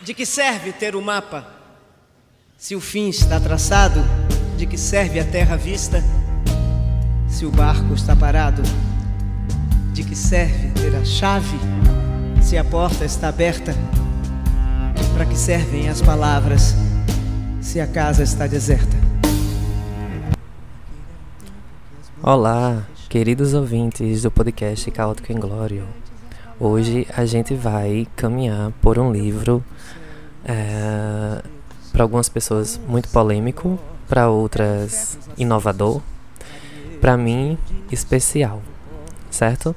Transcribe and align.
De 0.00 0.14
que 0.14 0.24
serve 0.24 0.72
ter 0.72 0.94
o 0.94 1.02
mapa? 1.02 1.44
Se 2.56 2.76
o 2.76 2.80
fim 2.80 3.08
está 3.08 3.40
traçado, 3.40 4.00
de 4.56 4.64
que 4.64 4.78
serve 4.78 5.18
a 5.18 5.24
terra 5.24 5.56
vista? 5.56 6.02
Se 7.28 7.44
o 7.44 7.50
barco 7.50 7.94
está 7.94 8.14
parado, 8.14 8.62
de 9.92 10.04
que 10.04 10.14
serve 10.14 10.70
ter 10.70 10.94
a 10.94 11.04
chave? 11.04 11.58
Se 12.40 12.56
a 12.56 12.64
porta 12.64 13.04
está 13.04 13.28
aberta, 13.28 13.74
para 15.14 15.26
que 15.26 15.36
servem 15.36 15.88
as 15.88 16.00
palavras? 16.00 16.76
Se 17.60 17.80
a 17.80 17.86
casa 17.86 18.22
está 18.22 18.46
deserta. 18.46 18.96
Olá, 22.22 22.86
queridos 23.08 23.52
ouvintes 23.52 24.22
do 24.22 24.30
podcast 24.30 24.88
Caótico 24.92 25.32
Inglório. 25.32 25.86
Hoje 26.60 27.06
a 27.16 27.24
gente 27.24 27.54
vai 27.54 28.08
caminhar 28.16 28.72
por 28.82 28.98
um 28.98 29.12
livro 29.12 29.62
é, 30.44 31.40
para 31.92 32.02
algumas 32.02 32.28
pessoas 32.28 32.80
muito 32.88 33.08
polêmico, 33.10 33.78
para 34.08 34.28
outras 34.28 35.16
inovador, 35.36 36.02
para 37.00 37.16
mim 37.16 37.56
especial, 37.92 38.60
certo? 39.30 39.72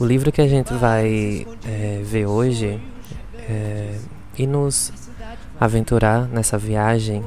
O 0.00 0.06
livro 0.06 0.32
que 0.32 0.40
a 0.40 0.48
gente 0.48 0.72
vai 0.72 1.46
é, 1.62 2.00
ver 2.02 2.24
hoje 2.24 2.80
é, 3.40 3.98
e 4.38 4.46
nos 4.46 4.94
aventurar 5.60 6.26
nessa 6.26 6.56
viagem, 6.56 7.22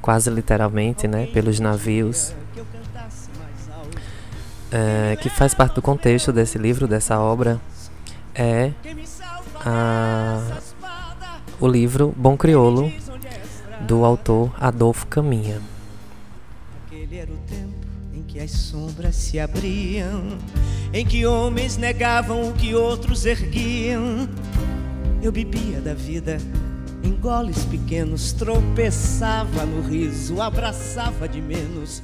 quase 0.00 0.30
literalmente, 0.30 1.06
né, 1.06 1.26
pelos 1.26 1.60
navios 1.60 2.34
é, 4.72 5.16
que 5.16 5.28
faz 5.28 5.52
parte 5.52 5.74
do 5.74 5.82
contexto 5.82 6.32
desse 6.32 6.56
livro, 6.56 6.88
dessa 6.88 7.20
obra, 7.20 7.60
é 8.34 8.72
a, 9.64 10.58
o 11.60 11.68
livro 11.68 12.12
Bom 12.16 12.36
Criolo, 12.36 12.92
do 13.86 14.04
autor 14.04 14.52
Adolfo 14.58 15.06
Caminha. 15.06 15.60
Aquele 16.86 17.16
era 17.16 17.30
o 17.32 17.36
tempo 17.36 17.86
em 18.12 18.22
que 18.22 18.40
as 18.40 18.50
sombras 18.50 19.14
se 19.14 19.38
abriam, 19.38 20.38
em 20.92 21.06
que 21.06 21.26
homens 21.26 21.76
negavam 21.76 22.48
o 22.48 22.52
que 22.54 22.74
outros 22.74 23.26
erguiam. 23.26 24.28
Eu 25.22 25.32
bebia 25.32 25.80
da 25.80 25.94
vida 25.94 26.38
em 27.02 27.12
goles 27.12 27.64
pequenos, 27.66 28.32
tropeçava 28.32 29.64
no 29.66 29.82
riso, 29.82 30.40
abraçava 30.40 31.28
de 31.28 31.40
menos. 31.40 32.02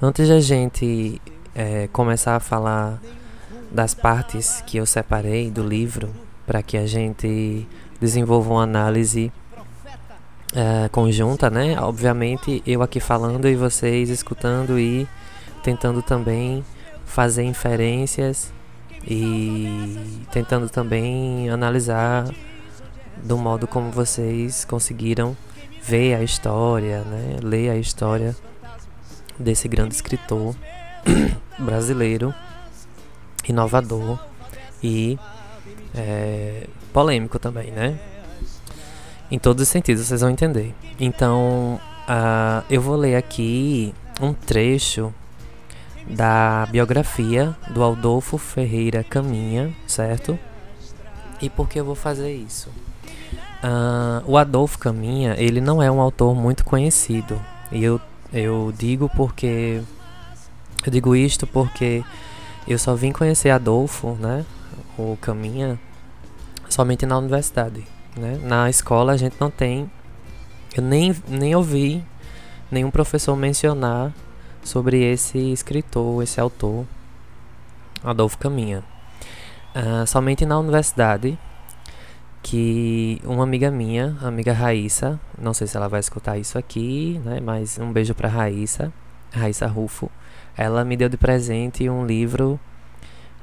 Antes 0.00 0.28
da 0.28 0.40
gente 0.40 1.20
é, 1.54 1.88
começar 1.88 2.36
a 2.36 2.40
falar 2.40 3.00
das 3.76 3.92
partes 3.92 4.62
que 4.66 4.78
eu 4.78 4.86
separei 4.86 5.50
do 5.50 5.62
livro 5.62 6.08
para 6.46 6.62
que 6.62 6.78
a 6.78 6.86
gente 6.86 7.68
desenvolva 8.00 8.54
uma 8.54 8.62
análise 8.62 9.30
é, 10.54 10.88
conjunta, 10.88 11.50
né? 11.50 11.78
Obviamente 11.78 12.62
eu 12.66 12.80
aqui 12.80 13.00
falando 13.00 13.46
e 13.46 13.54
vocês 13.54 14.08
escutando 14.08 14.80
e 14.80 15.06
tentando 15.62 16.00
também 16.00 16.64
fazer 17.04 17.42
inferências 17.42 18.50
e 19.06 20.24
tentando 20.32 20.70
também 20.70 21.50
analisar 21.50 22.24
do 23.22 23.36
modo 23.36 23.66
como 23.66 23.90
vocês 23.90 24.64
conseguiram 24.64 25.36
ver 25.82 26.14
a 26.14 26.22
história, 26.22 27.00
né? 27.02 27.36
Ler 27.42 27.68
a 27.68 27.76
história 27.76 28.34
desse 29.38 29.68
grande 29.68 29.94
escritor 29.94 30.56
brasileiro 31.60 32.34
inovador 33.48 34.18
e 34.82 35.18
é, 35.94 36.66
polêmico 36.92 37.38
também, 37.38 37.70
né? 37.70 37.98
Em 39.30 39.38
todos 39.38 39.62
os 39.62 39.68
sentidos, 39.68 40.06
vocês 40.06 40.20
vão 40.20 40.30
entender. 40.30 40.74
Então, 41.00 41.80
uh, 42.08 42.64
eu 42.70 42.80
vou 42.80 42.94
ler 42.96 43.16
aqui 43.16 43.92
um 44.20 44.32
trecho 44.32 45.12
da 46.08 46.66
biografia 46.70 47.56
do 47.70 47.82
Adolfo 47.82 48.38
Ferreira 48.38 49.02
Caminha, 49.02 49.74
certo? 49.86 50.38
E 51.42 51.50
por 51.50 51.68
que 51.68 51.80
eu 51.80 51.84
vou 51.84 51.96
fazer 51.96 52.32
isso? 52.32 52.70
Uh, 53.62 54.22
o 54.26 54.38
Adolfo 54.38 54.78
Caminha, 54.78 55.34
ele 55.36 55.60
não 55.60 55.82
é 55.82 55.90
um 55.90 56.00
autor 56.00 56.34
muito 56.34 56.64
conhecido. 56.64 57.40
E 57.72 57.82
eu, 57.82 58.00
eu 58.32 58.72
digo 58.76 59.10
porque. 59.16 59.82
Eu 60.84 60.92
digo 60.92 61.16
isto 61.16 61.46
porque 61.48 62.04
eu 62.72 62.78
só 62.78 62.94
vim 62.94 63.12
conhecer 63.12 63.50
Adolfo, 63.50 64.16
né? 64.20 64.44
O 64.98 65.16
Caminha, 65.20 65.78
somente 66.68 67.06
na 67.06 67.18
universidade. 67.18 67.84
Né? 68.16 68.40
Na 68.42 68.68
escola 68.68 69.12
a 69.12 69.16
gente 69.16 69.36
não 69.40 69.50
tem. 69.50 69.90
Eu 70.74 70.82
nem, 70.82 71.14
nem 71.28 71.54
ouvi 71.54 72.04
nenhum 72.70 72.90
professor 72.90 73.36
mencionar 73.36 74.12
sobre 74.62 75.02
esse 75.02 75.38
escritor, 75.52 76.22
esse 76.22 76.40
autor, 76.40 76.84
Adolfo 78.02 78.36
Caminha. 78.38 78.82
Uh, 79.74 80.06
somente 80.06 80.44
na 80.44 80.58
universidade 80.58 81.38
que 82.42 83.20
uma 83.24 83.42
amiga 83.42 83.70
minha, 83.70 84.16
amiga 84.22 84.52
Raíssa, 84.52 85.20
não 85.38 85.52
sei 85.52 85.66
se 85.66 85.76
ela 85.76 85.88
vai 85.88 86.00
escutar 86.00 86.38
isso 86.38 86.56
aqui, 86.56 87.20
né? 87.24 87.40
Mas 87.40 87.78
um 87.78 87.92
beijo 87.92 88.14
para 88.14 88.28
Raíssa, 88.28 88.92
Raíssa 89.32 89.66
Rufo 89.66 90.10
ela 90.56 90.84
me 90.84 90.96
deu 90.96 91.08
de 91.08 91.16
presente 91.16 91.88
um 91.88 92.06
livro 92.06 92.58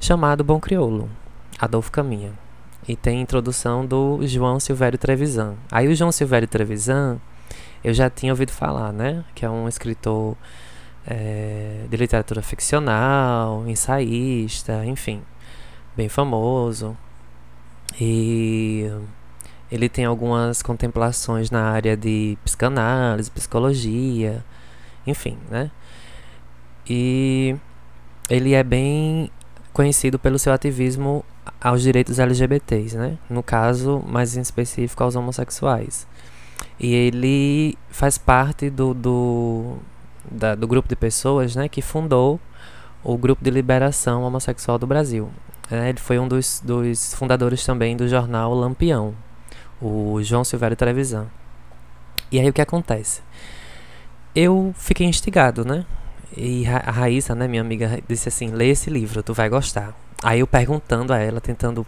chamado 0.00 0.42
Bom 0.42 0.58
Crioulo, 0.58 1.08
Adolfo 1.58 1.92
Caminha. 1.92 2.32
E 2.86 2.96
tem 2.96 3.20
introdução 3.20 3.86
do 3.86 4.18
João 4.26 4.60
Silvério 4.60 4.98
Trevisan. 4.98 5.54
Aí 5.70 5.88
o 5.88 5.94
João 5.94 6.12
Silvério 6.12 6.48
Trevisan, 6.48 7.18
eu 7.82 7.94
já 7.94 8.10
tinha 8.10 8.32
ouvido 8.32 8.52
falar, 8.52 8.92
né? 8.92 9.24
Que 9.34 9.46
é 9.46 9.48
um 9.48 9.66
escritor 9.68 10.36
é, 11.06 11.86
de 11.88 11.96
literatura 11.96 12.42
ficcional, 12.42 13.64
ensaísta, 13.66 14.84
enfim, 14.84 15.22
bem 15.96 16.08
famoso. 16.08 16.96
E 17.98 18.90
ele 19.70 19.88
tem 19.88 20.04
algumas 20.04 20.62
contemplações 20.62 21.50
na 21.50 21.70
área 21.70 21.96
de 21.96 22.36
psicanálise, 22.44 23.30
psicologia, 23.30 24.44
enfim, 25.06 25.38
né? 25.50 25.70
E 26.88 27.56
ele 28.28 28.54
é 28.54 28.62
bem 28.62 29.30
conhecido 29.72 30.18
pelo 30.18 30.38
seu 30.38 30.52
ativismo 30.52 31.24
aos 31.60 31.82
direitos 31.82 32.18
LGBTs, 32.18 32.96
né? 32.96 33.18
No 33.28 33.42
caso, 33.42 34.02
mais 34.06 34.36
em 34.36 34.40
específico, 34.40 35.02
aos 35.02 35.16
homossexuais. 35.16 36.06
E 36.78 36.92
ele 36.92 37.76
faz 37.90 38.18
parte 38.18 38.70
do, 38.70 38.94
do, 38.94 39.76
da, 40.30 40.54
do 40.54 40.66
grupo 40.66 40.88
de 40.88 40.96
pessoas 40.96 41.54
né, 41.54 41.68
que 41.68 41.80
fundou 41.80 42.40
o 43.02 43.16
Grupo 43.16 43.44
de 43.44 43.50
Liberação 43.50 44.22
Homossexual 44.22 44.78
do 44.78 44.86
Brasil. 44.86 45.30
É, 45.70 45.90
ele 45.90 45.98
foi 45.98 46.18
um 46.18 46.26
dos, 46.26 46.60
dos 46.64 47.14
fundadores 47.14 47.64
também 47.64 47.96
do 47.96 48.08
jornal 48.08 48.54
Lampião, 48.54 49.14
o 49.80 50.22
João 50.22 50.42
Silvério 50.42 50.76
Televisão. 50.76 51.30
E 52.32 52.40
aí 52.40 52.48
o 52.48 52.52
que 52.52 52.62
acontece? 52.62 53.22
Eu 54.34 54.74
fiquei 54.76 55.06
instigado, 55.06 55.64
né? 55.64 55.84
E 56.36 56.66
a 56.66 56.90
Raíssa, 56.90 57.34
né, 57.34 57.46
minha 57.46 57.62
amiga, 57.62 58.00
disse 58.08 58.28
assim: 58.28 58.48
lê 58.48 58.70
esse 58.70 58.90
livro, 58.90 59.22
tu 59.22 59.32
vai 59.32 59.48
gostar. 59.48 59.94
Aí 60.22 60.40
eu 60.40 60.46
perguntando 60.46 61.12
a 61.12 61.18
ela, 61.18 61.40
tentando. 61.40 61.86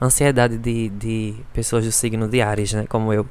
Ansiedade 0.00 0.56
de, 0.56 0.88
de 0.90 1.34
pessoas 1.52 1.84
do 1.84 1.90
signo 1.92 2.28
de 2.28 2.40
Ares, 2.40 2.72
né, 2.72 2.86
como 2.88 3.12
eu. 3.12 3.26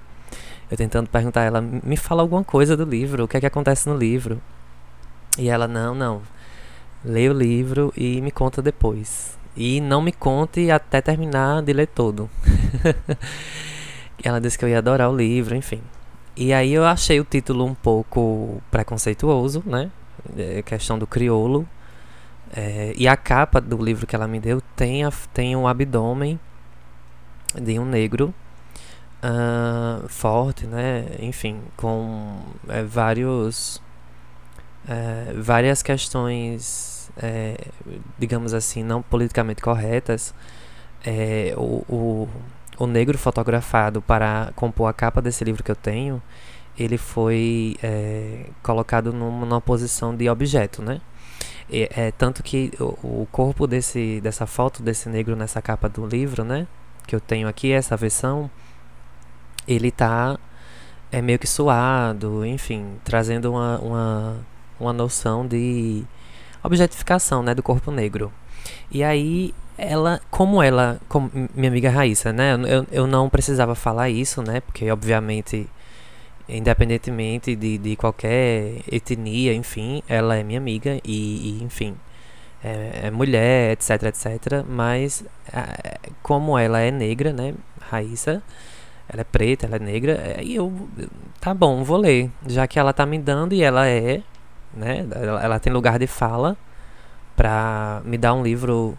Eu 0.70 0.78
tentando 0.78 1.10
perguntar 1.10 1.42
a 1.42 1.44
ela: 1.46 1.62
me 1.62 1.96
fala 1.96 2.22
alguma 2.22 2.44
coisa 2.44 2.76
do 2.76 2.84
livro, 2.84 3.24
o 3.24 3.28
que 3.28 3.38
é 3.38 3.40
que 3.40 3.46
acontece 3.46 3.88
no 3.88 3.96
livro? 3.96 4.42
E 5.38 5.50
ela: 5.50 5.68
não, 5.68 5.94
não. 5.94 6.22
Lê 7.06 7.30
o 7.30 7.34
livro 7.34 7.94
e 7.96 8.22
me 8.22 8.32
conta 8.32 8.62
depois. 8.62 9.38
E 9.56 9.80
não 9.82 10.02
me 10.02 10.12
conte 10.12 10.70
até 10.72 11.02
terminar 11.02 11.62
de 11.62 11.74
ler 11.74 11.88
todo. 11.88 12.30
ela 14.24 14.40
disse 14.40 14.58
que 14.58 14.66
eu 14.66 14.70
ia 14.70 14.80
adorar 14.80 15.10
o 15.10 15.16
livro, 15.16 15.56
enfim. 15.56 15.82
E 16.36 16.54
aí 16.54 16.74
eu 16.74 16.86
achei 16.86 17.20
o 17.20 17.24
título 17.24 17.66
um 17.66 17.74
pouco 17.74 18.62
preconceituoso, 18.70 19.64
né? 19.66 19.90
É, 20.38 20.62
questão 20.62 20.98
do 20.98 21.06
crioulo. 21.06 21.68
É, 22.56 22.94
e 22.96 23.08
a 23.08 23.18
capa 23.18 23.60
do 23.60 23.78
livro 23.78 24.08
que 24.08 24.16
ela 24.16 24.28
me 24.28 24.40
deu 24.40 24.62
tem, 24.76 25.04
a, 25.04 25.12
tem 25.34 25.56
um 25.56 25.68
abdômen 25.68 26.40
de 27.62 27.78
um 27.78 27.86
negro 27.86 28.34
uh, 29.24 30.08
forte, 30.08 30.66
né? 30.66 31.06
Enfim, 31.20 31.62
com 31.76 32.40
é, 32.70 32.84
vários 32.84 33.82
é, 34.88 35.34
várias 35.36 35.84
questões, 35.84 37.12
é, 37.18 37.58
digamos 38.18 38.54
assim, 38.54 38.84
não 38.84 39.02
politicamente 39.02 39.62
corretas. 39.62 40.34
É, 41.06 41.54
o, 41.58 41.84
o, 41.90 42.30
o 42.78 42.88
negro 42.88 43.18
fotografado 43.18 44.02
para 44.02 44.52
compor 44.56 44.90
a 44.90 44.94
capa 44.94 45.22
desse 45.22 45.44
livro 45.44 45.64
que 45.64 45.72
eu 45.72 45.76
tenho 45.76 46.22
ele 46.78 46.98
foi 46.98 47.76
é, 47.82 48.46
colocado 48.62 49.12
numa, 49.14 49.60
posição 49.62 50.16
de 50.16 50.30
objeto, 50.30 50.82
né? 50.82 51.02
E, 51.70 51.90
é, 51.96 52.12
tanto 52.12 52.44
que 52.44 52.72
o, 52.80 53.22
o, 53.24 53.28
corpo 53.32 53.68
desse, 53.68 54.22
dessa 54.22 54.46
foto 54.46 54.82
desse 54.82 55.10
negro 55.10 55.36
nessa 55.36 55.62
capa 55.62 55.90
do 55.90 56.06
livro, 56.06 56.44
né? 56.44 56.68
que 57.08 57.16
eu 57.16 57.22
tenho 57.22 57.48
aqui, 57.48 57.72
essa 57.72 57.96
versão, 57.96 58.52
ele 59.68 59.90
tá 59.90 60.38
é 61.10 61.22
meio 61.22 61.40
que 61.40 61.48
suado, 61.48 62.46
enfim, 62.46 62.98
trazendo 63.04 63.50
uma, 63.52 63.80
uma, 63.80 64.38
uma 64.78 64.94
noção 64.94 65.48
de 65.48 66.04
objetificação, 66.62 67.42
né, 67.42 67.56
do 67.56 67.64
corpo 67.64 67.90
negro. 67.92 68.32
E 68.92 69.02
aí 69.06 69.56
ela, 69.78 70.20
como 70.30 70.62
ela, 70.62 71.00
como 71.08 71.32
minha 71.56 71.70
amiga 71.70 71.90
Raíssa, 71.90 72.34
né, 72.34 72.56
eu, 72.68 72.86
eu 72.92 73.08
não 73.08 73.30
precisava 73.30 73.74
falar 73.74 74.10
isso, 74.10 74.42
né, 74.42 74.60
porque 74.60 74.92
obviamente 74.92 75.70
independentemente 76.50 77.56
de, 77.56 77.78
de 77.78 77.96
qualquer 77.96 78.82
etnia, 78.92 79.54
enfim, 79.54 80.02
ela 80.08 80.36
é 80.36 80.44
minha 80.44 80.60
amiga 80.60 81.00
e, 81.04 81.60
e 81.60 81.64
enfim, 81.64 81.96
é, 82.64 83.02
é, 83.04 83.12
mulher, 83.12 83.72
etc, 83.72 84.04
etc. 84.04 84.64
Mas 84.68 85.24
como 86.22 86.58
ela 86.58 86.80
é 86.80 86.92
negra, 86.92 87.34
né, 87.34 87.54
Raíssa, 87.90 88.42
ela 89.10 89.22
é 89.22 89.24
preta, 89.24 89.66
ela 89.66 89.78
é 89.78 89.80
negra, 89.80 90.38
e 90.42 90.56
eu, 90.56 90.90
tá 91.40 91.54
bom, 91.54 91.84
vou 91.84 91.98
ler, 91.98 92.30
já 92.46 92.68
que 92.68 92.80
ela 92.80 92.94
tá 92.94 93.06
me 93.06 93.18
dando 93.20 93.54
e 93.54 93.62
ela 93.64 93.88
é, 93.88 94.22
né, 94.74 95.06
ela, 95.12 95.44
ela 95.44 95.60
tem 95.60 95.72
lugar 95.72 96.00
de 96.00 96.08
fala 96.08 96.58
para 97.36 98.02
me 98.04 98.18
dar 98.18 98.34
um 98.34 98.44
livro 98.44 98.98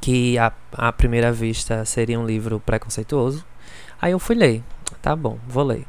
que 0.00 0.38
à, 0.38 0.52
à 0.72 0.92
primeira 0.92 1.32
vista 1.32 1.84
seria 1.84 2.18
um 2.18 2.26
livro 2.26 2.60
preconceituoso. 2.60 3.44
Aí 4.00 4.12
eu 4.12 4.18
fui 4.18 4.34
ler, 4.34 4.62
tá 5.02 5.14
bom, 5.14 5.38
vou 5.46 5.64
ler. 5.64 5.84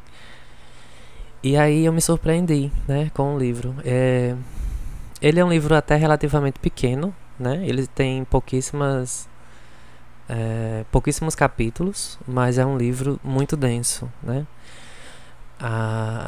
E 1.41 1.55
aí 1.57 1.85
eu 1.85 1.93
me 1.93 2.01
surpreendi, 2.01 2.71
né, 2.87 3.09
com 3.13 3.35
o 3.35 3.39
livro. 3.39 3.75
É, 3.85 4.35
ele 5.21 5.39
é 5.39 5.45
um 5.45 5.49
livro 5.49 5.75
até 5.75 5.95
relativamente 5.95 6.59
pequeno, 6.59 7.13
né? 7.39 7.65
Ele 7.65 7.87
tem 7.87 8.23
pouquíssimas 8.25 9.29
é, 10.29 10.85
pouquíssimos 10.91 11.33
capítulos, 11.33 12.19
mas 12.27 12.57
é 12.59 12.65
um 12.65 12.77
livro 12.77 13.19
muito 13.23 13.57
denso, 13.57 14.09
né? 14.21 14.45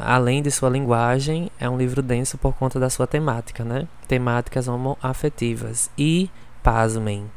além 0.04 0.42
de 0.42 0.50
sua 0.50 0.68
linguagem, 0.68 1.50
é 1.58 1.68
um 1.68 1.78
livro 1.78 2.02
denso 2.02 2.36
por 2.36 2.52
conta 2.52 2.78
da 2.78 2.90
sua 2.90 3.06
temática, 3.06 3.64
né? 3.64 3.88
Temáticas 4.06 4.68
homoafetivas. 4.68 5.90
E, 5.96 6.30
pasmem, 6.62 7.30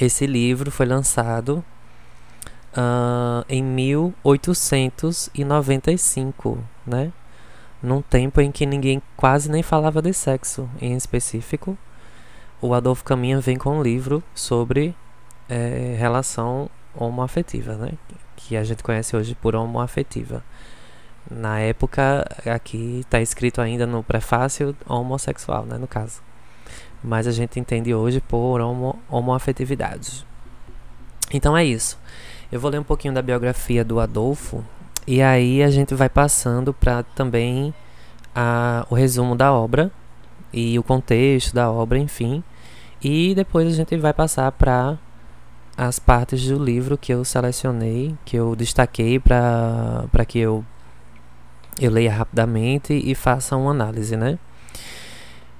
esse 0.00 0.26
livro 0.26 0.72
foi 0.72 0.86
lançado 0.86 1.64
uh, 2.78 3.44
em 3.48 3.62
1895, 3.62 6.58
né? 6.86 7.10
Num 7.82 8.00
tempo 8.00 8.40
em 8.40 8.52
que 8.52 8.64
ninguém 8.66 9.02
quase 9.16 9.50
nem 9.50 9.62
falava 9.62 10.00
de 10.00 10.12
sexo 10.12 10.70
em 10.80 10.94
específico. 10.94 11.76
O 12.60 12.74
Adolfo 12.74 13.04
Caminha 13.04 13.40
vem 13.40 13.56
com 13.56 13.78
um 13.78 13.82
livro 13.82 14.22
sobre 14.34 14.94
é, 15.48 15.96
relação 15.98 16.68
homoafetiva, 16.94 17.74
né? 17.74 17.92
Que 18.36 18.56
a 18.56 18.64
gente 18.64 18.82
conhece 18.82 19.16
hoje 19.16 19.36
por 19.36 19.54
homoafetiva. 19.54 20.42
Na 21.30 21.60
época, 21.60 22.26
aqui 22.46 23.00
está 23.00 23.20
escrito 23.20 23.60
ainda 23.60 23.86
no 23.86 24.02
prefácio 24.02 24.74
homossexual, 24.86 25.64
né? 25.64 25.78
No 25.78 25.86
caso. 25.86 26.20
Mas 27.02 27.26
a 27.28 27.30
gente 27.30 27.60
entende 27.60 27.94
hoje 27.94 28.20
por 28.20 28.60
homo, 28.60 28.98
homoafetividade. 29.08 30.26
Então 31.32 31.56
é 31.56 31.64
isso. 31.64 31.96
Eu 32.50 32.58
vou 32.58 32.70
ler 32.70 32.80
um 32.80 32.84
pouquinho 32.84 33.12
da 33.12 33.20
biografia 33.20 33.84
do 33.84 34.00
Adolfo 34.00 34.64
e 35.06 35.20
aí 35.20 35.62
a 35.62 35.68
gente 35.68 35.94
vai 35.94 36.08
passando 36.08 36.72
para 36.72 37.02
também 37.02 37.74
a, 38.34 38.86
o 38.88 38.94
resumo 38.94 39.36
da 39.36 39.52
obra 39.52 39.90
e 40.50 40.78
o 40.78 40.82
contexto 40.82 41.54
da 41.54 41.70
obra, 41.70 41.98
enfim. 41.98 42.42
E 43.04 43.34
depois 43.34 43.68
a 43.68 43.70
gente 43.70 43.94
vai 43.98 44.14
passar 44.14 44.50
para 44.52 44.96
as 45.76 45.98
partes 45.98 46.46
do 46.46 46.62
livro 46.62 46.96
que 46.96 47.12
eu 47.12 47.22
selecionei, 47.22 48.16
que 48.24 48.36
eu 48.36 48.56
destaquei 48.56 49.20
para 49.20 50.24
que 50.26 50.38
eu, 50.38 50.64
eu 51.78 51.90
leia 51.90 52.12
rapidamente 52.12 52.94
e 52.94 53.14
faça 53.14 53.56
uma 53.56 53.72
análise, 53.72 54.16
né? 54.16 54.38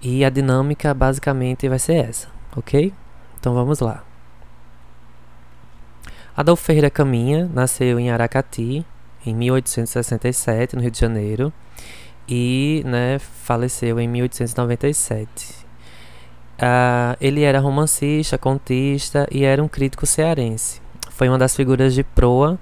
E 0.00 0.24
a 0.24 0.30
dinâmica 0.30 0.94
basicamente 0.94 1.68
vai 1.68 1.78
ser 1.78 1.96
essa, 1.96 2.28
ok? 2.56 2.94
Então 3.38 3.52
vamos 3.52 3.80
lá. 3.80 4.07
Adolfo 6.38 6.62
Ferreira 6.62 6.88
Caminha 6.88 7.50
nasceu 7.52 7.98
em 7.98 8.12
Aracati 8.12 8.86
em 9.26 9.34
1867, 9.34 10.76
no 10.76 10.82
Rio 10.82 10.90
de 10.92 11.00
Janeiro, 11.00 11.52
e 12.28 12.80
né, 12.86 13.18
faleceu 13.18 13.98
em 13.98 14.06
1897. 14.06 15.26
Uh, 15.26 15.64
ah, 16.60 17.16
ele 17.20 17.42
era 17.42 17.58
romancista, 17.58 18.38
contista 18.38 19.26
e 19.32 19.42
era 19.42 19.60
um 19.60 19.66
crítico 19.66 20.06
cearense. 20.06 20.80
Foi 21.10 21.28
uma 21.28 21.38
das 21.38 21.56
figuras 21.56 21.92
de 21.92 22.04
proa 22.04 22.56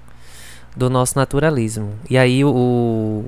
do 0.75 0.89
nosso 0.89 1.15
naturalismo. 1.15 1.93
E 2.09 2.17
aí 2.17 2.43
o, 2.43 3.25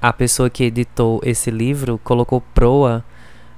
a 0.00 0.12
pessoa 0.12 0.48
que 0.48 0.62
editou 0.62 1.20
esse 1.24 1.50
livro 1.50 1.98
colocou 2.04 2.40
proa 2.54 3.04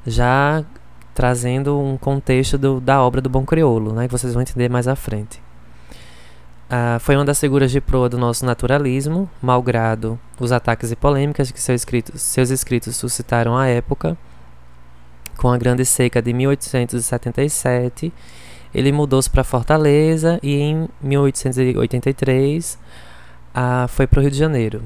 já 0.07 0.65
trazendo 1.13 1.79
um 1.79 1.99
contexto 1.99 2.57
do, 2.57 2.81
da 2.81 3.03
obra 3.03 3.21
do 3.21 3.29
Bom 3.29 3.45
Crioulo, 3.45 3.93
né, 3.93 4.09
que 4.09 4.13
vocês 4.13 4.33
vão 4.33 4.41
entender 4.41 4.71
mais 4.71 4.89
à 4.89 4.97
frente. 4.97 5.42
Uh, 6.73 6.99
foi 7.01 7.17
uma 7.17 7.25
das 7.27 7.39
figuras 7.39 7.71
de 7.71 7.83
proa 7.83 8.09
do 8.09 8.17
nosso 8.17 8.47
naturalismo, 8.47 9.29
malgrado 9.43 10.19
os 10.41 10.53
ataques 10.53 10.91
e 10.91 10.97
polêmicas 10.97 11.51
que 11.51 11.61
seu 11.61 11.75
escrito, 11.75 12.17
seus 12.17 12.49
escritos 12.49 12.97
suscitaram 12.97 13.59
à 13.59 13.67
época. 13.67 14.17
Com 15.37 15.51
a 15.51 15.59
Grande 15.59 15.85
Seca 15.85 16.23
de 16.23 16.33
1877, 16.33 18.11
ele 18.75 18.91
mudou-se 18.91 19.29
para 19.29 19.45
Fortaleza 19.45 20.41
e 20.43 20.57
em 20.57 20.89
1883 21.03 22.79
uh, 23.55 23.87
foi 23.89 24.07
para 24.07 24.21
o 24.21 24.23
Rio 24.23 24.31
de 24.31 24.39
Janeiro. 24.39 24.83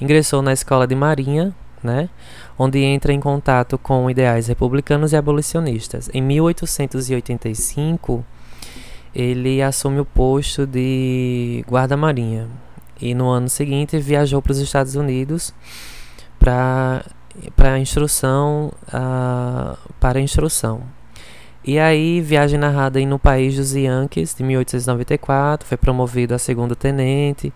Ingressou 0.00 0.40
na 0.40 0.54
Escola 0.54 0.86
de 0.86 0.94
Marinha, 0.94 1.54
né, 1.82 2.08
onde 2.58 2.78
entra 2.78 3.12
em 3.12 3.20
contato 3.20 3.76
com 3.76 4.08
ideais 4.08 4.46
republicanos 4.46 5.12
e 5.12 5.16
abolicionistas. 5.16 6.08
Em 6.14 6.22
1885 6.22 8.24
ele 9.16 9.62
assume 9.62 9.98
o 9.98 10.04
posto 10.04 10.66
de 10.66 11.64
guarda-marinha. 11.66 12.46
E 13.00 13.14
no 13.14 13.30
ano 13.30 13.48
seguinte 13.48 13.98
viajou 13.98 14.42
para 14.42 14.52
os 14.52 14.58
Estados 14.58 14.94
Unidos 14.94 15.54
para 16.38 17.02
para 17.54 17.78
instrução 17.78 18.72
uh, 18.88 19.76
para 19.98 20.20
instrução. 20.20 20.82
E 21.64 21.78
aí 21.78 22.20
viagem 22.20 22.58
narrada 22.58 23.00
No 23.06 23.18
País 23.18 23.56
dos 23.56 23.74
Yankees 23.74 24.34
de 24.34 24.44
1894 24.44 25.66
foi 25.66 25.78
promovido 25.78 26.34
a 26.34 26.38
segundo 26.38 26.76
tenente 26.76 27.52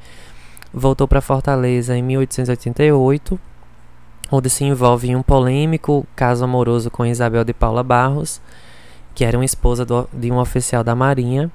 voltou 0.73 1.07
para 1.07 1.21
Fortaleza 1.21 1.97
em 1.97 2.03
1888 2.03 3.39
onde 4.33 4.49
se 4.49 4.65
envolve 4.65 5.11
em 5.11 5.17
um 5.17 5.23
polêmico 5.23 6.07
caso 6.17 6.45
amoroso 6.45 6.91
com 6.91 7.05
Isabel 7.05 7.45
de 7.45 7.53
Paula 7.53 7.83
Barros 7.83 8.41
que 9.21 9.25
era 9.27 9.37
uma 9.37 9.45
esposa 9.45 9.85
do, 9.85 10.09
de 10.15 10.33
um 10.33 10.39
oficial 10.39 10.83
da 10.83 10.95
Marinha. 10.95 11.51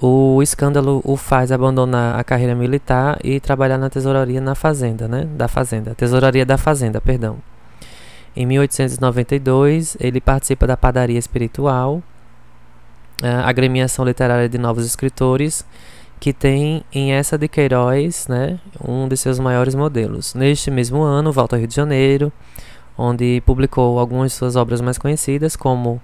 O 0.00 0.42
escândalo 0.42 1.00
o 1.04 1.16
faz 1.16 1.52
abandonar 1.52 2.18
a 2.18 2.24
carreira 2.24 2.52
militar 2.52 3.16
e 3.22 3.38
trabalhar 3.38 3.78
na 3.78 3.88
tesouraria 3.88 4.40
na 4.40 4.56
fazenda, 4.56 5.06
né? 5.06 5.24
Da 5.36 5.46
fazenda, 5.46 5.94
tesouraria 5.94 6.44
da 6.44 6.58
fazenda, 6.58 7.00
perdão. 7.00 7.36
Em 8.34 8.44
1892, 8.44 9.96
ele 10.00 10.20
participa 10.20 10.66
da 10.66 10.76
padaria 10.76 11.16
espiritual, 11.16 12.02
a 13.22 13.48
agremiação 13.48 14.04
literária 14.04 14.48
de 14.48 14.58
novos 14.58 14.84
escritores, 14.84 15.64
que 16.18 16.32
tem 16.32 16.82
em 16.92 17.12
essa 17.12 17.38
de 17.38 17.46
Queiroz, 17.46 18.26
né, 18.26 18.58
um 18.84 19.06
de 19.06 19.16
seus 19.16 19.38
maiores 19.38 19.76
modelos. 19.76 20.34
Neste 20.34 20.72
mesmo 20.72 21.02
ano, 21.02 21.30
volta 21.30 21.54
ao 21.54 21.60
Rio 21.60 21.68
de 21.68 21.76
Janeiro, 21.76 22.32
onde 22.98 23.40
publicou 23.46 23.96
algumas 24.00 24.32
de 24.32 24.38
suas 24.38 24.56
obras 24.56 24.80
mais 24.80 24.98
conhecidas, 24.98 25.54
como 25.54 26.02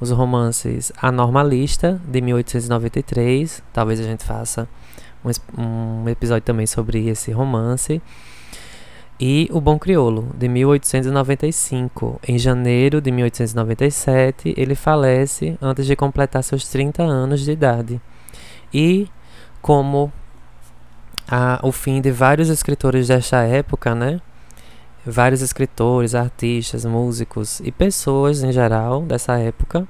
os 0.00 0.10
romances 0.10 0.90
A 0.96 1.12
Normalista, 1.12 2.00
de 2.08 2.20
1893. 2.20 3.62
Talvez 3.72 4.00
a 4.00 4.04
gente 4.04 4.24
faça 4.24 4.66
um, 5.24 6.02
um 6.02 6.08
episódio 6.08 6.42
também 6.42 6.66
sobre 6.66 7.08
esse 7.08 7.30
romance. 7.30 8.00
E 9.22 9.50
O 9.52 9.60
Bom 9.60 9.78
Criolo, 9.78 10.30
de 10.34 10.48
1895. 10.48 12.18
Em 12.26 12.38
janeiro 12.38 13.02
de 13.02 13.10
1897, 13.10 14.54
ele 14.56 14.74
falece 14.74 15.58
antes 15.60 15.84
de 15.84 15.94
completar 15.94 16.42
seus 16.42 16.66
30 16.66 17.02
anos 17.02 17.42
de 17.42 17.52
idade. 17.52 18.00
E, 18.72 19.08
como 19.60 20.10
a, 21.28 21.60
o 21.62 21.70
fim 21.70 22.00
de 22.00 22.10
vários 22.10 22.48
escritores 22.48 23.08
desta 23.08 23.42
época, 23.42 23.94
né? 23.94 24.22
Vários 25.06 25.40
escritores, 25.40 26.14
artistas, 26.14 26.84
músicos 26.84 27.60
e 27.60 27.72
pessoas 27.72 28.42
em 28.42 28.52
geral 28.52 29.02
dessa 29.02 29.38
época, 29.38 29.86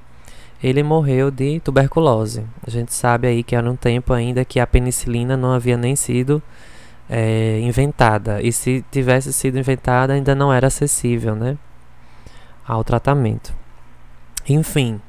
ele 0.63 0.83
morreu 0.83 1.31
de 1.31 1.59
tuberculose. 1.59 2.45
A 2.65 2.69
gente 2.69 2.93
sabe 2.93 3.27
aí 3.27 3.43
que 3.43 3.55
era 3.55 3.69
um 3.69 3.75
tempo 3.75 4.13
ainda 4.13 4.45
que 4.45 4.59
a 4.59 4.67
penicilina 4.67 5.35
não 5.35 5.53
havia 5.53 5.75
nem 5.75 5.95
sido 5.95 6.41
é, 7.09 7.59
inventada. 7.59 8.41
E 8.41 8.51
se 8.51 8.85
tivesse 8.91 9.33
sido 9.33 9.57
inventada, 9.57 10.13
ainda 10.13 10.35
não 10.35 10.53
era 10.53 10.67
acessível 10.67 11.35
né, 11.35 11.57
ao 12.65 12.83
tratamento. 12.83 13.53
Enfim. 14.47 15.01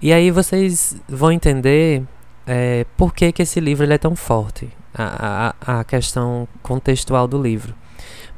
E 0.00 0.12
aí 0.12 0.30
vocês 0.30 0.96
vão 1.08 1.30
entender 1.30 2.02
é, 2.46 2.84
por 2.96 3.14
que, 3.14 3.30
que 3.30 3.42
esse 3.42 3.60
livro 3.60 3.90
é 3.90 3.98
tão 3.98 4.16
forte, 4.16 4.68
a, 4.94 5.54
a, 5.64 5.80
a 5.80 5.84
questão 5.84 6.48
contextual 6.62 7.28
do 7.28 7.40
livro. 7.40 7.74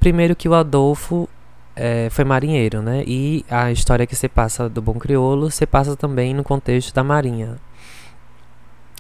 Primeiro 0.04 0.36
que 0.36 0.50
o 0.50 0.52
Adolfo 0.52 1.26
é, 1.74 2.10
foi 2.10 2.26
marinheiro, 2.26 2.82
né? 2.82 3.02
E 3.06 3.42
a 3.48 3.72
história 3.72 4.06
que 4.06 4.14
se 4.14 4.28
passa 4.28 4.68
do 4.68 4.82
Bom 4.82 4.98
Criolo 4.98 5.50
se 5.50 5.64
passa 5.64 5.96
também 5.96 6.34
no 6.34 6.44
contexto 6.44 6.92
da 6.92 7.02
marinha. 7.02 7.56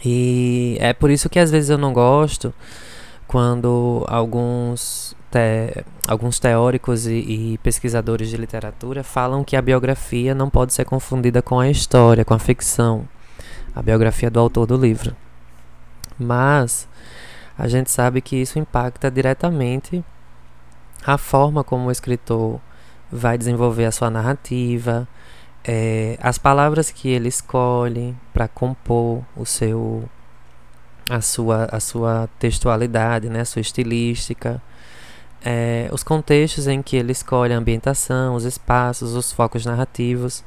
E 0.02 0.78
é 0.80 0.94
por 0.94 1.10
isso 1.10 1.28
que 1.28 1.38
às 1.38 1.50
vezes 1.50 1.68
eu 1.68 1.76
não 1.76 1.92
gosto 1.92 2.54
quando 3.28 4.02
alguns, 4.08 5.14
te, 5.30 5.84
alguns 6.08 6.38
teóricos 6.38 7.06
e, 7.06 7.12
e, 7.12 7.58
pesquisadores 7.58 8.30
de 8.30 8.38
literatura 8.38 9.04
falam 9.04 9.44
que 9.44 9.56
a 9.56 9.60
biografia 9.60 10.34
não 10.34 10.48
pode 10.48 10.72
ser 10.72 10.86
confundida 10.86 11.42
com 11.42 11.60
a 11.60 11.68
história, 11.68 12.24
com 12.24 12.32
a 12.32 12.38
ficção, 12.38 13.06
a 13.76 13.82
biografia 13.82 14.30
do 14.30 14.40
autor 14.40 14.64
do 14.64 14.78
livro. 14.78 15.14
Mas 16.18 16.88
a 17.58 17.68
gente 17.68 17.90
sabe 17.90 18.22
que 18.22 18.36
isso 18.36 18.58
impacta 18.58 19.10
diretamente 19.10 20.02
a 21.06 21.18
forma 21.18 21.62
como 21.62 21.88
o 21.88 21.90
escritor 21.90 22.60
vai 23.12 23.36
desenvolver 23.36 23.84
a 23.84 23.92
sua 23.92 24.10
narrativa, 24.10 25.06
é, 25.62 26.18
as 26.20 26.38
palavras 26.38 26.90
que 26.90 27.08
ele 27.08 27.28
escolhe 27.28 28.14
para 28.32 28.48
compor 28.48 29.22
o 29.36 29.44
seu 29.44 30.08
a 31.08 31.20
sua 31.20 31.68
a 31.70 31.80
sua 31.80 32.28
textualidade, 32.38 33.28
né, 33.28 33.40
a 33.40 33.44
sua 33.44 33.60
estilística, 33.60 34.62
é, 35.44 35.88
os 35.92 36.02
contextos 36.02 36.66
em 36.66 36.82
que 36.82 36.96
ele 36.96 37.12
escolhe 37.12 37.52
a 37.52 37.58
ambientação, 37.58 38.34
os 38.34 38.44
espaços, 38.44 39.14
os 39.14 39.32
focos 39.32 39.66
narrativos. 39.66 40.42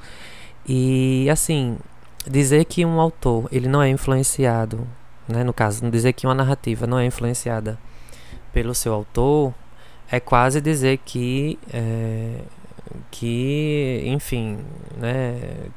E 0.68 1.30
assim 1.32 1.78
dizer 2.30 2.66
que 2.66 2.86
um 2.86 3.00
autor 3.00 3.48
ele 3.52 3.68
não 3.68 3.82
é 3.82 3.90
influenciado, 3.90 4.88
né, 5.28 5.44
no 5.44 5.54
caso 5.54 5.90
dizer 5.90 6.14
que 6.14 6.28
uma 6.28 6.36
narrativa 6.36 6.88
não 6.88 7.00
é 7.00 7.06
influenciada 7.06 7.80
pelo 8.54 8.74
seu 8.76 8.94
autor 8.94 9.54
é 10.10 10.20
quase 10.20 10.62
dizer 10.62 11.00
que 11.00 11.60
é, 11.74 12.42
que, 13.12 14.04
enfim, 14.06 14.60
né, 14.98 15.70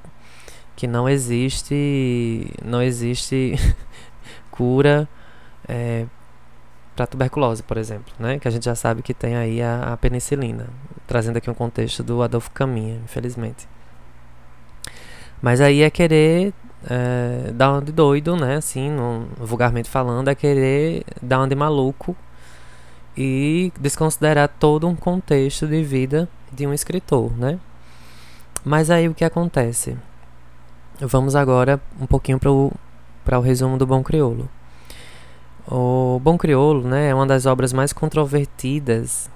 que 0.76 0.86
não 0.86 1.08
existe, 1.08 2.52
não 2.64 2.82
existe 2.82 3.54
cura 4.50 5.08
é, 5.68 6.06
para 6.94 7.06
tuberculose, 7.06 7.62
por 7.62 7.76
exemplo, 7.76 8.12
né, 8.18 8.38
que 8.38 8.48
a 8.48 8.50
gente 8.50 8.64
já 8.64 8.74
sabe 8.74 9.02
que 9.02 9.14
tem 9.14 9.36
aí 9.36 9.62
a, 9.62 9.92
a 9.92 9.96
penicilina, 9.96 10.68
trazendo 11.06 11.36
aqui 11.36 11.50
um 11.50 11.54
contexto 11.54 12.02
do 12.02 12.22
Adolfo 12.22 12.50
Caminha, 12.50 13.00
infelizmente. 13.04 13.68
Mas 15.42 15.60
aí 15.60 15.82
é 15.82 15.90
querer 15.90 16.52
é, 16.88 17.50
dar 17.52 17.72
uma 17.72 17.82
de 17.82 17.92
doido, 17.92 18.36
né, 18.36 18.56
assim, 18.56 18.90
no, 18.90 19.28
vulgarmente 19.38 19.88
falando, 19.88 20.28
é 20.28 20.34
querer 20.34 21.04
dar 21.22 21.38
uma 21.38 21.48
de 21.48 21.54
maluco 21.54 22.16
e 23.16 23.72
desconsiderar 23.78 24.48
todo 24.48 24.86
um 24.86 24.94
contexto 24.94 25.66
de 25.66 25.82
vida 25.82 26.28
de 26.52 26.66
um 26.66 26.72
escritor, 26.72 27.36
né? 27.36 27.58
Mas 28.64 28.90
aí 28.90 29.08
o 29.08 29.14
que 29.14 29.24
acontece? 29.24 29.96
Vamos 31.00 31.34
agora 31.34 31.80
um 31.98 32.06
pouquinho 32.06 32.38
para 32.38 32.50
o, 32.50 33.40
resumo 33.40 33.78
do 33.78 33.86
Bom 33.86 34.02
Criolo. 34.02 34.48
O 35.66 36.20
Bom 36.22 36.36
Criolo 36.36 36.86
né, 36.86 37.08
é 37.08 37.14
uma 37.14 37.26
das 37.26 37.46
obras 37.46 37.72
mais 37.72 37.92
controvertidas 37.92 39.30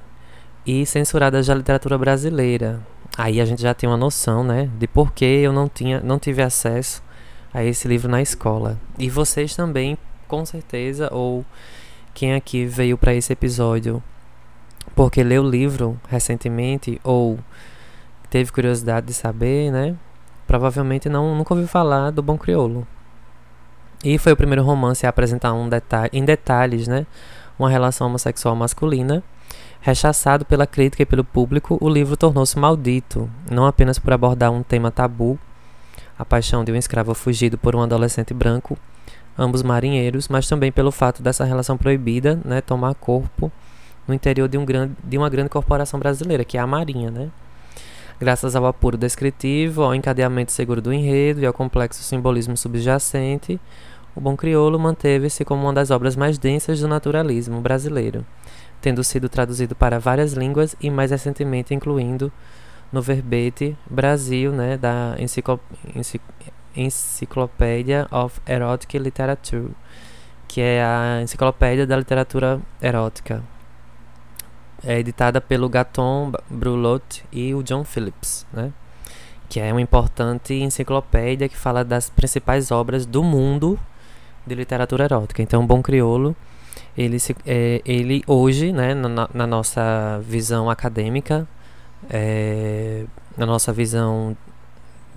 e 0.66 0.84
censuradas 0.84 1.46
da 1.46 1.54
literatura 1.54 1.96
brasileira. 1.96 2.80
Aí 3.16 3.40
a 3.40 3.44
gente 3.44 3.62
já 3.62 3.72
tem 3.72 3.88
uma 3.88 3.96
noção 3.96 4.44
né, 4.44 4.68
de 4.78 4.86
por 4.86 5.12
que 5.12 5.24
eu 5.24 5.52
não, 5.52 5.68
tinha, 5.68 6.00
não 6.00 6.18
tive 6.18 6.42
acesso 6.42 7.02
a 7.52 7.64
esse 7.64 7.86
livro 7.86 8.10
na 8.10 8.20
escola. 8.20 8.78
E 8.98 9.08
vocês 9.08 9.54
também, 9.54 9.96
com 10.26 10.44
certeza, 10.44 11.08
ou 11.12 11.44
quem 12.14 12.34
aqui 12.34 12.64
veio 12.64 12.96
para 12.96 13.12
esse 13.12 13.32
episódio 13.32 14.02
porque 14.94 15.22
leu 15.22 15.42
o 15.42 15.48
livro 15.48 16.00
recentemente 16.08 17.00
ou 17.02 17.38
teve 18.30 18.52
curiosidade 18.52 19.06
de 19.06 19.14
saber, 19.14 19.70
né? 19.70 19.96
Provavelmente 20.46 21.08
não 21.08 21.34
nunca 21.34 21.54
ouviu 21.54 21.68
falar 21.68 22.10
do 22.10 22.22
Bom 22.22 22.38
Criolo. 22.38 22.86
E 24.04 24.18
foi 24.18 24.32
o 24.32 24.36
primeiro 24.36 24.62
romance 24.62 25.06
a 25.06 25.08
apresentar 25.08 25.52
um 25.54 25.68
detalhe, 25.68 26.10
em 26.12 26.24
detalhes, 26.24 26.86
né, 26.86 27.06
uma 27.58 27.70
relação 27.70 28.06
homossexual 28.06 28.54
masculina. 28.54 29.22
Rechaçado 29.80 30.44
pela 30.44 30.66
crítica 30.66 31.02
e 31.02 31.06
pelo 31.06 31.24
público, 31.24 31.78
o 31.80 31.88
livro 31.88 32.16
tornou-se 32.16 32.58
maldito, 32.58 33.30
não 33.50 33.66
apenas 33.66 33.98
por 33.98 34.12
abordar 34.12 34.50
um 34.50 34.62
tema 34.62 34.90
tabu, 34.90 35.38
a 36.18 36.24
paixão 36.24 36.64
de 36.64 36.72
um 36.72 36.76
escravo 36.76 37.14
fugido 37.14 37.58
por 37.58 37.74
um 37.76 37.82
adolescente 37.82 38.32
branco, 38.32 38.78
ambos 39.38 39.62
marinheiros, 39.62 40.28
mas 40.28 40.48
também 40.48 40.70
pelo 40.70 40.92
fato 40.92 41.22
dessa 41.22 41.44
relação 41.44 41.76
proibida, 41.76 42.40
né, 42.44 42.60
tomar 42.60 42.94
corpo 42.94 43.50
no 44.06 44.14
interior 44.14 44.48
de, 44.48 44.58
um 44.58 44.64
grande, 44.64 44.94
de 45.02 45.18
uma 45.18 45.28
grande 45.28 45.48
corporação 45.48 45.98
brasileira, 45.98 46.44
que 46.44 46.58
é 46.58 46.60
a 46.60 46.66
Marinha, 46.66 47.10
né? 47.10 47.30
Graças 48.20 48.54
ao 48.54 48.64
apuro 48.66 48.96
descritivo, 48.96 49.82
ao 49.82 49.94
encadeamento 49.94 50.52
seguro 50.52 50.80
do 50.80 50.92
enredo 50.92 51.40
e 51.40 51.46
ao 51.46 51.52
complexo 51.52 52.02
simbolismo 52.02 52.56
subjacente, 52.56 53.60
o 54.14 54.20
Bom 54.20 54.36
Criolo 54.36 54.78
manteve-se 54.78 55.44
como 55.44 55.64
uma 55.64 55.72
das 55.72 55.90
obras 55.90 56.14
mais 56.14 56.38
densas 56.38 56.78
do 56.80 56.86
naturalismo 56.86 57.60
brasileiro, 57.60 58.24
tendo 58.80 59.02
sido 59.02 59.28
traduzido 59.28 59.74
para 59.74 59.98
várias 59.98 60.34
línguas 60.34 60.76
e 60.80 60.90
mais 60.90 61.10
recentemente 61.10 61.74
incluindo 61.74 62.32
no 62.92 63.02
verbete 63.02 63.76
Brasil, 63.90 64.52
né, 64.52 64.76
da 64.76 65.16
Enciclo 65.18 65.58
Encyclopedia 66.76 68.06
of 68.10 68.40
Erotic 68.46 68.94
Literature, 68.94 69.70
que 70.48 70.60
é 70.60 70.82
a 70.82 71.20
enciclopédia 71.22 71.86
da 71.86 71.96
literatura 71.96 72.60
erótica, 72.80 73.42
é 74.84 74.98
editada 74.98 75.40
pelo 75.40 75.68
Gaton 75.68 76.32
Brulot 76.50 77.24
e 77.32 77.54
o 77.54 77.62
John 77.62 77.84
Phillips, 77.84 78.46
né? 78.52 78.72
que 79.48 79.60
é 79.60 79.72
uma 79.72 79.80
importante 79.80 80.54
enciclopédia 80.54 81.48
que 81.48 81.56
fala 81.56 81.84
das 81.84 82.10
principais 82.10 82.70
obras 82.70 83.06
do 83.06 83.22
mundo 83.22 83.78
de 84.46 84.54
literatura 84.54 85.04
erótica. 85.04 85.42
Então, 85.42 85.66
Bom 85.66 85.82
Criolo, 85.82 86.36
ele, 86.96 87.18
se, 87.18 87.34
é, 87.46 87.80
ele 87.84 88.22
hoje, 88.26 88.72
né, 88.72 88.94
na, 88.94 89.28
na 89.32 89.46
nossa 89.46 90.20
visão 90.22 90.68
acadêmica, 90.68 91.46
é, 92.10 93.04
na 93.36 93.46
nossa 93.46 93.72
visão 93.72 94.36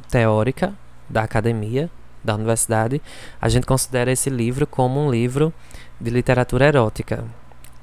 teórica 0.10 0.74
da 1.10 1.24
academia, 1.24 1.90
da 2.24 2.36
universidade, 2.36 3.02
a 3.40 3.50
gente 3.50 3.66
considera 3.66 4.12
esse 4.12 4.30
livro 4.30 4.68
como 4.68 5.00
um 5.00 5.10
livro 5.10 5.54
de 6.00 6.10
literatura 6.10 6.66
erótica. 6.66 7.24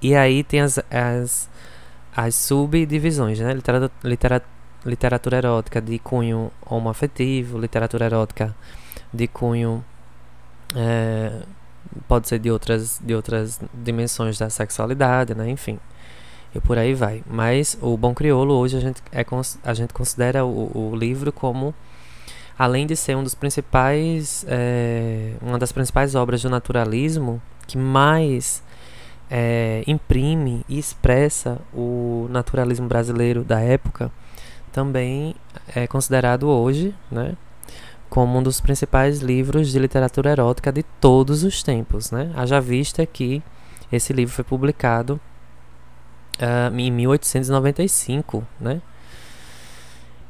E 0.02 0.14
aí 0.14 0.45
tem 0.45 0.61
as, 0.61 0.78
as 0.90 1.49
as 2.16 2.35
subdivisões, 2.35 3.40
né? 3.40 3.52
Literatura, 3.52 3.93
literatura, 4.04 4.54
literatura 4.85 5.37
erótica 5.38 5.81
de 5.81 5.99
cunho 5.99 6.52
homoafetivo, 6.64 7.59
literatura 7.59 8.04
erótica 8.04 8.54
de 9.12 9.26
cunho 9.26 9.85
é, 10.76 11.43
pode 12.07 12.28
ser 12.28 12.38
de 12.38 12.50
outras, 12.50 13.00
de 13.02 13.14
outras 13.14 13.61
dimensões 13.73 14.38
da 14.38 14.49
sexualidade, 14.49 15.35
né? 15.35 15.49
Enfim, 15.50 15.81
e 16.54 16.61
por 16.61 16.78
aí 16.78 16.95
vai. 16.95 17.25
Mas 17.26 17.76
o 17.81 17.97
Bom 17.97 18.14
Criolo 18.14 18.54
hoje 18.54 18.76
a 18.76 18.81
gente, 18.81 19.02
é, 19.11 19.25
a 19.64 19.75
gente 19.75 19.93
considera 19.93 20.45
o, 20.45 20.93
o 20.93 20.97
livro 20.97 21.33
como 21.33 21.75
além 22.59 22.87
de 22.87 22.97
ser 22.97 23.17
um 23.17 23.23
dos 23.23 23.35
principais 23.35 24.45
é, 24.49 25.33
uma 25.43 25.59
das 25.59 25.73
principais 25.73 26.15
obras 26.15 26.43
do 26.43 26.51
naturalismo 26.51 27.41
que 27.67 27.77
mais 27.77 28.63
é, 29.31 29.83
imprime 29.87 30.65
e 30.69 30.79
expressa 30.79 31.59
o 31.73 32.27
naturalismo 32.31 32.87
brasileiro 32.87 33.43
da 33.43 33.61
época, 33.61 34.11
também 34.73 35.35
é 35.75 35.87
considerado 35.87 36.49
hoje, 36.49 36.95
né, 37.11 37.37
como 38.09 38.39
um 38.39 38.43
dos 38.43 38.61
principais 38.61 39.21
livros 39.21 39.71
de 39.73 39.79
literatura 39.79 40.31
erótica 40.31 40.71
de 40.71 40.83
todos 40.83 41.43
os 41.43 41.63
tempos, 41.63 42.11
né? 42.11 42.31
Haja 42.37 42.61
vista 42.61 43.05
que 43.05 43.43
esse 43.91 44.13
livro 44.13 44.33
foi 44.33 44.45
publicado 44.45 45.21
uh, 46.39 46.79
em 46.79 46.93
1895, 46.93 48.47
né? 48.61 48.81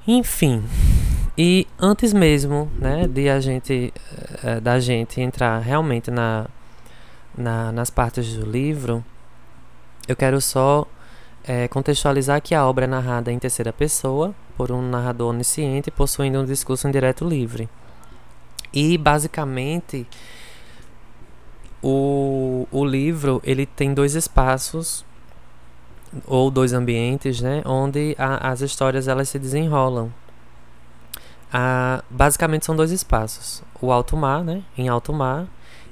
Enfim, 0.06 0.62
e 1.36 1.66
antes 1.78 2.12
mesmo, 2.12 2.70
né, 2.78 3.08
de 3.08 3.28
a 3.28 3.40
gente, 3.40 3.92
uh, 4.42 4.60
da 4.60 4.78
gente 4.78 5.20
entrar 5.20 5.58
realmente 5.58 6.10
na 6.10 6.46
na, 7.36 7.72
nas 7.72 7.90
partes 7.90 8.36
do 8.36 8.46
livro, 8.46 9.04
eu 10.06 10.14
quero 10.14 10.40
só 10.40 10.86
é, 11.42 11.68
contextualizar 11.68 12.40
que 12.40 12.54
a 12.54 12.66
obra 12.66 12.84
é 12.84 12.88
narrada 12.88 13.32
em 13.32 13.38
terceira 13.38 13.72
pessoa, 13.72 14.34
por 14.56 14.70
um 14.70 14.80
narrador 14.80 15.30
onisciente, 15.30 15.90
possuindo 15.90 16.40
um 16.40 16.44
discurso 16.44 16.86
indireto 16.86 17.26
livre. 17.26 17.68
E, 18.72 18.96
basicamente, 18.96 20.06
o, 21.82 22.66
o 22.70 22.84
livro 22.84 23.40
ele 23.44 23.66
tem 23.66 23.92
dois 23.92 24.14
espaços 24.14 25.04
ou 26.26 26.50
dois 26.50 26.72
ambientes, 26.72 27.40
né, 27.40 27.62
onde 27.64 28.14
a, 28.18 28.50
as 28.50 28.60
histórias 28.60 29.08
elas 29.08 29.28
se 29.28 29.38
desenrolam. 29.38 30.12
A, 31.52 32.02
basicamente 32.10 32.64
são 32.64 32.74
dois 32.76 32.90
espaços: 32.90 33.62
o 33.80 33.92
alto 33.92 34.16
mar, 34.16 34.42
né, 34.44 34.62
em 34.76 34.88
alto 34.88 35.12
mar, 35.12 35.46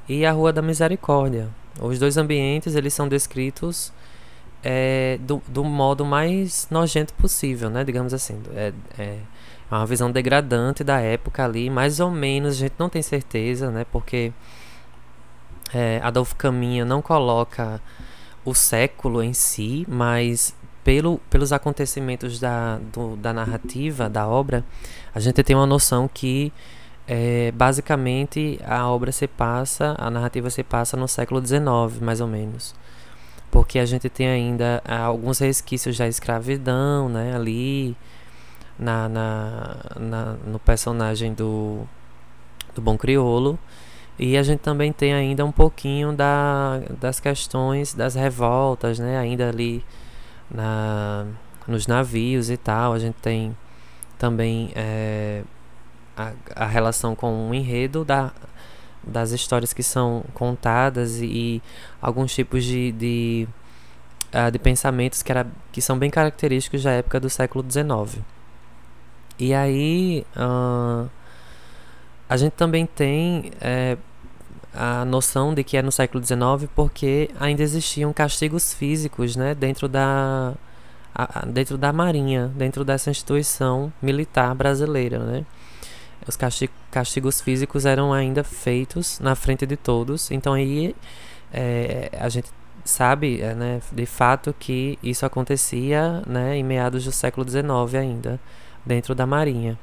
e 0.08 0.24
a 0.26 0.32
Rua 0.32 0.52
da 0.52 0.62
Misericórdia. 0.62 1.48
Os 1.80 1.98
dois 1.98 2.16
ambientes 2.16 2.74
eles 2.74 2.92
são 2.92 3.08
descritos 3.08 3.92
é, 4.62 5.18
do, 5.22 5.42
do 5.48 5.64
modo 5.64 6.04
mais 6.04 6.68
nojento 6.70 7.14
possível, 7.14 7.70
né? 7.70 7.82
Digamos 7.84 8.14
assim. 8.14 8.40
É, 8.54 8.72
é 8.98 9.18
uma 9.70 9.86
visão 9.86 10.10
degradante 10.10 10.84
da 10.84 11.00
época 11.00 11.44
ali, 11.44 11.70
mais 11.70 11.98
ou 11.98 12.10
menos, 12.10 12.56
a 12.56 12.58
gente 12.58 12.74
não 12.78 12.90
tem 12.90 13.00
certeza, 13.00 13.70
né? 13.70 13.86
Porque 13.90 14.32
é, 15.72 15.98
Adolfo 16.02 16.36
Caminha 16.36 16.84
não 16.84 17.00
coloca 17.00 17.80
o 18.44 18.54
século 18.54 19.22
em 19.22 19.32
si, 19.32 19.86
mas 19.88 20.54
pelo, 20.84 21.18
pelos 21.30 21.52
acontecimentos 21.52 22.40
da, 22.40 22.78
do, 22.92 23.16
da 23.16 23.32
narrativa, 23.32 24.08
da 24.08 24.26
obra, 24.26 24.64
a 25.14 25.20
gente 25.20 25.42
tem 25.42 25.54
uma 25.54 25.66
noção 25.66 26.08
que 26.12 26.52
é, 27.06 27.52
basicamente 27.52 28.58
a 28.64 28.88
obra 28.88 29.12
se 29.12 29.26
passa, 29.26 29.94
a 29.98 30.10
narrativa 30.10 30.50
se 30.50 30.62
passa 30.62 30.96
no 30.96 31.08
século 31.08 31.44
XIX, 31.44 32.00
mais 32.00 32.20
ou 32.20 32.26
menos. 32.26 32.74
Porque 33.50 33.78
a 33.78 33.84
gente 33.84 34.08
tem 34.08 34.28
ainda 34.28 34.82
alguns 34.86 35.38
resquícios 35.38 35.98
da 35.98 36.08
escravidão, 36.08 37.08
né, 37.08 37.34
ali 37.34 37.96
na, 38.78 39.08
na, 39.08 39.76
na 39.98 40.24
no 40.46 40.58
personagem 40.58 41.34
do, 41.34 41.82
do 42.74 42.80
Bom 42.80 42.96
Criolo. 42.96 43.58
E 44.18 44.36
a 44.36 44.42
gente 44.42 44.60
também 44.60 44.92
tem 44.92 45.12
ainda 45.12 45.44
um 45.44 45.52
pouquinho 45.52 46.12
da, 46.12 46.80
das 47.00 47.18
questões 47.18 47.94
das 47.94 48.14
revoltas, 48.14 48.98
né? 48.98 49.18
Ainda 49.18 49.48
ali 49.48 49.84
na, 50.50 51.26
nos 51.66 51.86
navios 51.86 52.50
e 52.50 52.56
tal. 52.56 52.92
A 52.92 52.98
gente 52.98 53.16
tem 53.16 53.56
também 54.18 54.70
é, 54.76 55.42
a, 56.16 56.32
a 56.54 56.66
relação 56.66 57.16
com 57.16 57.50
o 57.50 57.54
enredo 57.54 58.04
da, 58.04 58.32
das 59.02 59.32
histórias 59.32 59.72
que 59.72 59.82
são 59.82 60.24
contadas 60.34 61.20
e, 61.20 61.26
e 61.26 61.62
alguns 62.00 62.34
tipos 62.34 62.64
de, 62.64 62.92
de, 62.92 63.48
uh, 64.32 64.50
de 64.50 64.58
pensamentos 64.58 65.22
que, 65.22 65.32
era, 65.32 65.46
que 65.72 65.80
são 65.80 65.98
bem 65.98 66.10
característicos 66.10 66.82
da 66.82 66.92
época 66.92 67.18
do 67.18 67.28
século 67.28 67.64
XIX. 67.68 68.22
E 69.38 69.52
aí 69.54 70.24
uh, 70.36 71.10
a 72.32 72.36
gente 72.38 72.52
também 72.52 72.86
tem 72.86 73.52
é, 73.60 73.98
a 74.72 75.04
noção 75.04 75.52
de 75.52 75.62
que 75.62 75.76
é 75.76 75.82
no 75.82 75.92
século 75.92 76.24
XIX 76.24 76.66
porque 76.74 77.28
ainda 77.38 77.62
existiam 77.62 78.10
castigos 78.10 78.72
físicos 78.72 79.36
né, 79.36 79.54
dentro, 79.54 79.86
da, 79.86 80.54
a, 81.14 81.44
dentro 81.44 81.76
da 81.76 81.92
Marinha, 81.92 82.50
dentro 82.56 82.86
dessa 82.86 83.10
instituição 83.10 83.92
militar 84.00 84.54
brasileira. 84.54 85.18
Né? 85.18 85.44
Os 86.26 86.38
castigos 86.90 87.42
físicos 87.42 87.84
eram 87.84 88.14
ainda 88.14 88.42
feitos 88.42 89.20
na 89.20 89.34
frente 89.34 89.66
de 89.66 89.76
todos, 89.76 90.30
então 90.30 90.54
aí 90.54 90.96
é, 91.52 92.10
a 92.18 92.30
gente 92.30 92.48
sabe 92.82 93.42
é, 93.42 93.54
né, 93.54 93.82
de 93.92 94.06
fato 94.06 94.54
que 94.58 94.98
isso 95.02 95.26
acontecia 95.26 96.22
né, 96.26 96.56
em 96.56 96.64
meados 96.64 97.04
do 97.04 97.12
século 97.12 97.46
XIX 97.46 97.94
ainda 97.94 98.40
dentro 98.86 99.14
da 99.14 99.26
Marinha. 99.26 99.78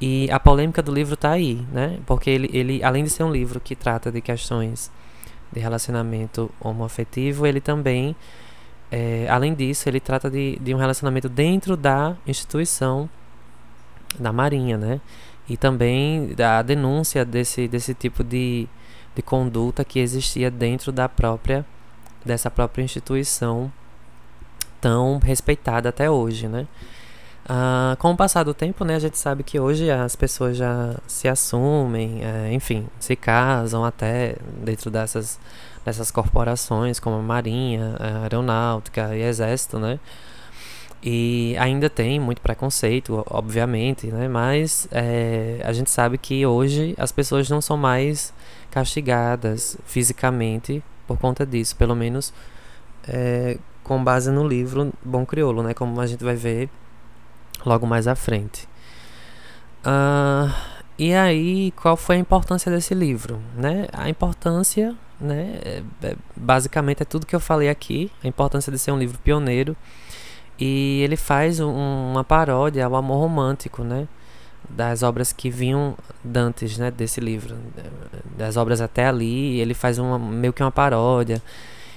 E 0.00 0.30
a 0.30 0.40
polêmica 0.40 0.82
do 0.82 0.92
livro 0.92 1.14
está 1.14 1.32
aí, 1.32 1.64
né? 1.70 1.98
Porque 2.06 2.30
ele, 2.30 2.50
ele, 2.52 2.82
além 2.82 3.04
de 3.04 3.10
ser 3.10 3.22
um 3.22 3.30
livro 3.30 3.60
que 3.60 3.76
trata 3.76 4.10
de 4.10 4.20
questões 4.20 4.90
de 5.52 5.60
relacionamento 5.60 6.50
homoafetivo, 6.60 7.46
ele 7.46 7.60
também, 7.60 8.16
é, 8.90 9.26
além 9.28 9.52
disso, 9.52 9.88
ele 9.88 10.00
trata 10.00 10.30
de, 10.30 10.58
de 10.60 10.74
um 10.74 10.78
relacionamento 10.78 11.28
dentro 11.28 11.76
da 11.76 12.16
instituição 12.26 13.10
da 14.18 14.32
Marinha, 14.32 14.78
né? 14.78 15.00
E 15.48 15.56
também 15.56 16.34
da 16.34 16.62
denúncia 16.62 17.24
desse, 17.24 17.68
desse 17.68 17.92
tipo 17.92 18.24
de, 18.24 18.66
de 19.14 19.22
conduta 19.22 19.84
que 19.84 19.98
existia 19.98 20.50
dentro 20.50 20.92
da 20.92 21.08
própria 21.08 21.64
dessa 22.24 22.50
própria 22.50 22.82
instituição 22.82 23.72
tão 24.80 25.18
respeitada 25.18 25.88
até 25.88 26.10
hoje, 26.10 26.48
né? 26.48 26.66
Ah, 27.48 27.96
com 27.98 28.12
o 28.12 28.16
passar 28.16 28.44
do 28.44 28.54
tempo, 28.54 28.84
né, 28.84 28.94
a 28.96 28.98
gente 28.98 29.18
sabe 29.18 29.42
que 29.42 29.58
hoje 29.58 29.90
as 29.90 30.14
pessoas 30.14 30.56
já 30.56 30.96
se 31.06 31.26
assumem, 31.26 32.20
é, 32.22 32.52
enfim, 32.52 32.86
se 33.00 33.16
casam 33.16 33.84
até 33.84 34.36
dentro 34.62 34.90
dessas, 34.90 35.38
dessas 35.84 36.10
corporações 36.10 37.00
como 37.00 37.16
a 37.16 37.22
Marinha, 37.22 37.96
a 37.98 38.22
Aeronáutica 38.22 39.16
e 39.16 39.22
Exército, 39.22 39.78
né? 39.78 39.98
E 41.02 41.56
ainda 41.58 41.88
tem 41.88 42.20
muito 42.20 42.42
preconceito, 42.42 43.24
obviamente, 43.30 44.06
né? 44.08 44.28
Mas 44.28 44.86
é, 44.92 45.60
a 45.64 45.72
gente 45.72 45.90
sabe 45.90 46.18
que 46.18 46.44
hoje 46.44 46.94
as 46.98 47.10
pessoas 47.10 47.48
não 47.48 47.60
são 47.60 47.76
mais 47.76 48.34
castigadas 48.70 49.78
fisicamente 49.86 50.82
por 51.06 51.18
conta 51.18 51.46
disso, 51.46 51.74
pelo 51.76 51.96
menos 51.96 52.32
é, 53.08 53.56
com 53.82 54.02
base 54.04 54.30
no 54.30 54.46
livro 54.46 54.92
Bom 55.02 55.24
Crioulo, 55.24 55.62
né? 55.62 55.74
Como 55.74 56.00
a 56.00 56.06
gente 56.06 56.22
vai 56.22 56.36
ver 56.36 56.68
logo 57.64 57.86
mais 57.86 58.06
à 58.06 58.14
frente. 58.14 58.68
Uh, 59.84 60.52
e 60.98 61.14
aí, 61.14 61.72
qual 61.72 61.96
foi 61.96 62.16
a 62.16 62.18
importância 62.18 62.70
desse 62.70 62.94
livro? 62.94 63.40
Né? 63.56 63.86
A 63.92 64.08
importância, 64.08 64.94
né, 65.20 65.58
é, 65.64 65.82
é, 66.02 66.16
basicamente, 66.36 67.02
é 67.02 67.06
tudo 67.06 67.26
que 67.26 67.34
eu 67.34 67.40
falei 67.40 67.68
aqui: 67.68 68.10
a 68.22 68.28
importância 68.28 68.70
de 68.70 68.78
ser 68.78 68.92
um 68.92 68.98
livro 68.98 69.18
pioneiro. 69.18 69.76
E 70.58 71.00
ele 71.02 71.16
faz 71.16 71.58
um, 71.58 71.70
uma 71.70 72.22
paródia 72.22 72.84
ao 72.84 72.94
amor 72.94 73.18
romântico, 73.20 73.82
né? 73.82 74.06
Das 74.68 75.02
obras 75.02 75.32
que 75.32 75.48
vinham 75.48 75.96
dantes, 76.22 76.76
né? 76.76 76.90
Desse 76.90 77.18
livro. 77.18 77.56
Das 78.36 78.58
obras 78.58 78.82
até 78.82 79.06
ali, 79.06 79.58
ele 79.58 79.72
faz 79.72 79.98
uma, 79.98 80.18
meio 80.18 80.52
que 80.52 80.62
uma 80.62 80.70
paródia 80.70 81.40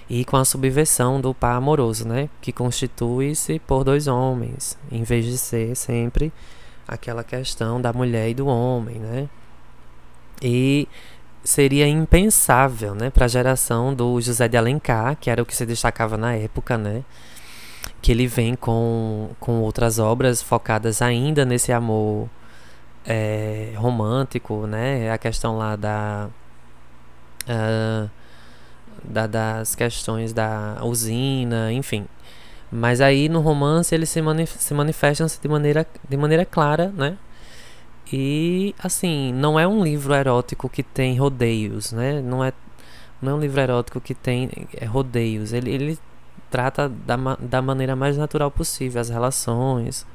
e 0.10 0.26
com 0.26 0.38
a 0.38 0.46
subversão 0.46 1.20
do 1.22 1.34
par 1.34 1.56
amoroso, 1.56 2.08
né, 2.08 2.30
que 2.42 2.52
constitui-se 2.52 3.60
por 3.60 3.84
dois 3.84 4.08
homens, 4.08 4.78
em 4.92 5.04
vez 5.04 5.26
de 5.26 5.38
ser 5.38 5.76
sempre 5.76 6.32
aquela 6.88 7.24
questão 7.24 7.82
da 7.82 7.94
mulher 7.94 8.30
e 8.30 8.34
do 8.34 8.48
homem, 8.48 8.98
né? 9.00 9.30
E 10.42 10.88
seria 11.44 11.88
impensável, 11.88 12.94
né, 12.94 13.10
para 13.10 13.26
a 13.26 13.28
geração 13.28 13.94
do 13.94 14.20
José 14.22 14.48
de 14.48 14.58
Alencar, 14.58 15.16
que 15.20 15.30
era 15.30 15.42
o 15.42 15.46
que 15.46 15.56
se 15.56 15.66
destacava 15.66 16.18
na 16.18 16.36
época, 16.36 16.78
né? 16.78 17.04
Que 18.02 18.12
ele 18.12 18.28
vem 18.28 18.56
com, 18.56 19.30
com 19.40 19.62
outras 19.62 20.00
obras 20.00 20.42
focadas 20.42 21.02
ainda 21.02 21.46
nesse 21.46 21.72
amor 21.72 22.30
é, 23.06 23.74
romântico, 23.76 24.68
né? 24.68 25.12
A 25.12 25.18
questão 25.18 25.58
lá 25.58 25.76
da 25.76 26.30
uh, 27.48 28.10
da, 29.04 29.28
das 29.28 29.76
questões 29.76 30.34
da 30.34 30.80
usina, 30.84 31.72
enfim. 31.72 32.06
Mas 32.72 33.02
aí 33.02 33.30
no 33.30 33.40
romance 33.40 33.94
eles 33.94 34.10
se, 34.10 34.22
manif 34.22 34.56
se 34.58 34.74
manifestam 34.74 35.28
de 35.28 35.48
maneira, 35.48 35.86
de 36.10 36.18
maneira 36.18 36.46
clara, 36.46 36.92
né? 36.96 37.18
E 38.12 38.76
assim, 38.80 39.32
não 39.34 39.60
é 39.60 39.68
um 39.68 39.84
livro 39.84 40.14
erótico 40.14 40.70
que 40.70 40.84
tem 40.84 41.18
rodeios, 41.18 41.92
né? 41.92 42.22
Não 42.22 42.44
é, 42.44 42.54
não 43.22 43.34
é 43.34 43.36
um 43.36 43.40
livro 43.40 43.62
erótico 43.62 44.02
que 44.02 44.14
tem 44.14 44.50
é, 44.76 44.86
rodeios. 44.86 45.54
Ele, 45.54 45.72
ele 45.72 46.00
trata 46.52 46.90
da, 46.90 47.16
da 47.40 47.62
maneira 47.62 47.96
mais 47.96 48.18
natural 48.18 48.52
possível 48.52 49.02
as 49.02 49.10
relações, 49.10 50.06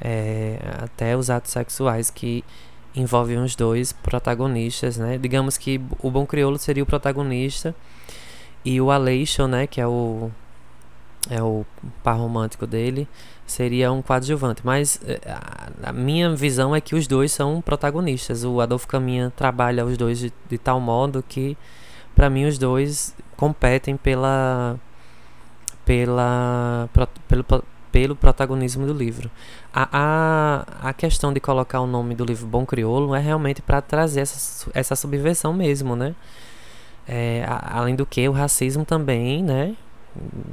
é, 0.00 0.58
até 0.82 1.16
os 1.16 1.30
atos 1.30 1.52
sexuais 1.52 2.10
que 2.10 2.44
envolvem 2.94 3.38
os 3.38 3.56
dois 3.56 3.92
protagonistas, 3.92 4.96
né? 4.96 5.18
Digamos 5.18 5.56
que 5.56 5.80
o 6.00 6.10
Bom 6.10 6.26
Crioulo 6.26 6.58
seria 6.58 6.82
o 6.82 6.86
protagonista 6.86 7.74
e 8.64 8.80
o 8.80 8.90
Aleixo, 8.90 9.46
né, 9.46 9.66
que 9.66 9.80
é 9.80 9.86
o 9.86 10.30
é 11.30 11.40
o 11.40 11.64
par 12.02 12.16
romântico 12.16 12.66
dele, 12.66 13.06
seria 13.46 13.92
um 13.92 14.02
coadjuvante. 14.02 14.62
Mas 14.64 15.00
eh, 15.06 15.20
a, 15.24 15.90
a, 15.90 15.92
minha 15.92 16.34
visão 16.34 16.74
é 16.74 16.80
que 16.80 16.96
os 16.96 17.06
dois 17.06 17.30
são 17.30 17.60
protagonistas. 17.60 18.44
O 18.44 18.60
Adolfo 18.60 18.88
Caminha 18.88 19.32
trabalha 19.36 19.84
os 19.84 19.96
dois 19.96 20.18
de, 20.18 20.32
de 20.48 20.58
tal 20.58 20.80
modo 20.80 21.22
que, 21.26 21.56
para 22.14 22.28
mim, 22.28 22.46
os 22.46 22.58
dois 22.58 23.14
competem 23.36 23.96
pela, 23.96 24.76
pela, 25.84 26.88
pro, 26.92 27.08
pelo, 27.28 27.64
pelo 27.92 28.16
protagonismo 28.16 28.86
do 28.86 28.94
livro. 28.94 29.30
A, 29.72 29.88
a, 29.92 30.88
a 30.88 30.92
questão 30.94 31.32
de 31.32 31.38
colocar 31.38 31.80
o 31.80 31.86
nome 31.86 32.14
do 32.14 32.24
livro 32.24 32.46
Bom 32.46 32.64
Crioulo 32.64 33.14
é 33.14 33.20
realmente 33.20 33.60
para 33.60 33.82
trazer 33.82 34.20
essa, 34.20 34.70
essa 34.74 34.96
subversão 34.96 35.52
mesmo, 35.52 35.94
né? 35.94 36.14
É, 37.06 37.44
a, 37.46 37.78
além 37.78 37.94
do 37.94 38.06
que, 38.06 38.26
o 38.28 38.32
racismo 38.32 38.84
também, 38.84 39.42
né? 39.42 39.76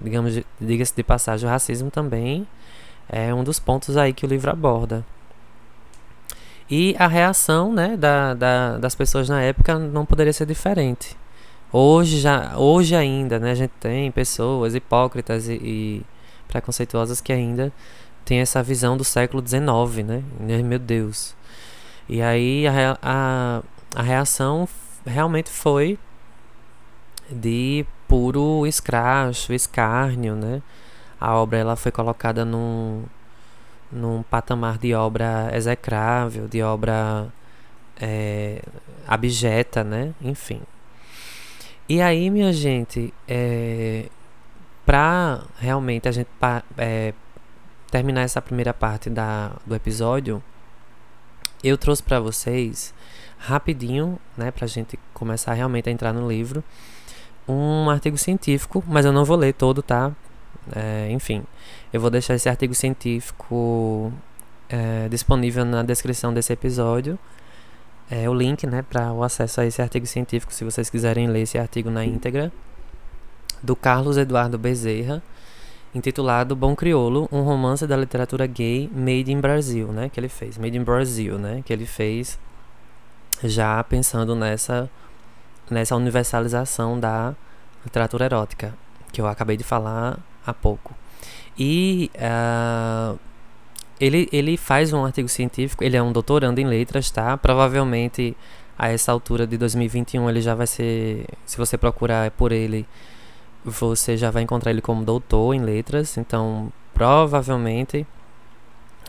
Digamos, 0.03 0.39
diga-se 0.59 0.93
de 0.95 1.03
passagem, 1.03 1.47
o 1.47 1.51
racismo 1.51 1.89
também 1.89 2.45
é 3.07 3.33
um 3.33 3.43
dos 3.43 3.59
pontos 3.59 3.97
aí 3.97 4.13
que 4.13 4.25
o 4.25 4.29
livro 4.29 4.51
aborda. 4.51 5.03
E 6.69 6.95
a 6.99 7.07
reação 7.07 7.73
né, 7.73 7.97
da, 7.97 8.35
da, 8.35 8.77
das 8.77 8.93
pessoas 8.93 9.27
na 9.27 9.41
época 9.41 9.79
não 9.79 10.05
poderia 10.05 10.31
ser 10.31 10.45
diferente. 10.45 11.17
Hoje, 11.71 12.19
já, 12.19 12.57
hoje 12.57 12.95
ainda, 12.95 13.39
né, 13.39 13.51
a 13.51 13.55
gente 13.55 13.71
tem 13.79 14.11
pessoas 14.11 14.75
hipócritas 14.75 15.47
e, 15.47 15.53
e 15.53 16.05
preconceituosas 16.49 17.21
que 17.21 17.31
ainda 17.31 17.71
têm 18.25 18.39
essa 18.39 18.61
visão 18.61 18.97
do 18.97 19.05
século 19.05 19.41
XIX, 19.45 20.05
né? 20.05 20.23
Meu 20.61 20.79
Deus. 20.79 21.35
E 22.09 22.21
aí 22.21 22.67
a, 22.67 22.97
a, 23.01 23.61
a 23.95 24.01
reação 24.01 24.67
realmente 25.05 25.49
foi 25.49 25.97
de 27.29 27.85
puro 28.07 28.65
escracho, 28.65 29.53
escárnio, 29.53 30.35
né? 30.35 30.61
A 31.21 31.35
obra 31.35 31.59
ela 31.59 31.75
foi 31.75 31.91
colocada 31.91 32.43
num, 32.43 33.03
num 33.91 34.23
patamar 34.23 34.77
de 34.77 34.93
obra 34.93 35.51
execrável, 35.53 36.47
de 36.47 36.61
obra 36.63 37.27
é, 37.99 38.61
abjeta, 39.07 39.83
né? 39.83 40.13
Enfim. 40.21 40.61
E 41.87 42.01
aí, 42.01 42.29
minha 42.29 42.53
gente, 42.53 43.13
é, 43.27 44.05
para 44.89 45.43
realmente 45.59 46.07
a 46.07 46.11
gente 46.11 46.29
é, 46.75 47.13
terminar 47.91 48.21
essa 48.21 48.41
primeira 48.41 48.73
parte 48.73 49.07
da, 49.07 49.51
do 49.63 49.75
episódio, 49.75 50.41
eu 51.63 51.77
trouxe 51.77 52.01
para 52.01 52.19
vocês 52.19 52.91
rapidinho, 53.37 54.17
né, 54.35 54.49
pra 54.49 54.65
gente 54.65 54.97
começar 55.13 55.53
realmente 55.53 55.89
a 55.89 55.91
entrar 55.91 56.11
no 56.11 56.27
livro, 56.27 56.63
um 57.47 57.87
artigo 57.87 58.17
científico, 58.17 58.83
mas 58.87 59.05
eu 59.05 59.11
não 59.11 59.23
vou 59.23 59.37
ler 59.37 59.53
todo, 59.53 59.83
tá? 59.83 60.11
É, 60.75 61.07
enfim, 61.11 61.43
eu 61.93 62.01
vou 62.01 62.09
deixar 62.09 62.33
esse 62.33 62.49
artigo 62.49 62.73
científico 62.73 64.11
é, 64.67 65.07
disponível 65.07 65.65
na 65.65 65.83
descrição 65.83 66.33
desse 66.33 66.51
episódio. 66.51 67.19
É, 68.09 68.27
o 68.27 68.33
link, 68.33 68.65
né, 68.65 68.81
para 68.81 69.13
o 69.13 69.23
acesso 69.23 69.61
a 69.61 69.67
esse 69.67 69.83
artigo 69.83 70.07
científico, 70.07 70.51
se 70.51 70.63
vocês 70.63 70.89
quiserem 70.89 71.27
ler 71.27 71.41
esse 71.41 71.59
artigo 71.59 71.91
na 71.91 72.03
íntegra, 72.03 72.51
do 73.61 73.75
Carlos 73.75 74.17
Eduardo 74.17 74.57
Bezerra, 74.57 75.21
intitulado 75.93 76.55
Bom 76.55 76.75
Criolo, 76.75 77.27
um 77.31 77.41
romance 77.41 77.85
da 77.87 77.97
literatura 77.97 78.45
gay 78.45 78.89
made 78.93 79.31
in 79.31 79.39
Brasil, 79.39 79.87
né, 79.87 80.09
que 80.09 80.19
ele 80.19 80.29
fez, 80.29 80.57
made 80.57 80.77
in 80.77 80.83
Brazil, 80.83 81.37
né, 81.37 81.61
que 81.65 81.73
ele 81.73 81.85
fez 81.85 82.39
já 83.43 83.83
pensando 83.83 84.35
nessa 84.35 84.89
nessa 85.69 85.95
universalização 85.95 86.99
da 86.99 87.35
literatura 87.85 88.25
erótica, 88.25 88.73
que 89.11 89.21
eu 89.21 89.27
acabei 89.27 89.55
de 89.55 89.63
falar 89.63 90.17
há 90.45 90.53
pouco. 90.53 90.95
E 91.57 92.09
uh, 92.15 93.19
ele, 93.99 94.27
ele 94.31 94.57
faz 94.57 94.93
um 94.93 95.05
artigo 95.05 95.29
científico, 95.29 95.83
ele 95.83 95.95
é 95.95 96.01
um 96.01 96.11
doutorando 96.11 96.59
em 96.59 96.65
letras, 96.65 97.11
tá? 97.11 97.37
Provavelmente 97.37 98.35
a 98.77 98.89
essa 98.89 99.11
altura 99.11 99.45
de 99.45 99.57
2021 99.57 100.29
ele 100.29 100.41
já 100.41 100.55
vai 100.55 100.65
ser, 100.65 101.25
se 101.45 101.57
você 101.57 101.77
procurar 101.77 102.31
por 102.31 102.51
ele, 102.51 102.87
você 103.69 104.17
já 104.17 104.31
vai 104.31 104.43
encontrar 104.43 104.71
ele 104.71 104.81
como 104.81 105.03
doutor 105.03 105.53
em 105.53 105.61
letras, 105.61 106.17
então 106.17 106.71
provavelmente 106.93 108.05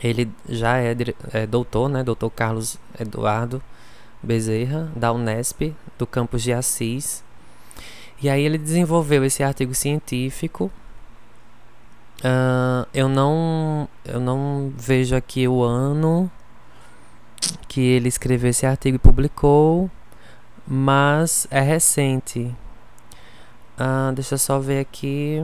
ele 0.03 0.31
já 0.47 0.77
é, 0.77 0.95
é 1.33 1.45
doutor, 1.45 1.89
né? 1.89 2.03
Doutor 2.03 2.29
Carlos 2.31 2.77
Eduardo 2.99 3.61
Bezerra, 4.23 4.91
da 4.95 5.11
Unesp, 5.11 5.73
do 5.97 6.07
campus 6.07 6.41
de 6.41 6.53
Assis. 6.53 7.23
E 8.21 8.29
aí 8.29 8.43
ele 8.43 8.57
desenvolveu 8.57 9.23
esse 9.25 9.43
artigo 9.43 9.73
científico. 9.73 10.71
Uh, 12.19 12.87
eu 12.93 13.09
não 13.09 13.89
eu 14.05 14.19
não 14.19 14.71
vejo 14.77 15.15
aqui 15.15 15.47
o 15.47 15.63
ano 15.63 16.29
que 17.67 17.81
ele 17.81 18.07
escreveu 18.07 18.51
esse 18.51 18.65
artigo 18.65 18.95
e 18.97 18.99
publicou, 18.99 19.89
mas 20.67 21.47
é 21.49 21.61
recente. 21.61 22.55
Uh, 23.81 24.13
deixa 24.13 24.35
eu 24.35 24.37
só 24.37 24.59
ver 24.59 24.79
aqui. 24.79 25.43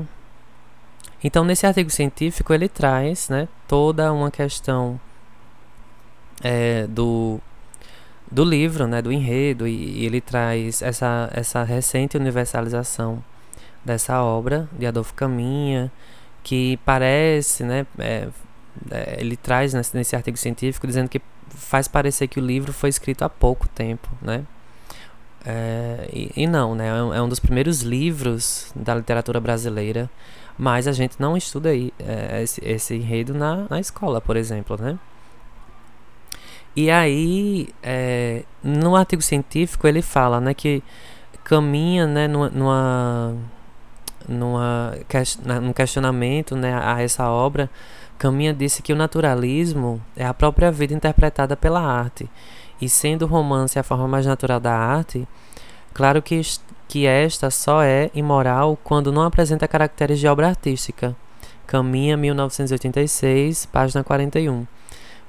Então, 1.23 1.43
nesse 1.43 1.65
artigo 1.65 1.89
científico, 1.89 2.53
ele 2.53 2.69
traz 2.69 3.29
né, 3.29 3.47
toda 3.67 4.13
uma 4.13 4.29
questão 4.29 4.99
é, 6.43 6.85
do 6.87 7.39
do 8.29 8.43
livro, 8.43 8.87
né, 8.87 9.01
do 9.01 9.11
enredo, 9.11 9.65
e, 9.65 10.01
e 10.01 10.05
ele 10.05 10.19
traz 10.19 10.81
essa, 10.81 11.29
essa 11.33 11.63
recente 11.63 12.17
universalização 12.17 13.23
dessa 13.85 14.21
obra 14.21 14.67
de 14.77 14.85
Adolfo 14.85 15.13
Caminha, 15.13 15.89
que 16.43 16.77
parece, 16.85 17.63
né, 17.63 17.87
é, 17.97 18.27
é, 18.91 19.17
ele 19.19 19.37
traz 19.37 19.73
nesse, 19.73 19.95
nesse 19.95 20.15
artigo 20.15 20.37
científico 20.37 20.85
dizendo 20.85 21.07
que 21.07 21.21
faz 21.49 21.87
parecer 21.87 22.27
que 22.27 22.39
o 22.39 22.43
livro 22.45 22.73
foi 22.73 22.89
escrito 22.89 23.23
há 23.23 23.29
pouco 23.29 23.67
tempo, 23.69 24.09
né? 24.21 24.43
É, 25.45 26.09
e, 26.11 26.31
e, 26.35 26.47
não, 26.47 26.75
né? 26.75 26.87
É 26.87 27.03
um, 27.03 27.13
é 27.13 27.21
um, 27.21 27.29
dos 27.29 27.39
primeiros 27.39 27.81
livros 27.81 28.71
da 28.75 28.95
literatura 28.95 29.39
brasileira, 29.39 30.09
mas 30.57 30.87
a 30.87 30.91
gente 30.91 31.15
não 31.19 31.37
estuda 31.37 31.69
aí, 31.69 31.93
é, 31.99 32.41
esse, 32.43 32.61
esse 32.65 32.95
enredo 32.95 33.33
na, 33.33 33.65
na 33.69 33.79
escola, 33.79 34.19
por 34.19 34.35
exemplo, 34.35 34.77
né? 34.79 34.97
E 36.75 36.91
aí, 36.91 37.69
é, 37.81 38.43
no 38.63 38.95
artigo 38.95 39.21
científico, 39.21 39.87
ele 39.87 40.03
fala 40.03 40.39
né, 40.39 40.53
que 40.53 40.83
caminha 41.43 42.05
né, 42.05 42.27
numa, 42.27 42.49
numa, 42.49 43.35
numa, 44.27 44.93
num 45.59 45.73
questionamento 45.73 46.55
né, 46.55 46.79
a 46.79 47.01
essa 47.01 47.27
obra. 47.31 47.67
Caminha 48.19 48.53
disse 48.53 48.83
que 48.83 48.93
o 48.93 48.95
naturalismo 48.95 49.99
é 50.15 50.23
a 50.23 50.35
própria 50.35 50.71
vida 50.71 50.93
interpretada 50.93 51.55
pela 51.55 51.81
arte. 51.81 52.29
E 52.81 52.87
sendo 52.87 53.23
o 53.23 53.27
romance 53.27 53.79
a 53.79 53.83
forma 53.83 54.07
mais 54.07 54.25
natural 54.25 54.59
da 54.59 54.73
arte, 54.73 55.27
claro 55.93 56.21
que, 56.21 56.41
que 56.87 57.05
esta 57.05 57.49
só 57.49 57.81
é 57.81 58.09
imoral 58.13 58.77
quando 58.83 59.11
não 59.11 59.23
apresenta 59.23 59.67
caracteres 59.67 60.19
de 60.19 60.27
obra 60.27 60.49
artística. 60.49 61.15
Caminha 61.65 62.15
1986, 62.15 63.65
página 63.65 64.03
41 64.03 64.65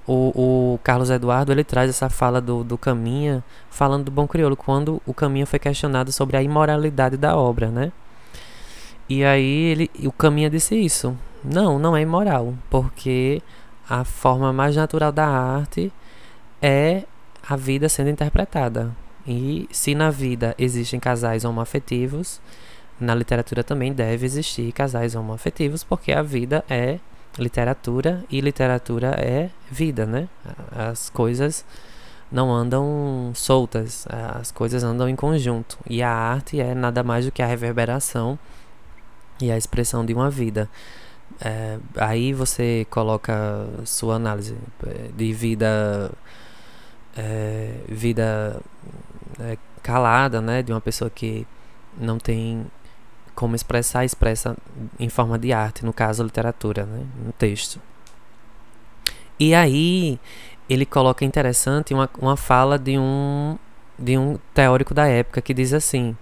o, 0.09 0.75
o 0.75 0.81
Carlos 0.83 1.11
Eduardo 1.11 1.53
ele 1.53 1.63
traz 1.63 1.91
essa 1.91 2.09
fala 2.09 2.41
do, 2.41 2.65
do 2.65 2.79
Caminha 2.79 3.45
falando 3.69 4.07
do 4.07 4.11
Bom 4.11 4.27
Crioulo, 4.27 4.57
quando 4.57 5.03
o 5.07 5.13
Caminha 5.13 5.45
foi 5.47 5.59
questionado 5.59 6.11
sobre 6.11 6.39
a 6.39 6.43
imoralidade 6.43 7.19
da 7.19 7.37
obra, 7.37 7.69
né? 7.69 7.93
E 9.07 9.23
aí 9.23 9.65
ele, 9.65 9.91
o 10.05 10.11
Caminha 10.11 10.49
disse 10.49 10.75
isso. 10.75 11.15
Não, 11.45 11.79
não 11.79 11.95
é 11.95 12.01
imoral, 12.01 12.55
porque 12.71 13.43
a 13.89 14.03
forma 14.03 14.51
mais 14.51 14.77
natural 14.77 15.13
da 15.13 15.27
arte 15.27 15.93
é 16.61 17.05
a 17.49 17.57
vida 17.57 17.89
sendo 17.89 18.11
interpretada. 18.11 18.95
E 19.27 19.69
se 19.71 19.95
na 19.95 20.11
vida 20.11 20.55
existem 20.59 21.01
casais 21.01 21.45
homoafetivos, 21.45 22.41
na 23.01 23.15
literatura 23.15 23.63
também 23.63 23.93
deve 23.93 24.27
existir 24.27 24.73
casais 24.73 25.15
homoafetivos, 25.15 25.85
porque 25.85 26.13
a 26.13 26.23
vida 26.23 26.65
é 26.69 26.99
literatura 27.39 28.25
e 28.31 28.41
literatura 28.41 29.15
é 29.19 29.51
vida, 29.71 30.05
né? 30.05 30.29
As 30.73 31.09
coisas 31.09 31.65
não 32.31 32.53
andam 32.53 33.33
soltas, 33.35 34.07
as 34.11 34.51
coisas 34.51 34.83
andam 34.83 35.09
em 35.09 35.17
conjunto. 35.17 35.79
E 35.89 36.03
a 36.03 36.11
arte 36.11 36.61
é 36.61 36.75
nada 36.75 37.03
mais 37.03 37.25
do 37.25 37.33
que 37.33 37.43
a 37.43 37.47
reverberação 37.47 38.39
e 39.41 39.51
a 39.51 39.57
expressão 39.57 40.05
de 40.05 40.13
uma 40.13 40.31
vida. 40.31 40.69
É, 41.41 41.79
aí 41.97 42.33
você 42.33 42.87
coloca 42.91 43.67
sua 43.85 44.17
análise 44.17 44.57
é, 44.87 45.11
de 45.17 45.33
vida 45.33 46.11
é, 47.19 47.73
vida 47.89 48.61
é, 49.41 49.59
calada, 49.83 50.41
né, 50.41 50.63
de 50.63 50.73
uma 50.73 50.81
pessoa 50.81 51.11
que 51.11 51.45
não 51.99 52.17
tem 52.17 52.65
como 53.35 53.57
expressar, 53.57 54.05
expressa 54.05 54.57
em 54.99 55.09
forma 55.09 55.39
de 55.39 55.53
arte, 55.53 55.85
no 55.85 55.93
caso, 55.93 56.23
literatura, 56.23 56.85
né? 56.85 57.05
no 57.25 57.33
texto. 57.33 57.81
E 59.39 59.55
aí 59.55 60.19
ele 60.69 60.85
coloca 60.85 61.25
interessante 61.25 61.95
uma, 61.95 62.09
uma 62.19 62.37
fala 62.37 62.79
de 62.79 62.99
um, 62.99 63.57
de 63.99 64.19
um 64.19 64.39
teórico 64.53 64.93
da 64.93 65.07
época 65.07 65.41
que 65.41 65.55
diz 65.55 65.73
assim, 65.73 66.17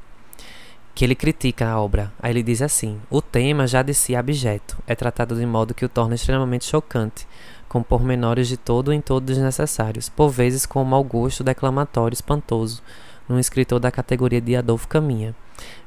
que 0.95 1.05
ele 1.05 1.15
critica 1.15 1.69
a 1.69 1.81
obra. 1.81 2.13
Aí 2.21 2.33
ele 2.33 2.43
diz 2.43 2.61
assim: 2.61 3.01
o 3.11 3.23
tema 3.23 3.67
já 3.67 3.83
de 3.83 3.95
si 3.95 4.15
é 4.15 4.19
abjeto, 4.19 4.77
é 4.87 4.95
tratado 4.95 5.35
de 5.35 5.47
modo 5.47 5.75
que 5.75 5.85
o 5.85 5.89
torna 5.89 6.15
extremamente 6.15 6.67
chocante, 6.67 7.27
com 7.69 7.83
pormenores 7.83 8.49
de 8.49 8.57
todo 8.57 8.93
em 8.93 9.01
todo 9.01 9.25
desnecessários, 9.25 10.09
por 10.09 10.29
vezes 10.29 10.67
com 10.67 10.83
um 10.83 10.85
mau 10.85 11.03
gosto 11.03 11.45
declamatório 11.45 12.15
espantoso, 12.15 12.83
num 13.29 13.39
escritor 13.39 13.81
da 13.81 13.91
categoria 13.91 14.41
de 14.41 14.55
Adolfo 14.55 14.87
Caminha. 14.89 15.35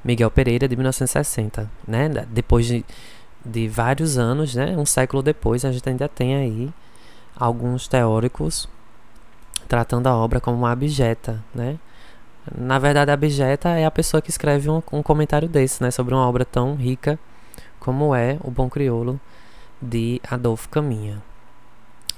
Miguel 0.04 0.32
Pereira, 0.32 0.68
de 0.68 0.76
1960. 0.76 1.70
Né? 1.88 2.10
Depois 2.30 2.66
de, 2.66 2.86
de 3.46 3.68
vários 3.68 4.18
anos, 4.18 4.56
né? 4.56 4.76
um 4.78 4.86
século 4.86 5.22
depois, 5.22 5.64
a 5.64 5.72
gente 5.72 5.88
ainda 5.88 6.08
tem 6.08 6.36
aí 6.36 6.70
alguns 7.36 7.88
teóricos 7.88 8.68
tratando 9.68 10.08
a 10.08 10.16
obra 10.16 10.42
como 10.42 10.58
uma 10.58 10.72
abjeta. 10.72 11.44
Né? 11.54 11.78
Na 12.58 12.80
verdade, 12.80 13.12
a 13.12 13.14
abjeta 13.14 13.70
é 13.70 13.86
a 13.86 13.92
pessoa 13.92 14.22
que 14.22 14.30
escreve 14.30 14.70
um, 14.70 14.82
um 14.92 15.04
comentário 15.04 15.48
desse 15.48 15.82
né? 15.82 15.92
sobre 15.92 16.14
uma 16.14 16.28
obra 16.28 16.44
tão 16.44 16.76
rica 16.76 17.20
como 17.80 18.14
é 18.14 18.38
O 18.44 18.52
Bom 18.52 18.70
Criolo, 18.70 19.20
de 19.82 20.22
Adolfo 20.30 20.68
Caminha. 20.68 21.29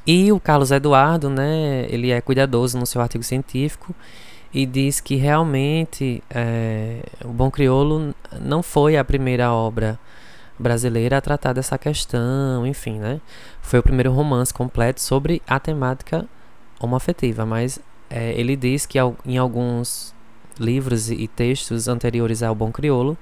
E 0.06 0.32
o 0.32 0.40
Carlos 0.40 0.72
Eduardo, 0.72 1.30
né, 1.30 1.86
ele 1.90 2.12
é 2.12 2.20
cuidadoso 2.22 2.78
no 2.78 2.86
seu 2.86 3.02
artigo 3.02 3.24
científico 3.24 3.94
e 4.54 4.66
diz 4.66 5.00
que 5.00 5.16
realmente 5.16 6.24
é, 6.30 7.04
o 7.24 7.30
Bom 7.30 7.50
Criolo 7.50 8.14
não 8.40 8.64
foi 8.64 8.98
a 8.98 9.04
primeira 9.04 9.52
obra 9.52 10.00
brasileira 10.58 11.18
a 11.18 11.22
tratar 11.22 11.54
dessa 11.54 11.78
questão, 11.78 12.66
enfim, 12.66 13.00
né? 13.00 13.20
Foi 13.62 13.80
o 13.80 13.84
primeiro 13.84 14.12
romance 14.12 14.54
completo 14.54 15.02
sobre 15.02 15.42
a 15.48 15.60
temática 15.60 16.28
homoafetiva, 16.80 17.46
mas 17.46 17.80
é, 18.10 18.34
ele 18.40 18.56
diz 18.56 18.86
que 18.86 18.98
em 19.26 19.38
alguns 19.38 20.14
livros 20.60 21.10
e, 21.10 21.28
textos 21.28 21.88
anteriores 21.88 22.44
ao 22.44 22.54
Bom 22.54 22.72
Criolo, 22.72 23.18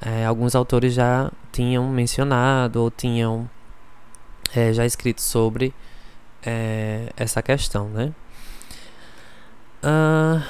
é, 0.00 0.24
alguns 0.24 0.54
autores 0.54 0.94
já 0.94 1.30
tinham 1.50 1.88
mencionado 1.88 2.82
ou 2.82 2.90
tinham 2.90 3.48
é, 4.54 4.72
já 4.72 4.86
escrito 4.86 5.20
sobre 5.20 5.74
é, 6.44 7.12
essa 7.16 7.42
questão, 7.42 7.88
né? 7.88 8.12
Uh, 9.82 10.42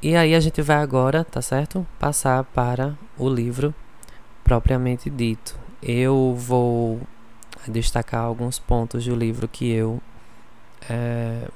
e 0.00 0.16
aí 0.16 0.34
a 0.34 0.40
gente 0.40 0.62
vai 0.62 0.76
agora, 0.76 1.24
tá 1.24 1.42
certo? 1.42 1.86
Passar 1.98 2.44
para 2.44 2.96
o 3.16 3.28
livro 3.28 3.74
propriamente 4.44 5.10
dito. 5.10 5.58
Eu 5.82 6.34
vou 6.36 7.00
destacar 7.66 8.22
alguns 8.22 8.58
pontos 8.58 9.04
do 9.04 9.14
livro 9.14 9.46
que 9.46 9.70
eu 9.70 10.00
é, 10.88 11.48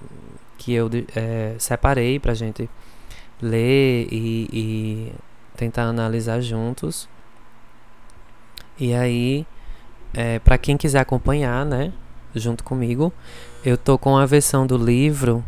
que 0.59 0.73
eu 0.73 0.88
é, 1.17 1.55
separei 1.59 2.21
para 2.21 2.35
gente 2.35 2.69
ler 3.41 4.07
e, 4.12 4.49
e, 4.53 5.12
tentar 5.57 5.85
analisar 5.85 6.41
juntos. 6.41 7.09
E 8.79 8.95
aí, 8.95 9.47
é, 10.15 10.38
para 10.38 10.59
quem 10.59 10.77
quiser 10.77 11.01
acompanhar, 11.01 11.65
né, 11.65 11.93
junto 12.35 12.64
comigo, 12.64 13.12
eu 13.64 13.77
tô 13.77 13.99
com 13.99 14.16
a 14.16 14.27
versão 14.27 14.66
do 14.66 14.77
livro 14.77 15.45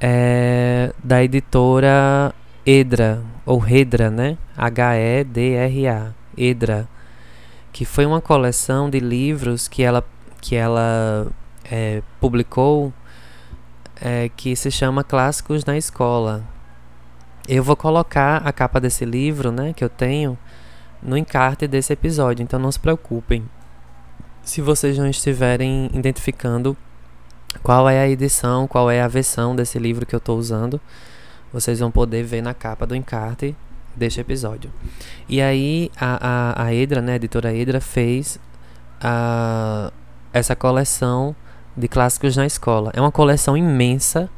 é, 0.00 0.92
da 1.02 1.22
editora 1.22 2.34
Edra, 2.66 3.22
ou 3.46 3.58
Redra, 3.58 4.10
né? 4.10 4.36
H-E-D-R-A, 4.56 6.12
Edra, 6.36 6.88
que 7.72 7.84
foi 7.84 8.06
uma 8.06 8.20
coleção 8.20 8.90
de 8.90 9.00
livros 9.00 9.68
que 9.68 9.82
ela, 9.82 10.04
que 10.40 10.56
ela 10.56 11.26
é, 11.70 12.02
publicou 12.20 12.92
é, 14.00 14.28
que 14.36 14.56
se 14.56 14.70
chama 14.70 15.04
Clássicos 15.04 15.64
na 15.64 15.76
Escola. 15.76 16.44
Eu 17.48 17.62
vou 17.62 17.76
colocar 17.76 18.38
a 18.38 18.52
capa 18.52 18.80
desse 18.80 19.04
livro, 19.04 19.52
né, 19.52 19.72
que 19.72 19.84
eu 19.84 19.88
tenho, 19.88 20.36
no 21.02 21.16
encarte 21.16 21.66
desse 21.66 21.92
episódio, 21.92 22.42
então 22.42 22.58
não 22.58 22.70
se 22.70 22.78
preocupem. 22.78 23.44
Se 24.44 24.60
vocês 24.60 24.98
não 24.98 25.08
estiverem 25.08 25.90
identificando 25.94 26.76
qual 27.62 27.88
é 27.88 28.00
a 28.00 28.08
edição, 28.08 28.66
qual 28.66 28.90
é 28.90 29.00
a 29.00 29.08
versão 29.08 29.54
desse 29.54 29.78
livro 29.78 30.04
que 30.04 30.14
eu 30.14 30.18
estou 30.18 30.38
usando, 30.38 30.80
vocês 31.52 31.78
vão 31.78 31.90
poder 31.90 32.24
ver 32.24 32.42
na 32.42 32.54
capa 32.54 32.86
do 32.86 32.96
encarte 32.96 33.54
deste 33.94 34.20
episódio. 34.20 34.70
E 35.28 35.40
aí 35.40 35.90
a, 36.00 36.56
a, 36.60 36.64
a 36.64 36.74
Edra, 36.74 37.00
né, 37.00 37.12
a 37.12 37.16
editora 37.16 37.54
Edra, 37.54 37.80
fez 37.80 38.38
a, 39.00 39.92
essa 40.32 40.56
coleção 40.56 41.36
de 41.76 41.88
clássicos 41.88 42.36
na 42.36 42.46
escola. 42.46 42.90
É 42.94 43.00
uma 43.00 43.12
coleção 43.12 43.56
imensa 43.56 44.28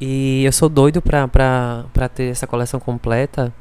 e 0.00 0.44
eu 0.44 0.52
sou 0.52 0.68
doido 0.68 1.02
para 1.02 2.08
ter 2.14 2.30
essa 2.30 2.46
coleção 2.46 2.80
completa. 2.80 3.52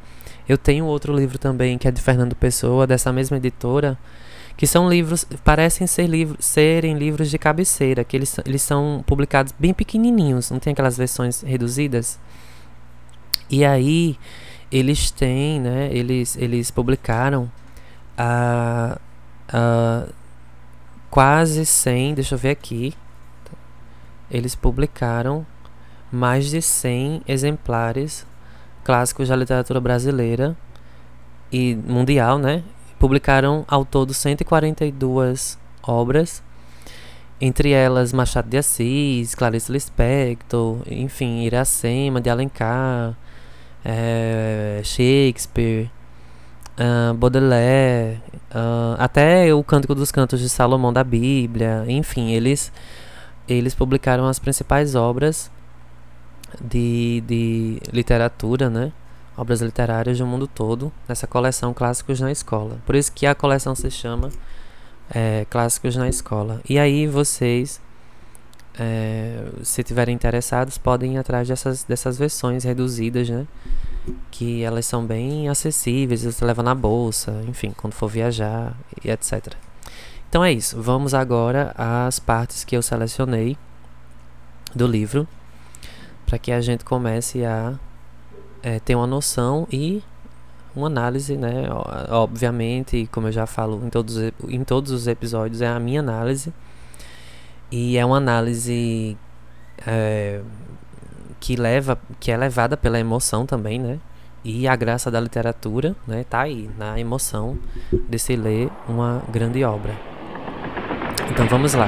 Eu 0.48 0.58
tenho 0.58 0.86
outro 0.86 1.16
livro 1.16 1.38
também 1.38 1.78
que 1.78 1.88
é 1.88 1.92
de 1.92 2.02
Fernando 2.02 2.36
Pessoa, 2.36 2.88
dessa 2.88 3.12
mesma 3.12 3.38
editora, 3.38 3.98
que 4.62 4.68
são 4.68 4.88
livros, 4.88 5.24
parecem 5.44 5.88
ser 5.88 6.06
livros, 6.06 6.46
serem 6.46 6.96
livros 6.96 7.32
de 7.32 7.40
cabeceira, 7.40 8.04
que 8.04 8.16
eles, 8.16 8.38
eles 8.46 8.62
são 8.62 9.04
publicados 9.08 9.52
bem 9.58 9.74
pequenininhos, 9.74 10.52
não 10.52 10.60
tem 10.60 10.72
aquelas 10.72 10.96
versões 10.96 11.42
reduzidas. 11.42 12.20
E 13.50 13.66
aí 13.66 14.20
eles 14.72 15.10
têm, 15.10 15.60
né, 15.60 15.90
eles, 15.92 16.38
eles 16.38 16.70
publicaram 16.70 17.52
a, 18.16 19.00
a 19.52 20.06
quase 21.10 21.66
100, 21.66 22.14
deixa 22.14 22.36
eu 22.36 22.38
ver 22.38 22.52
aqui, 22.52 22.94
eles 24.30 24.54
publicaram 24.54 25.44
mais 26.12 26.52
de 26.52 26.62
100 26.62 27.24
exemplares 27.28 28.28
clássicos 28.84 29.28
da 29.28 29.36
literatura 29.36 29.82
brasileira 29.82 30.56
e 31.52 31.74
mundial, 31.74 32.38
né? 32.38 32.64
Publicaram 33.02 33.66
ao 33.68 33.84
todo 33.84 34.14
142 34.14 35.58
obras, 35.82 36.44
entre 37.42 37.72
elas 37.72 38.14
Machado 38.14 38.48
de 38.48 38.60
Assis, 38.60 39.34
Clarice 39.34 39.72
Lispector, 39.72 40.84
enfim, 40.86 41.42
Iracema 41.42 42.22
de 42.22 42.30
Alencar, 42.30 43.18
é, 43.84 44.82
Shakespeare, 44.84 45.90
uh, 46.78 47.16
Baudelaire, 47.16 48.22
uh, 48.52 48.96
até 49.00 49.52
o 49.52 49.64
Cântico 49.64 49.96
dos 49.96 50.12
Cantos 50.12 50.40
de 50.40 50.48
Salomão 50.48 50.94
da 50.94 51.04
Bíblia, 51.04 51.84
enfim, 51.88 52.30
eles, 52.30 52.72
eles 53.48 53.74
publicaram 53.74 54.28
as 54.28 54.38
principais 54.38 54.94
obras 54.94 55.50
de, 56.64 57.24
de 57.26 57.82
literatura, 57.92 58.70
né? 58.70 58.92
Obras 59.38 59.62
literárias 59.62 60.18
do 60.18 60.26
mundo 60.26 60.48
todo 60.48 60.92
nessa 61.08 61.28
coleção 61.28 61.74
Clássicos 61.74 62.20
na 62.20 62.32
Escola. 62.32 62.78
Por 62.86 62.96
isso 62.96 63.12
que 63.12 63.26
a 63.26 63.34
coleção 63.34 63.74
se 63.76 63.90
chama 63.90 64.30
é, 65.10 65.46
Clássicos 65.50 65.96
na 65.96 66.08
Escola. 66.10 66.62
E 66.68 66.78
aí 66.78 67.08
vocês, 67.08 67.82
é, 68.78 69.46
se 69.64 69.84
tiverem 69.84 70.16
interessados, 70.16 70.78
podem 70.78 71.16
ir 71.16 71.18
atrás 71.18 71.48
dessas, 71.48 71.84
dessas 71.84 72.18
versões 72.18 72.64
reduzidas, 72.64 73.30
né? 73.30 73.48
Que 74.32 74.64
elas 74.64 74.86
são 74.86 75.06
bem 75.06 75.48
acessíveis, 75.48 76.24
você 76.24 76.44
leva 76.44 76.64
na 76.64 76.74
bolsa, 76.74 77.44
enfim, 77.48 77.72
quando 77.76 77.94
for 77.94 78.10
viajar 78.10 78.76
e 79.04 79.10
etc. 79.10 79.54
Então 80.30 80.44
é 80.44 80.52
isso. 80.52 80.82
Vamos 80.82 81.14
agora 81.14 81.74
às 81.78 82.20
partes 82.20 82.64
que 82.64 82.76
eu 82.76 82.82
selecionei 82.82 83.58
do 84.74 84.88
livro 84.88 85.28
para 86.26 86.40
que 86.40 86.52
a 86.52 86.62
gente 86.62 86.86
comece 86.86 87.44
a 87.44 87.78
é, 88.64 88.80
ter 88.80 88.96
uma 88.96 89.08
noção 89.08 89.68
e 89.72 90.04
uma 90.76 90.88
análise, 90.88 91.36
né? 91.36 91.68
Obviamente, 92.10 93.08
como 93.12 93.28
eu 93.28 93.32
já 93.32 93.46
falo 93.46 93.86
em 93.86 93.90
todos, 93.90 94.18
em 94.48 94.64
todos 94.64 94.92
os 94.92 95.08
episódios, 95.08 95.62
é 95.62 95.68
a 95.68 95.80
minha 95.80 96.00
análise. 96.00 96.54
E 97.72 97.98
é 97.98 98.06
uma 98.06 98.18
análise 98.18 99.18
é, 99.86 100.42
que 101.40 101.56
leva, 101.56 101.98
que 102.20 102.32
é 102.32 102.38
levada 102.38 102.78
pela 102.78 103.00
emoção 103.00 103.46
também, 103.46 103.80
né? 103.80 104.00
E 104.44 104.68
a 104.68 104.76
graça 104.76 105.12
da 105.12 105.20
literatura, 105.20 105.96
né, 106.08 106.26
tá 106.28 106.42
aí 106.42 106.70
na 106.78 107.00
emoção 107.00 107.60
de 108.10 108.18
se 108.18 108.36
ler 108.36 108.70
uma 108.88 109.22
grande 109.32 109.64
obra. 109.64 109.94
Então 111.30 111.48
vamos 111.48 111.74
lá. 111.74 111.88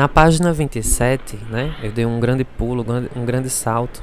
Na 0.00 0.08
página 0.08 0.50
27, 0.50 1.36
né, 1.50 1.76
eu 1.82 1.92
dei 1.92 2.06
um 2.06 2.18
grande 2.18 2.42
pulo, 2.42 2.86
um 3.14 3.22
grande 3.26 3.50
salto. 3.50 4.02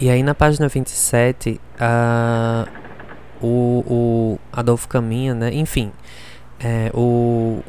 E 0.00 0.10
aí 0.10 0.20
na 0.20 0.34
página 0.34 0.66
27, 0.66 1.60
uh, 1.80 2.68
o, 3.40 3.84
o 3.86 4.38
Adolfo 4.52 4.88
caminha, 4.88 5.32
né, 5.32 5.54
enfim, 5.54 5.92
é, 6.58 6.90
o, 6.92 7.62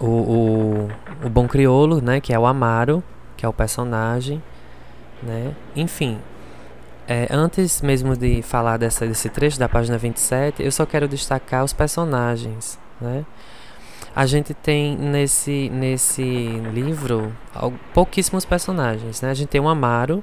o, 0.00 0.06
o, 0.06 0.88
o 1.26 1.28
Bom 1.28 1.46
Criolo, 1.46 2.00
né, 2.00 2.22
que 2.22 2.32
é 2.32 2.38
o 2.38 2.46
Amaro, 2.46 3.04
que 3.36 3.44
é 3.44 3.48
o 3.50 3.52
personagem, 3.52 4.42
né, 5.22 5.54
enfim. 5.76 6.18
É, 7.06 7.28
antes 7.30 7.82
mesmo 7.82 8.16
de 8.16 8.40
falar 8.40 8.78
dessa, 8.78 9.06
desse 9.06 9.28
trecho 9.28 9.58
da 9.58 9.68
página 9.68 9.98
27, 9.98 10.62
eu 10.62 10.72
só 10.72 10.86
quero 10.86 11.06
destacar 11.06 11.62
os 11.62 11.74
personagens, 11.74 12.78
né? 12.98 13.26
A 14.14 14.26
gente 14.26 14.52
tem 14.52 14.96
nesse, 14.96 15.70
nesse 15.70 16.22
livro 16.72 17.32
pouquíssimos 17.94 18.44
personagens, 18.44 19.22
né? 19.22 19.30
A 19.30 19.34
gente 19.34 19.48
tem 19.48 19.60
o 19.60 19.68
Amaro, 19.68 20.22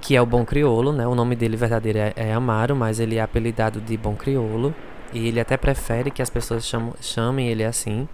que 0.00 0.14
é 0.14 0.20
o 0.20 0.26
Bom 0.26 0.44
Criolo, 0.44 0.92
né? 0.92 1.06
O 1.06 1.14
nome 1.14 1.34
dele 1.34 1.56
verdadeiro 1.56 1.98
é, 1.98 2.12
é 2.16 2.32
Amaro, 2.32 2.76
mas 2.76 3.00
ele 3.00 3.16
é 3.16 3.22
apelidado 3.22 3.80
de 3.80 3.96
Bom 3.96 4.14
Criolo. 4.14 4.74
E 5.12 5.28
ele 5.28 5.40
até 5.40 5.56
prefere 5.56 6.10
que 6.10 6.22
as 6.22 6.30
pessoas 6.30 6.70
chamem 7.00 7.48
ele 7.48 7.64
assim. 7.64 8.08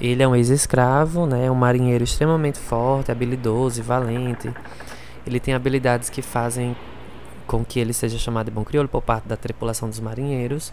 Ele 0.00 0.22
é 0.22 0.28
um 0.28 0.34
ex-escravo, 0.34 1.26
né? 1.26 1.50
Um 1.50 1.54
marinheiro 1.54 2.04
extremamente 2.04 2.58
forte, 2.58 3.10
habilidoso 3.10 3.80
e 3.80 3.82
valente. 3.82 4.52
Ele 5.26 5.40
tem 5.40 5.54
habilidades 5.54 6.10
que 6.10 6.22
fazem 6.22 6.76
com 7.46 7.64
que 7.64 7.78
ele 7.78 7.92
seja 7.92 8.18
chamado 8.18 8.46
de 8.46 8.50
Bom 8.50 8.64
Criolo 8.64 8.88
por 8.88 9.02
parte 9.02 9.28
da 9.28 9.36
tripulação 9.36 9.88
dos 9.88 10.00
marinheiros. 10.00 10.72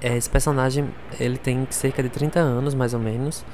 É, 0.00 0.16
esse 0.16 0.30
personagem 0.30 0.88
ele 1.18 1.38
tem 1.38 1.66
cerca 1.70 2.02
de 2.02 2.08
30 2.08 2.38
anos, 2.38 2.74
mais 2.74 2.94
ou 2.94 3.00
menos, 3.00 3.44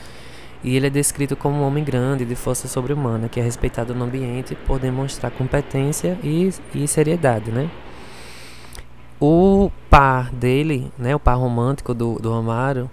e 0.63 0.77
ele 0.77 0.87
é 0.87 0.91
descrito 0.91 1.37
como 1.37 1.59
um 1.59 1.67
homem 1.67 1.85
grande, 1.85 2.25
de 2.25 2.35
força 2.35 2.69
sobre-humana, 2.69 3.29
que 3.29 3.39
é 3.39 3.43
respeitado 3.43 3.95
no 3.95 4.05
ambiente 4.05 4.55
por 4.55 4.79
demonstrar 4.79 5.31
competência 5.31 6.19
e, 6.23 6.51
e 6.75 6.89
seriedade, 6.89 7.51
né? 7.51 7.71
O 9.21 9.71
par 9.89 10.31
dele, 10.33 10.91
né, 10.99 11.15
o 11.15 11.21
par 11.21 11.37
romântico 11.37 11.95
do, 11.95 12.19
do 12.19 12.33
Amaro, 12.33 12.91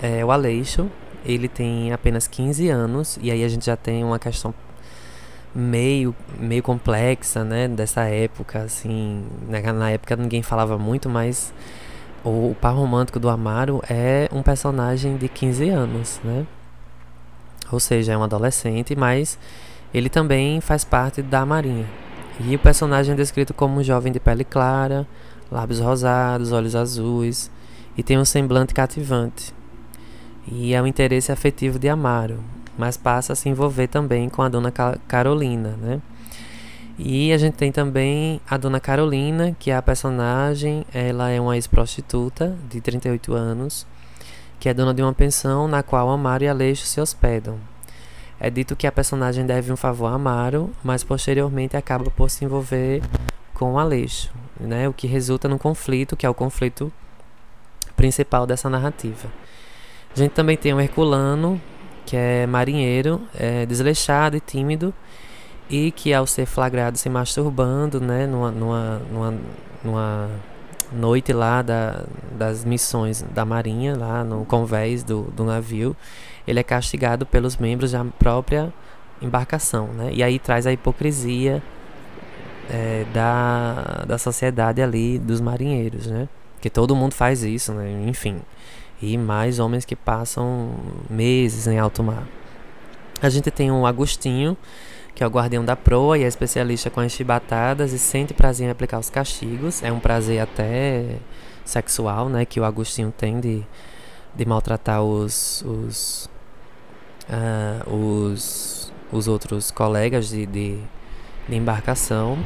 é 0.00 0.24
o 0.24 0.30
Aleixo. 0.30 0.88
ele 1.24 1.48
tem 1.48 1.92
apenas 1.92 2.26
15 2.26 2.68
anos, 2.68 3.18
e 3.20 3.30
aí 3.30 3.44
a 3.44 3.48
gente 3.48 3.66
já 3.66 3.76
tem 3.76 4.02
uma 4.02 4.18
questão 4.18 4.54
meio, 5.54 6.14
meio 6.38 6.62
complexa, 6.62 7.44
né, 7.44 7.68
dessa 7.68 8.02
época, 8.04 8.60
assim, 8.60 9.24
na, 9.48 9.60
né, 9.60 9.72
na 9.72 9.90
época 9.90 10.16
ninguém 10.16 10.42
falava 10.42 10.78
muito, 10.78 11.08
mas 11.08 11.52
o, 12.24 12.54
par 12.60 12.74
romântico 12.74 13.18
do 13.18 13.28
Amaro 13.28 13.82
é 13.88 14.28
um 14.32 14.42
personagem 14.42 15.16
de 15.16 15.28
15 15.28 15.68
anos, 15.68 16.20
né, 16.22 16.46
ou 17.70 17.78
seja, 17.78 18.12
é 18.12 18.18
um 18.18 18.22
adolescente, 18.22 18.96
mas 18.96 19.38
ele 19.92 20.08
também 20.08 20.60
faz 20.60 20.84
parte 20.84 21.22
da 21.22 21.44
Marinha. 21.44 21.86
E 22.40 22.54
o 22.54 22.58
personagem 22.58 23.14
é 23.14 23.16
descrito 23.16 23.52
como 23.52 23.80
um 23.80 23.82
jovem 23.82 24.12
de 24.12 24.20
pele 24.20 24.44
clara, 24.44 25.06
lábios 25.50 25.80
rosados, 25.80 26.52
olhos 26.52 26.76
azuis 26.76 27.50
e 27.96 28.02
tem 28.02 28.18
um 28.18 28.24
semblante 28.24 28.72
cativante. 28.72 29.52
E 30.46 30.72
é 30.72 30.80
o 30.80 30.86
interesse 30.86 31.32
afetivo 31.32 31.78
de 31.78 31.88
Amaro, 31.88 32.38
mas 32.76 32.96
passa 32.96 33.32
a 33.32 33.36
se 33.36 33.48
envolver 33.48 33.88
também 33.88 34.28
com 34.28 34.40
a 34.40 34.48
dona 34.48 34.72
Carolina, 35.06 35.76
né? 35.80 36.00
E 36.98 37.32
a 37.32 37.38
gente 37.38 37.54
tem 37.54 37.70
também 37.70 38.40
a 38.50 38.56
dona 38.56 38.80
Carolina, 38.80 39.54
que 39.56 39.70
é 39.70 39.76
a 39.76 39.80
personagem, 39.80 40.84
ela 40.92 41.30
é 41.30 41.40
uma 41.40 41.54
ex-prostituta 41.54 42.56
de 42.68 42.80
38 42.80 43.32
anos, 43.34 43.86
que 44.58 44.68
é 44.68 44.74
dona 44.74 44.92
de 44.92 45.00
uma 45.00 45.12
pensão 45.12 45.68
na 45.68 45.80
qual 45.80 46.10
Amaro 46.10 46.42
e 46.42 46.48
Aleixo 46.48 46.84
se 46.86 47.00
hospedam. 47.00 47.56
É 48.40 48.50
dito 48.50 48.74
que 48.74 48.86
a 48.86 48.92
personagem 48.92 49.46
deve 49.46 49.72
um 49.72 49.76
favor 49.76 50.06
a 50.06 50.14
Amaro, 50.14 50.70
mas 50.82 51.04
posteriormente 51.04 51.76
acaba 51.76 52.10
por 52.10 52.30
se 52.30 52.44
envolver 52.44 53.00
com 53.54 53.78
Aleixo, 53.78 54.32
né? 54.58 54.88
O 54.88 54.92
que 54.92 55.06
resulta 55.06 55.48
num 55.48 55.58
conflito, 55.58 56.16
que 56.16 56.26
é 56.26 56.28
o 56.28 56.34
conflito 56.34 56.92
principal 57.96 58.44
dessa 58.44 58.68
narrativa. 58.68 59.28
A 60.14 60.18
gente 60.18 60.32
também 60.32 60.56
tem 60.56 60.74
o 60.74 60.80
Herculano, 60.80 61.60
que 62.04 62.16
é 62.16 62.44
marinheiro, 62.46 63.20
é 63.34 63.64
desleixado 63.66 64.36
e 64.36 64.40
tímido, 64.40 64.92
e 65.70 65.90
que 65.90 66.12
ao 66.12 66.26
ser 66.26 66.46
flagrado 66.46 66.96
se 66.96 67.08
masturbando, 67.08 68.00
né, 68.00 68.26
numa, 68.26 68.50
numa, 68.50 69.02
numa, 69.12 69.34
numa 69.84 70.30
noite 70.92 71.32
lá 71.32 71.60
da, 71.60 72.04
das 72.32 72.64
missões 72.64 73.22
da 73.22 73.44
marinha, 73.44 73.96
lá 73.96 74.24
no 74.24 74.44
convés 74.44 75.02
do, 75.02 75.24
do 75.24 75.44
navio, 75.44 75.94
ele 76.46 76.58
é 76.58 76.62
castigado 76.62 77.26
pelos 77.26 77.56
membros 77.58 77.92
da 77.92 78.04
própria 78.04 78.72
embarcação, 79.20 79.88
né, 79.88 80.10
e 80.12 80.22
aí 80.22 80.38
traz 80.38 80.66
a 80.66 80.72
hipocrisia 80.72 81.62
é, 82.70 83.04
da, 83.12 84.04
da 84.06 84.16
sociedade 84.16 84.80
ali 84.80 85.18
dos 85.18 85.40
marinheiros, 85.40 86.06
né, 86.06 86.28
que 86.60 86.70
todo 86.70 86.96
mundo 86.96 87.14
faz 87.14 87.42
isso, 87.42 87.72
né, 87.72 88.04
enfim. 88.06 88.40
E 89.00 89.16
mais 89.16 89.60
homens 89.60 89.84
que 89.84 89.94
passam 89.94 90.72
meses 91.08 91.68
em 91.68 91.78
alto 91.78 92.02
mar. 92.02 92.26
A 93.22 93.28
gente 93.28 93.48
tem 93.48 93.70
o 93.70 93.86
Agostinho, 93.86 94.56
que 95.18 95.24
é 95.24 95.26
o 95.26 95.30
guardião 95.30 95.64
da 95.64 95.74
proa 95.74 96.16
e 96.16 96.22
é 96.22 96.28
especialista 96.28 96.90
com 96.90 97.00
as 97.00 97.10
chibatadas 97.10 97.92
e 97.92 97.98
sente 97.98 98.32
prazer 98.32 98.68
em 98.68 98.70
aplicar 98.70 99.00
os 99.00 99.10
castigos. 99.10 99.82
É 99.82 99.90
um 99.90 99.98
prazer 99.98 100.38
até 100.38 101.16
sexual, 101.64 102.28
né, 102.28 102.44
que 102.44 102.60
o 102.60 102.64
Agostinho 102.64 103.10
tem 103.10 103.40
de, 103.40 103.66
de 104.32 104.46
maltratar 104.46 105.02
os 105.02 105.62
os, 105.62 106.30
uh, 107.28 107.92
os, 107.92 108.92
os 109.10 109.26
outros 109.26 109.72
colegas 109.72 110.28
de, 110.28 110.46
de, 110.46 110.78
de 111.48 111.56
embarcação. 111.56 112.38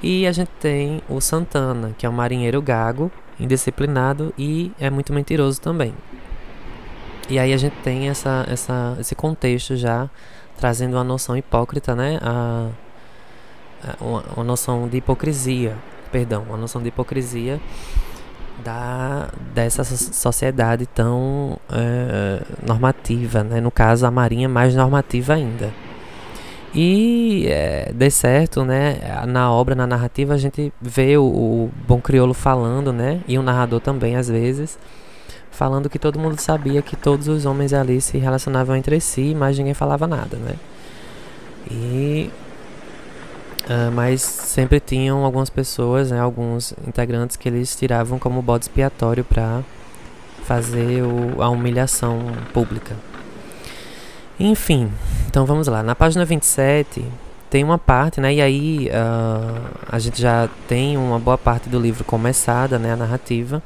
E 0.00 0.24
a 0.24 0.30
gente 0.30 0.52
tem 0.60 1.02
o 1.08 1.20
Santana, 1.20 1.96
que 1.98 2.06
é 2.06 2.08
um 2.08 2.12
marinheiro 2.12 2.62
gago, 2.62 3.10
indisciplinado 3.40 4.32
e 4.38 4.70
é 4.78 4.88
muito 4.88 5.12
mentiroso 5.12 5.60
também. 5.60 5.92
E 7.28 7.40
aí 7.40 7.52
a 7.52 7.56
gente 7.56 7.74
tem 7.82 8.08
essa, 8.08 8.46
essa, 8.48 8.96
esse 9.00 9.16
contexto 9.16 9.74
já 9.74 10.08
trazendo 10.60 10.94
uma 10.96 11.04
noção 11.04 11.36
hipócrita, 11.36 11.96
né? 11.96 12.18
A, 12.22 12.68
a 13.82 14.04
uma, 14.04 14.24
uma, 14.36 14.44
noção 14.44 14.86
de 14.86 14.98
hipocrisia, 14.98 15.76
perdão, 16.12 16.44
uma 16.48 16.58
noção 16.58 16.82
de 16.82 16.88
hipocrisia 16.88 17.58
da, 18.62 19.28
dessa 19.54 19.82
sociedade 19.84 20.86
tão 20.86 21.58
é, 21.72 22.42
normativa, 22.64 23.42
né? 23.42 23.60
No 23.60 23.70
caso, 23.70 24.06
a 24.06 24.10
Marinha 24.10 24.48
mais 24.48 24.74
normativa 24.74 25.34
ainda. 25.34 25.72
E 26.74 27.46
é, 27.48 27.90
de 27.92 28.10
certo, 28.10 28.64
né? 28.64 29.24
Na 29.26 29.50
obra, 29.50 29.74
na 29.74 29.86
narrativa, 29.86 30.34
a 30.34 30.38
gente 30.38 30.72
vê 30.80 31.16
o, 31.16 31.24
o 31.24 31.70
bom 31.88 32.00
crioulo 32.00 32.34
falando, 32.34 32.92
né? 32.92 33.22
E 33.26 33.38
o 33.38 33.42
narrador 33.42 33.80
também, 33.80 34.14
às 34.14 34.28
vezes, 34.28 34.78
falando 35.60 35.90
que 35.90 35.98
todo 35.98 36.18
mundo 36.18 36.40
sabia 36.40 36.80
que 36.80 36.96
todos 36.96 37.28
os 37.28 37.44
homens 37.44 37.74
ali 37.74 38.00
se 38.00 38.16
relacionavam 38.16 38.74
entre 38.74 38.98
si, 38.98 39.34
mas 39.34 39.58
ninguém 39.58 39.74
falava 39.74 40.06
nada, 40.06 40.38
né? 40.38 40.54
E 41.70 42.30
Uh, 43.66 43.92
mas 43.92 44.22
sempre 44.22 44.80
tinham 44.80 45.24
algumas 45.24 45.48
pessoas, 45.48 46.10
né, 46.10 46.18
alguns 46.18 46.74
integrantes 46.88 47.36
que 47.36 47.48
eles 47.48 47.76
tiravam 47.76 48.18
como 48.18 48.42
bode 48.42 48.64
expiatório 48.64 49.22
para 49.22 49.62
fazer 50.42 51.04
o, 51.04 51.40
a 51.40 51.48
humilhação 51.48 52.18
pública. 52.52 52.96
Enfim, 54.40 54.90
então 55.28 55.46
vamos 55.46 55.68
lá. 55.68 55.84
Na 55.84 55.94
página 55.94 56.24
27 56.24 57.04
tem 57.48 57.62
uma 57.62 57.78
parte, 57.78 58.20
né? 58.20 58.34
E 58.34 58.40
aí 58.40 58.88
uh, 58.88 59.70
a 59.88 60.00
gente 60.00 60.20
já 60.20 60.48
tem 60.66 60.96
uma 60.96 61.20
boa 61.20 61.38
parte 61.38 61.68
do 61.68 61.78
livro 61.78 62.02
começada, 62.02 62.76
né? 62.76 62.94
A 62.94 62.96
narrativa. 62.96 63.62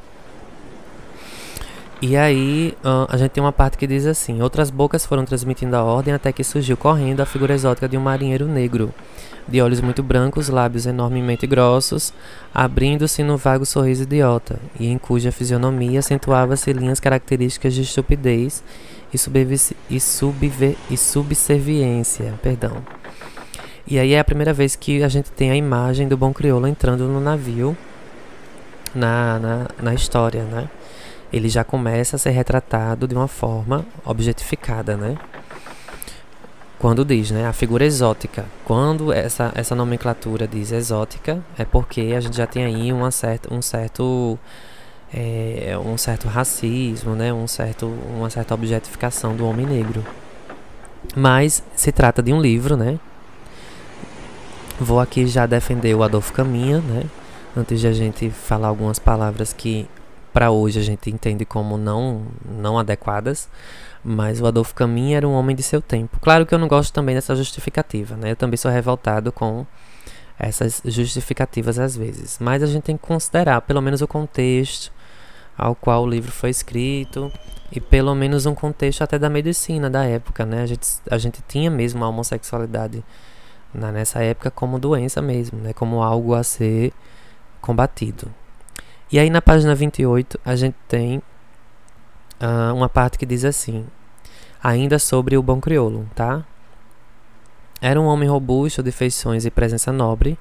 E 2.06 2.18
aí 2.18 2.76
a 3.08 3.16
gente 3.16 3.30
tem 3.30 3.42
uma 3.42 3.50
parte 3.50 3.78
que 3.78 3.86
diz 3.86 4.04
assim: 4.04 4.42
Outras 4.42 4.68
bocas 4.68 5.06
foram 5.06 5.24
transmitindo 5.24 5.74
a 5.74 5.82
ordem 5.82 6.12
até 6.12 6.30
que 6.32 6.44
surgiu 6.44 6.76
correndo 6.76 7.22
a 7.22 7.24
figura 7.24 7.54
exótica 7.54 7.88
de 7.88 7.96
um 7.96 8.00
marinheiro 8.02 8.46
negro, 8.46 8.92
de 9.48 9.62
olhos 9.62 9.80
muito 9.80 10.02
brancos, 10.02 10.50
lábios 10.50 10.84
enormemente 10.84 11.46
grossos, 11.46 12.12
abrindo-se 12.52 13.22
no 13.22 13.38
vago 13.38 13.64
sorriso 13.64 14.02
idiota, 14.02 14.58
e 14.78 14.86
em 14.86 14.98
cuja 14.98 15.32
fisionomia 15.32 16.00
acentuava-se 16.00 16.70
linhas 16.74 17.00
características 17.00 17.72
de 17.72 17.80
estupidez 17.80 18.62
e, 19.10 19.16
subver, 19.16 20.76
e 20.90 20.98
subserviência. 20.98 22.34
Perdão. 22.42 22.82
E 23.86 23.98
aí 23.98 24.12
é 24.12 24.18
a 24.18 24.24
primeira 24.24 24.52
vez 24.52 24.76
que 24.76 25.02
a 25.02 25.08
gente 25.08 25.30
tem 25.30 25.50
a 25.50 25.56
imagem 25.56 26.06
do 26.06 26.18
bom 26.18 26.34
crioulo 26.34 26.68
entrando 26.68 27.08
no 27.08 27.18
navio 27.18 27.74
na, 28.94 29.38
na, 29.38 29.66
na 29.82 29.94
história, 29.94 30.44
né? 30.44 30.68
Ele 31.32 31.48
já 31.48 31.64
começa 31.64 32.16
a 32.16 32.18
ser 32.18 32.30
retratado 32.30 33.08
de 33.08 33.14
uma 33.14 33.28
forma 33.28 33.84
objetificada, 34.04 34.96
né? 34.96 35.16
Quando 36.78 37.04
diz, 37.04 37.30
né, 37.30 37.46
a 37.46 37.52
figura 37.52 37.84
exótica. 37.84 38.44
Quando 38.64 39.12
essa, 39.12 39.50
essa 39.54 39.74
nomenclatura 39.74 40.46
diz 40.46 40.70
exótica, 40.70 41.42
é 41.56 41.64
porque 41.64 42.12
a 42.16 42.20
gente 42.20 42.37
já 42.37 42.46
tem 42.46 42.64
aí 42.64 42.92
uma 42.92 43.10
certa, 43.10 43.52
um 43.52 43.62
certo 43.62 44.38
é, 45.14 45.78
um 45.78 45.96
certo 45.96 46.26
racismo, 46.26 47.14
né, 47.14 47.32
um 47.32 47.46
certo, 47.46 47.87
uma 47.87 48.28
certa 48.28 48.52
objetificação 48.52 49.37
do 49.37 49.46
homem 49.46 49.64
negro. 49.64 50.04
Mas 51.14 51.62
se 51.76 51.92
trata 51.92 52.22
de 52.22 52.32
um 52.32 52.40
livro, 52.40 52.76
né? 52.76 52.98
Vou 54.80 54.98
aqui 54.98 55.26
já 55.26 55.46
defender 55.46 55.94
o 55.94 56.02
Adolfo 56.02 56.32
Caminha, 56.32 56.80
né? 56.80 57.04
Antes 57.56 57.80
de 57.80 57.87
a 57.87 57.92
gente 57.92 58.28
falar 58.30 58.68
algumas 58.68 58.98
palavras 58.98 59.52
que 59.52 59.88
para 60.35 60.51
hoje 60.51 60.81
a 60.81 60.83
gente 60.83 61.09
entende 61.09 61.44
como 61.44 61.79
não 61.79 62.27
não 62.44 62.77
adequadas, 62.77 63.49
mas 64.05 64.40
o 64.40 64.47
Adolfo 64.47 64.75
Caminha 64.75 65.18
era 65.18 65.29
um 65.29 65.33
homem 65.33 65.55
de 65.55 65.62
seu 65.62 65.81
tempo. 65.81 66.18
Claro 66.20 66.44
que 66.44 66.53
eu 66.53 66.59
não 66.59 66.66
gosto 66.66 66.92
também 66.92 67.14
dessa 67.14 67.37
justificativa, 67.37 68.16
né? 68.16 68.33
Eu 68.33 68.37
também 68.37 68.57
sou 68.57 68.70
revoltado 68.70 69.31
com 69.31 69.64
essas 70.37 70.83
justificativas 70.85 71.79
às 71.79 71.97
vezes, 71.97 72.38
mas 72.40 72.64
a 72.64 72.66
gente 72.66 72.83
tem 72.83 72.97
que 72.97 73.07
considerar 73.07 73.61
pelo 73.61 73.81
menos 73.81 74.03
o 74.03 74.09
contexto, 74.09 74.92
ao 75.57 75.77
qual 75.77 76.03
o 76.03 76.07
livro 76.07 76.33
foi 76.33 76.51
escrito 76.51 77.30
e 77.70 77.80
pelo 77.80 78.12
menos 78.16 78.45
um 78.45 78.57
contexto 78.57 79.03
até 79.03 79.16
da 79.16 79.30
medicina 79.30 79.89
da 79.89 80.05
época, 80.05 80.45
né? 80.45 80.62
A 80.62 80.66
gente, 80.66 80.89
a 81.09 81.16
gente 81.16 81.41
tinha 81.47 81.70
mesmo 81.70 82.05
a 82.05 82.09
homossexualidade 82.09 83.05
na, 83.72 83.93
nessa 83.93 84.20
época 84.20 84.51
como 84.51 84.80
doença 84.80 85.22
mesmo, 85.22 85.61
né? 85.61 85.72
Como 85.72 86.03
algo 86.03 86.35
a 86.35 86.43
ser 86.43 86.93
combatido. 87.61 88.28
E 89.12 89.18
aí 89.18 89.30
na 89.30 89.42
página 89.42 89.74
28 89.74 90.40
a 90.44 90.57
gente 90.57 90.76
tem 90.88 91.18
uh, 92.40 92.74
uma 92.74 92.88
parte 92.88 93.18
que 93.18 93.26
diz 93.26 93.44
assim, 93.44 93.86
ainda 94.62 94.98
sobre 94.98 95.36
o 95.36 95.42
bom 95.42 95.61
crioulo, 95.61 96.09
tá? 96.14 96.44
Era 97.80 98.00
um 98.00 98.07
homem 98.07 98.28
robusto, 98.28 98.82
de 98.82 98.90
feições 98.90 99.44
e 99.44 99.50
presença 99.50 99.92
nobre, 99.92 100.38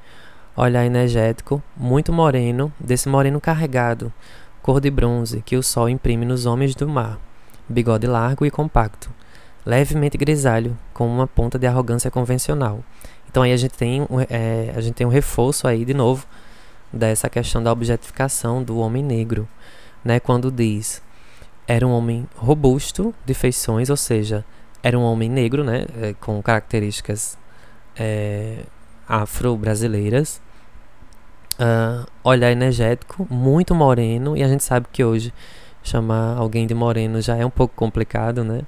olhar 0.56 0.86
energético, 0.86 1.62
muito 1.76 2.14
moreno, 2.14 2.72
desse 2.80 3.10
moreno 3.10 3.42
carregado, 3.42 4.14
cor 4.62 4.80
de 4.80 4.90
bronze 4.90 5.42
que 5.42 5.58
o 5.58 5.64
sol 5.64 5.90
imprime 5.90 6.26
nos 6.26 6.46
homens 6.46 6.74
do 6.74 6.88
mar, 6.88 7.20
bigode 7.68 8.08
largo 8.08 8.46
e 8.46 8.52
compacto, 8.52 9.12
levemente 9.66 10.18
grisalho, 10.18 10.78
com 10.94 11.06
uma 11.06 11.28
ponta 11.28 11.60
de 11.60 11.68
arrogância 11.68 12.10
convencional. 12.10 12.82
Então 13.30 13.44
aí 13.44 13.52
a 13.52 13.58
gente 13.58 13.76
tem, 13.76 14.08
é, 14.30 14.72
a 14.76 14.80
gente 14.80 14.94
tem 14.94 15.06
um 15.06 15.10
reforço 15.10 15.68
aí 15.68 15.84
de 15.84 15.94
novo 15.94 16.26
dessa 16.94 17.30
questão 17.30 17.62
da 17.64 17.72
objetificação 17.72 18.64
do 18.64 18.78
homem 18.78 19.04
negro, 19.04 19.48
né? 20.04 20.20
Quando 20.20 20.52
diz 20.52 21.02
era 21.68 21.88
um 21.88 21.92
homem 21.92 22.28
robusto 22.36 23.14
de 23.26 23.34
feições, 23.34 23.90
ou 23.90 23.98
seja, 23.98 24.44
era 24.82 24.98
um 24.98 25.04
homem 25.04 25.30
negro, 25.30 25.64
né, 25.64 25.86
é, 26.02 26.14
com 26.20 26.42
características 26.42 27.38
é, 27.96 28.64
afro-brasileiras. 29.08 30.42
Uh, 31.54 32.04
olhar 32.24 32.52
energético, 32.52 33.28
muito 33.30 33.76
moreno, 33.76 34.36
e 34.36 34.44
a 34.44 34.48
gente 34.48 34.64
sabe 34.64 34.88
que 34.92 35.04
hoje 35.04 35.32
chamar 35.84 36.36
alguém 36.36 36.66
de 36.66 36.74
moreno 36.74 37.22
já 37.22 37.38
é 37.38 37.46
um 37.46 37.50
pouco 37.50 37.76
complicado, 37.76 38.44
né? 38.44 38.62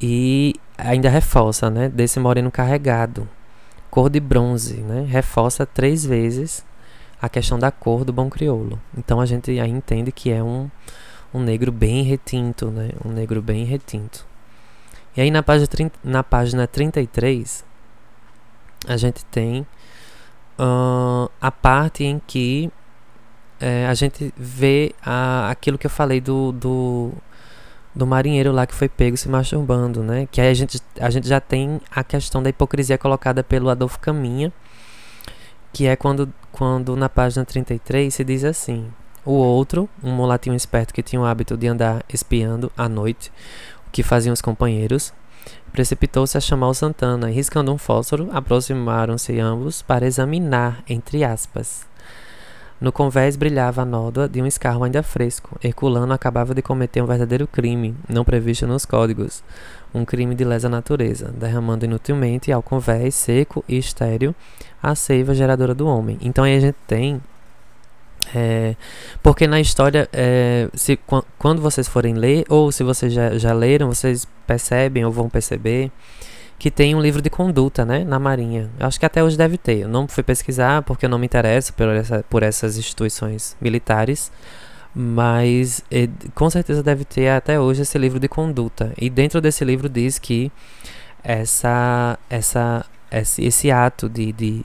E 0.00 0.54
ainda 0.78 1.08
reforça, 1.08 1.68
né? 1.68 1.88
Desse 1.88 2.20
moreno 2.20 2.52
carregado, 2.52 3.28
cor 3.90 4.08
de 4.08 4.20
bronze, 4.20 4.76
né? 4.76 5.04
Reforça 5.08 5.66
três 5.66 6.06
vezes 6.06 6.64
a 7.24 7.28
questão 7.28 7.58
da 7.58 7.70
cor 7.70 8.04
do 8.04 8.12
bom 8.12 8.28
crioulo. 8.28 8.78
Então 8.96 9.18
a 9.18 9.24
gente 9.24 9.50
aí 9.58 9.70
entende 9.70 10.12
que 10.12 10.30
é 10.30 10.42
um, 10.42 10.70
um 11.32 11.40
negro 11.40 11.72
bem 11.72 12.02
retinto, 12.02 12.70
né? 12.70 12.90
Um 13.02 13.08
negro 13.08 13.40
bem 13.40 13.64
retinto. 13.64 14.26
E 15.16 15.22
aí 15.22 15.30
na 15.30 15.42
página, 15.42 15.68
na 16.02 16.22
página 16.22 16.66
33, 16.66 17.64
a 18.86 18.96
gente 18.98 19.24
tem 19.26 19.66
uh, 20.58 21.30
a 21.40 21.50
parte 21.50 22.04
em 22.04 22.20
que 22.26 22.70
é, 23.58 23.86
a 23.86 23.94
gente 23.94 24.34
vê 24.36 24.94
a, 25.02 25.48
aquilo 25.48 25.78
que 25.78 25.86
eu 25.86 25.90
falei 25.90 26.20
do, 26.20 26.52
do, 26.52 27.10
do 27.94 28.06
marinheiro 28.06 28.52
lá 28.52 28.66
que 28.66 28.74
foi 28.74 28.88
pego 28.90 29.16
se 29.16 29.30
masturbando, 29.30 30.02
né? 30.02 30.28
Que 30.30 30.42
aí 30.42 30.50
a 30.50 30.54
gente, 30.54 30.78
a 31.00 31.08
gente 31.08 31.26
já 31.26 31.40
tem 31.40 31.80
a 31.90 32.04
questão 32.04 32.42
da 32.42 32.50
hipocrisia 32.50 32.98
colocada 32.98 33.42
pelo 33.42 33.70
Adolfo 33.70 33.98
Caminha, 33.98 34.52
que 35.74 35.88
é 35.88 35.96
quando, 35.96 36.32
quando 36.52 36.94
na 36.94 37.08
página 37.08 37.44
33 37.44 38.14
se 38.14 38.24
diz 38.24 38.44
assim: 38.44 38.86
O 39.24 39.32
outro, 39.32 39.90
um 40.02 40.12
mulatinho 40.12 40.54
esperto 40.54 40.94
que 40.94 41.02
tinha 41.02 41.20
o 41.20 41.26
hábito 41.26 41.56
de 41.56 41.66
andar 41.66 42.04
espiando 42.08 42.70
à 42.76 42.88
noite 42.88 43.32
o 43.88 43.90
que 43.90 44.04
faziam 44.04 44.32
os 44.32 44.40
companheiros, 44.40 45.12
precipitou-se 45.72 46.38
a 46.38 46.40
chamar 46.40 46.68
o 46.68 46.74
Santana 46.74 47.28
e, 47.28 47.34
riscando 47.34 47.72
um 47.72 47.76
fósforo, 47.76 48.30
aproximaram-se 48.32 49.38
ambos 49.40 49.82
para 49.82 50.06
examinar, 50.06 50.84
entre 50.88 51.24
aspas, 51.24 51.84
no 52.84 52.92
convés 52.92 53.34
brilhava 53.34 53.80
a 53.80 53.84
nódoa 53.84 54.28
de 54.28 54.42
um 54.42 54.46
escarro 54.46 54.84
ainda 54.84 55.02
fresco. 55.02 55.58
Herculano 55.64 56.12
acabava 56.12 56.54
de 56.54 56.60
cometer 56.60 57.02
um 57.02 57.06
verdadeiro 57.06 57.46
crime, 57.46 57.96
não 58.06 58.24
previsto 58.24 58.66
nos 58.66 58.84
códigos. 58.84 59.42
Um 59.94 60.04
crime 60.04 60.34
de 60.34 60.44
lesa 60.44 60.68
natureza, 60.68 61.32
derramando 61.34 61.86
inutilmente 61.86 62.52
ao 62.52 62.62
convés 62.62 63.14
seco 63.14 63.64
e 63.66 63.78
estéril 63.78 64.34
a 64.82 64.94
seiva 64.94 65.34
geradora 65.34 65.74
do 65.74 65.86
homem. 65.86 66.18
Então 66.20 66.44
aí 66.44 66.56
a 66.56 66.60
gente 66.60 66.76
tem 66.86 67.22
é, 68.34 68.76
porque 69.22 69.46
na 69.46 69.60
história, 69.60 70.08
é, 70.12 70.68
se, 70.74 70.98
quando 71.38 71.62
vocês 71.62 71.88
forem 71.88 72.14
ler, 72.14 72.44
ou 72.48 72.70
se 72.70 72.82
vocês 72.82 73.12
já, 73.12 73.38
já 73.38 73.52
leram, 73.52 73.88
vocês 73.88 74.26
percebem 74.46 75.04
ou 75.04 75.12
vão 75.12 75.28
perceber 75.28 75.90
que 76.58 76.70
tem 76.70 76.94
um 76.94 77.00
livro 77.00 77.20
de 77.20 77.28
conduta, 77.28 77.84
né, 77.84 78.04
na 78.04 78.18
Marinha. 78.18 78.70
Eu 78.78 78.86
acho 78.86 78.98
que 78.98 79.06
até 79.06 79.22
hoje 79.22 79.36
deve 79.36 79.58
ter. 79.58 79.80
Eu 79.80 79.88
não 79.88 80.08
fui 80.08 80.22
pesquisar 80.22 80.82
porque 80.82 81.06
eu 81.06 81.10
não 81.10 81.18
me 81.18 81.26
interesso 81.26 81.72
por, 81.72 81.88
essa, 81.88 82.24
por 82.28 82.42
essas 82.42 82.78
instituições 82.78 83.56
militares, 83.60 84.30
mas 84.94 85.82
com 86.34 86.48
certeza 86.48 86.82
deve 86.82 87.04
ter 87.04 87.28
até 87.28 87.58
hoje 87.58 87.82
esse 87.82 87.98
livro 87.98 88.18
de 88.20 88.28
conduta. 88.28 88.92
E 88.96 89.10
dentro 89.10 89.40
desse 89.40 89.64
livro 89.64 89.88
diz 89.88 90.18
que 90.18 90.50
essa, 91.22 92.18
essa, 92.30 92.86
esse, 93.10 93.44
esse 93.44 93.70
ato 93.70 94.08
de, 94.08 94.32
de, 94.32 94.64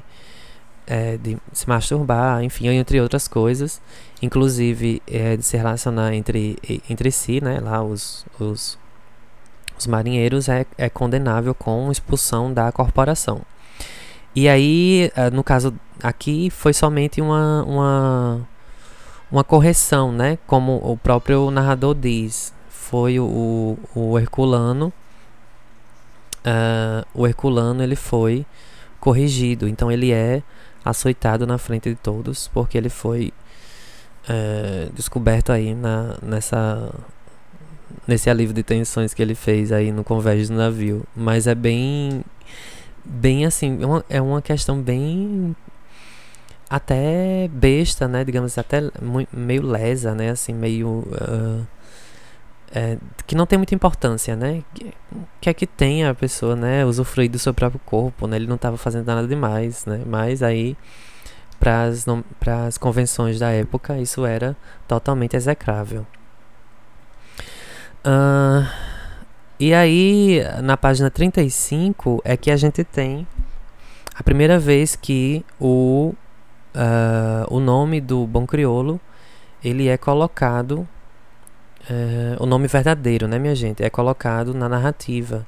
é, 0.87 1.17
de 1.17 1.37
se 1.51 1.67
masturbar, 1.67 2.43
enfim, 2.43 2.67
entre 2.67 3.01
outras 3.01 3.27
coisas, 3.27 3.81
inclusive 4.21 5.01
é, 5.07 5.35
de 5.35 5.43
se 5.43 5.57
relacionar 5.57 6.13
entre, 6.13 6.57
entre 6.89 7.11
si, 7.11 7.43
né, 7.43 7.59
lá 7.59 7.83
os, 7.83 8.25
os 8.39 8.78
os 9.79 9.87
marinheiros 9.87 10.49
é, 10.49 10.65
é 10.77 10.89
condenável 10.89 11.55
com 11.55 11.91
expulsão 11.91 12.53
da 12.53 12.71
corporação. 12.71 13.41
E 14.35 14.47
aí, 14.47 15.11
eh, 15.15 15.29
no 15.31 15.43
caso 15.43 15.73
aqui, 16.01 16.49
foi 16.49 16.73
somente 16.73 17.19
uma, 17.21 17.63
uma, 17.63 18.47
uma 19.31 19.43
correção, 19.43 20.11
né? 20.11 20.37
Como 20.45 20.77
o 20.77 20.97
próprio 20.97 21.49
narrador 21.51 21.95
diz. 21.95 22.53
Foi 22.69 23.19
o, 23.19 23.77
o 23.95 24.17
Herculano. 24.17 24.93
Uh, 26.39 27.05
o 27.13 27.27
Herculano 27.27 27.83
ele 27.83 27.95
foi 27.95 28.45
corrigido. 28.99 29.67
Então 29.67 29.91
ele 29.91 30.11
é 30.11 30.41
açoitado 30.83 31.45
na 31.45 31.57
frente 31.57 31.89
de 31.89 31.95
todos, 31.95 32.47
porque 32.47 32.77
ele 32.77 32.89
foi 32.89 33.33
uh, 34.29 34.91
descoberto 34.93 35.51
aí 35.51 35.73
na, 35.75 36.17
nessa 36.21 36.93
nesse 38.07 38.29
alívio 38.29 38.53
de 38.53 38.63
tensões 38.63 39.13
que 39.13 39.21
ele 39.21 39.35
fez 39.35 39.71
aí 39.71 39.91
no 39.91 40.03
convés 40.03 40.49
do 40.49 40.55
navio. 40.55 41.03
Mas 41.15 41.47
é 41.47 41.55
bem. 41.55 42.23
Bem 43.03 43.45
assim, 43.45 43.81
é 43.81 43.85
uma, 43.85 44.05
é 44.09 44.21
uma 44.21 44.41
questão 44.41 44.81
bem. 44.81 45.55
Até 46.69 47.49
besta, 47.51 48.07
né? 48.07 48.23
Digamos 48.23 48.57
até 48.57 48.81
meio 49.31 49.63
lesa, 49.63 50.13
né? 50.13 50.29
Assim, 50.29 50.53
meio. 50.53 51.07
Uh, 51.07 51.65
é, 52.71 52.97
que 53.25 53.35
não 53.35 53.45
tem 53.45 53.57
muita 53.57 53.73
importância, 53.73 54.35
né? 54.35 54.63
Que 55.41 55.49
é 55.49 55.53
que 55.53 55.65
tem 55.65 56.05
a 56.05 56.13
pessoa, 56.13 56.55
né? 56.55 56.85
Usufruir 56.85 57.29
do 57.29 57.39
seu 57.39 57.53
próprio 57.53 57.81
corpo, 57.85 58.27
né? 58.27 58.35
Ele 58.35 58.47
não 58.47 58.55
estava 58.55 58.77
fazendo 58.77 59.07
nada 59.07 59.27
demais, 59.27 59.85
né? 59.85 60.01
Mas 60.05 60.43
aí, 60.43 60.77
para 61.59 61.87
as 62.67 62.77
convenções 62.77 63.39
da 63.39 63.49
época, 63.49 63.97
isso 63.97 64.25
era 64.25 64.55
totalmente 64.87 65.35
execrável. 65.35 66.05
Uh, 68.09 68.65
e 69.59 69.71
aí, 69.71 70.41
na 70.63 70.75
página 70.75 71.11
35, 71.11 72.21
é 72.25 72.35
que 72.35 72.49
a 72.49 72.57
gente 72.57 72.83
tem 72.83 73.27
a 74.15 74.23
primeira 74.23 74.57
vez 74.57 74.95
que 74.95 75.45
o, 75.59 76.15
uh, 76.73 77.53
o 77.55 77.59
nome 77.59 78.01
do 78.01 78.25
Bom 78.25 78.47
Criolo 78.47 78.99
ele 79.63 79.87
é 79.87 79.97
colocado, 79.97 80.87
uh, 81.89 82.43
o 82.43 82.45
nome 82.47 82.67
verdadeiro, 82.67 83.27
né, 83.27 83.37
minha 83.37 83.53
gente? 83.53 83.83
É 83.83 83.89
colocado 83.89 84.55
na 84.55 84.67
narrativa, 84.67 85.45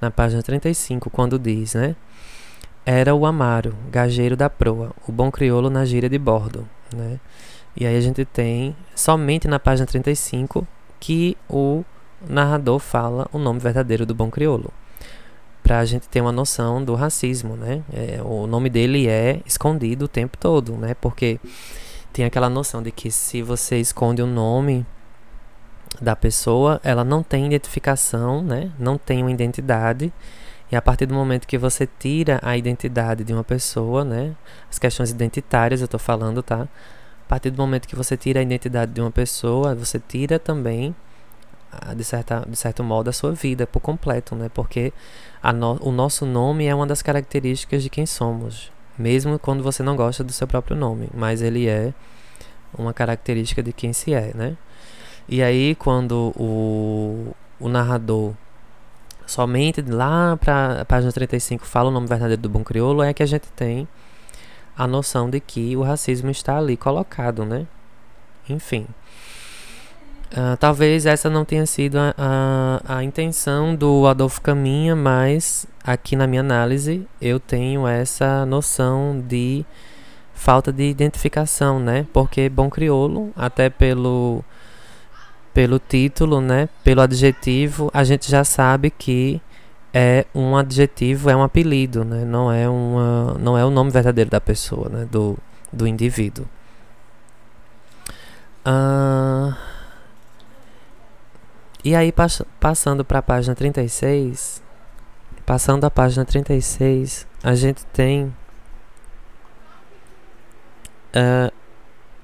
na 0.00 0.10
página 0.10 0.42
35, 0.42 1.08
quando 1.08 1.38
diz, 1.38 1.74
né? 1.74 1.96
Era 2.84 3.14
o 3.14 3.24
Amaro, 3.24 3.74
gageiro 3.90 4.36
da 4.36 4.50
proa, 4.50 4.92
o 5.08 5.12
bom 5.12 5.30
crioulo 5.30 5.70
na 5.70 5.84
gíria 5.84 6.10
de 6.10 6.18
bordo, 6.18 6.68
né? 6.94 7.18
E 7.74 7.86
aí 7.86 7.96
a 7.96 8.00
gente 8.00 8.24
tem, 8.24 8.76
somente 8.94 9.48
na 9.48 9.58
página 9.58 9.86
35, 9.86 10.66
que 11.00 11.36
o 11.48 11.84
narrador 12.28 12.78
fala 12.78 13.28
o 13.32 13.38
nome 13.38 13.60
verdadeiro 13.60 14.06
do 14.06 14.14
bom 14.14 14.30
crioulo. 14.30 14.72
Pra 15.62 15.84
gente 15.84 16.08
ter 16.08 16.20
uma 16.20 16.32
noção 16.32 16.84
do 16.84 16.94
racismo, 16.94 17.56
né? 17.56 17.82
É, 17.92 18.20
o 18.22 18.46
nome 18.46 18.70
dele 18.70 19.08
é 19.08 19.40
escondido 19.44 20.04
o 20.04 20.08
tempo 20.08 20.36
todo, 20.38 20.76
né? 20.76 20.94
Porque 20.94 21.40
tem 22.12 22.24
aquela 22.24 22.48
noção 22.48 22.82
de 22.82 22.90
que 22.90 23.10
se 23.10 23.42
você 23.42 23.78
esconde 23.78 24.22
o 24.22 24.26
nome 24.26 24.86
da 26.00 26.14
pessoa, 26.14 26.80
ela 26.84 27.04
não 27.04 27.22
tem 27.22 27.46
identificação, 27.46 28.42
né? 28.42 28.70
Não 28.78 28.96
tem 28.96 29.22
uma 29.22 29.30
identidade. 29.30 30.12
E 30.70 30.76
a 30.76 30.82
partir 30.82 31.06
do 31.06 31.14
momento 31.14 31.46
que 31.46 31.58
você 31.58 31.88
tira 31.98 32.40
a 32.42 32.56
identidade 32.56 33.22
de 33.22 33.32
uma 33.32 33.44
pessoa, 33.44 34.04
né? 34.04 34.34
As 34.70 34.78
questões 34.78 35.10
identitárias 35.10 35.80
eu 35.80 35.88
tô 35.88 35.98
falando, 35.98 36.42
tá? 36.42 36.68
A 37.26 37.28
partir 37.28 37.50
do 37.50 37.60
momento 37.60 37.88
que 37.88 37.96
você 37.96 38.16
tira 38.16 38.40
a 38.40 38.42
identidade 38.42 38.92
de 38.92 39.00
uma 39.00 39.10
pessoa, 39.10 39.74
você 39.74 39.98
tira 39.98 40.38
também 40.38 40.94
de, 41.94 42.04
certa, 42.04 42.44
de 42.48 42.56
certo 42.56 42.82
modo, 42.82 43.10
a 43.10 43.12
sua 43.12 43.32
vida 43.32 43.66
por 43.66 43.80
completo, 43.80 44.34
né? 44.34 44.48
Porque 44.52 44.92
no, 45.54 45.78
o 45.80 45.92
nosso 45.92 46.24
nome 46.24 46.66
é 46.66 46.74
uma 46.74 46.86
das 46.86 47.02
características 47.02 47.82
de 47.82 47.90
quem 47.90 48.06
somos, 48.06 48.70
mesmo 48.98 49.38
quando 49.38 49.62
você 49.62 49.82
não 49.82 49.96
gosta 49.96 50.24
do 50.24 50.32
seu 50.32 50.46
próprio 50.46 50.76
nome, 50.76 51.08
mas 51.14 51.42
ele 51.42 51.68
é 51.68 51.92
uma 52.76 52.92
característica 52.92 53.62
de 53.62 53.72
quem 53.72 53.92
se 53.92 54.14
é, 54.14 54.32
né? 54.34 54.56
E 55.28 55.42
aí, 55.42 55.74
quando 55.74 56.32
o, 56.36 57.34
o 57.58 57.68
narrador 57.68 58.32
somente 59.26 59.82
lá 59.82 60.36
para 60.36 60.82
a 60.82 60.84
página 60.84 61.10
35 61.10 61.66
fala 61.66 61.88
o 61.88 61.92
nome 61.92 62.06
verdadeiro 62.06 62.40
do 62.40 62.48
bom 62.48 62.62
crioulo, 62.62 63.02
é 63.02 63.12
que 63.12 63.22
a 63.22 63.26
gente 63.26 63.48
tem 63.56 63.88
a 64.76 64.86
noção 64.86 65.30
de 65.30 65.40
que 65.40 65.76
o 65.76 65.82
racismo 65.82 66.30
está 66.30 66.58
ali 66.58 66.76
colocado, 66.76 67.44
né? 67.44 67.66
Enfim. 68.48 68.86
Uh, 70.32 70.56
talvez 70.58 71.06
essa 71.06 71.30
não 71.30 71.44
tenha 71.44 71.64
sido 71.66 71.96
a, 71.98 72.14
a, 72.18 72.98
a, 72.98 73.04
intenção 73.04 73.74
do 73.74 74.06
Adolfo 74.06 74.40
Caminha, 74.40 74.96
mas 74.96 75.66
aqui 75.84 76.16
na 76.16 76.26
minha 76.26 76.40
análise 76.40 77.06
eu 77.22 77.38
tenho 77.38 77.86
essa 77.86 78.44
noção 78.44 79.22
de 79.26 79.64
falta 80.34 80.72
de 80.72 80.82
identificação, 80.82 81.78
né? 81.78 82.06
Porque 82.12 82.48
bom 82.48 82.68
crioulo, 82.68 83.32
até 83.36 83.70
pelo 83.70 84.44
pelo 85.54 85.78
título, 85.78 86.40
né? 86.40 86.68
Pelo 86.84 87.00
adjetivo, 87.00 87.90
a 87.94 88.04
gente 88.04 88.30
já 88.30 88.44
sabe 88.44 88.90
que 88.90 89.40
é 89.98 90.26
um 90.34 90.56
adjetivo, 90.56 91.30
é 91.30 91.36
um 91.36 91.42
apelido, 91.42 92.04
né? 92.04 92.22
Não 92.24 92.52
é 92.52 92.68
uma, 92.68 93.34
não 93.38 93.56
é 93.56 93.64
o 93.64 93.70
nome 93.70 93.90
verdadeiro 93.90 94.28
da 94.28 94.40
pessoa, 94.40 94.90
né? 94.90 95.08
Do 95.10 95.38
do 95.72 95.86
indivíduo. 95.86 96.46
Uh, 98.66 99.54
E 101.86 101.94
aí, 101.94 102.10
pass 102.10 102.42
passando 102.58 103.04
para 103.04 103.20
a 103.20 103.22
página 103.22 103.54
36, 103.54 104.60
passando 105.46 105.84
a 105.84 105.90
página 105.90 106.24
36, 106.24 107.28
a 107.44 107.54
gente 107.54 107.86
tem. 107.86 108.34
Uh, 111.14 111.52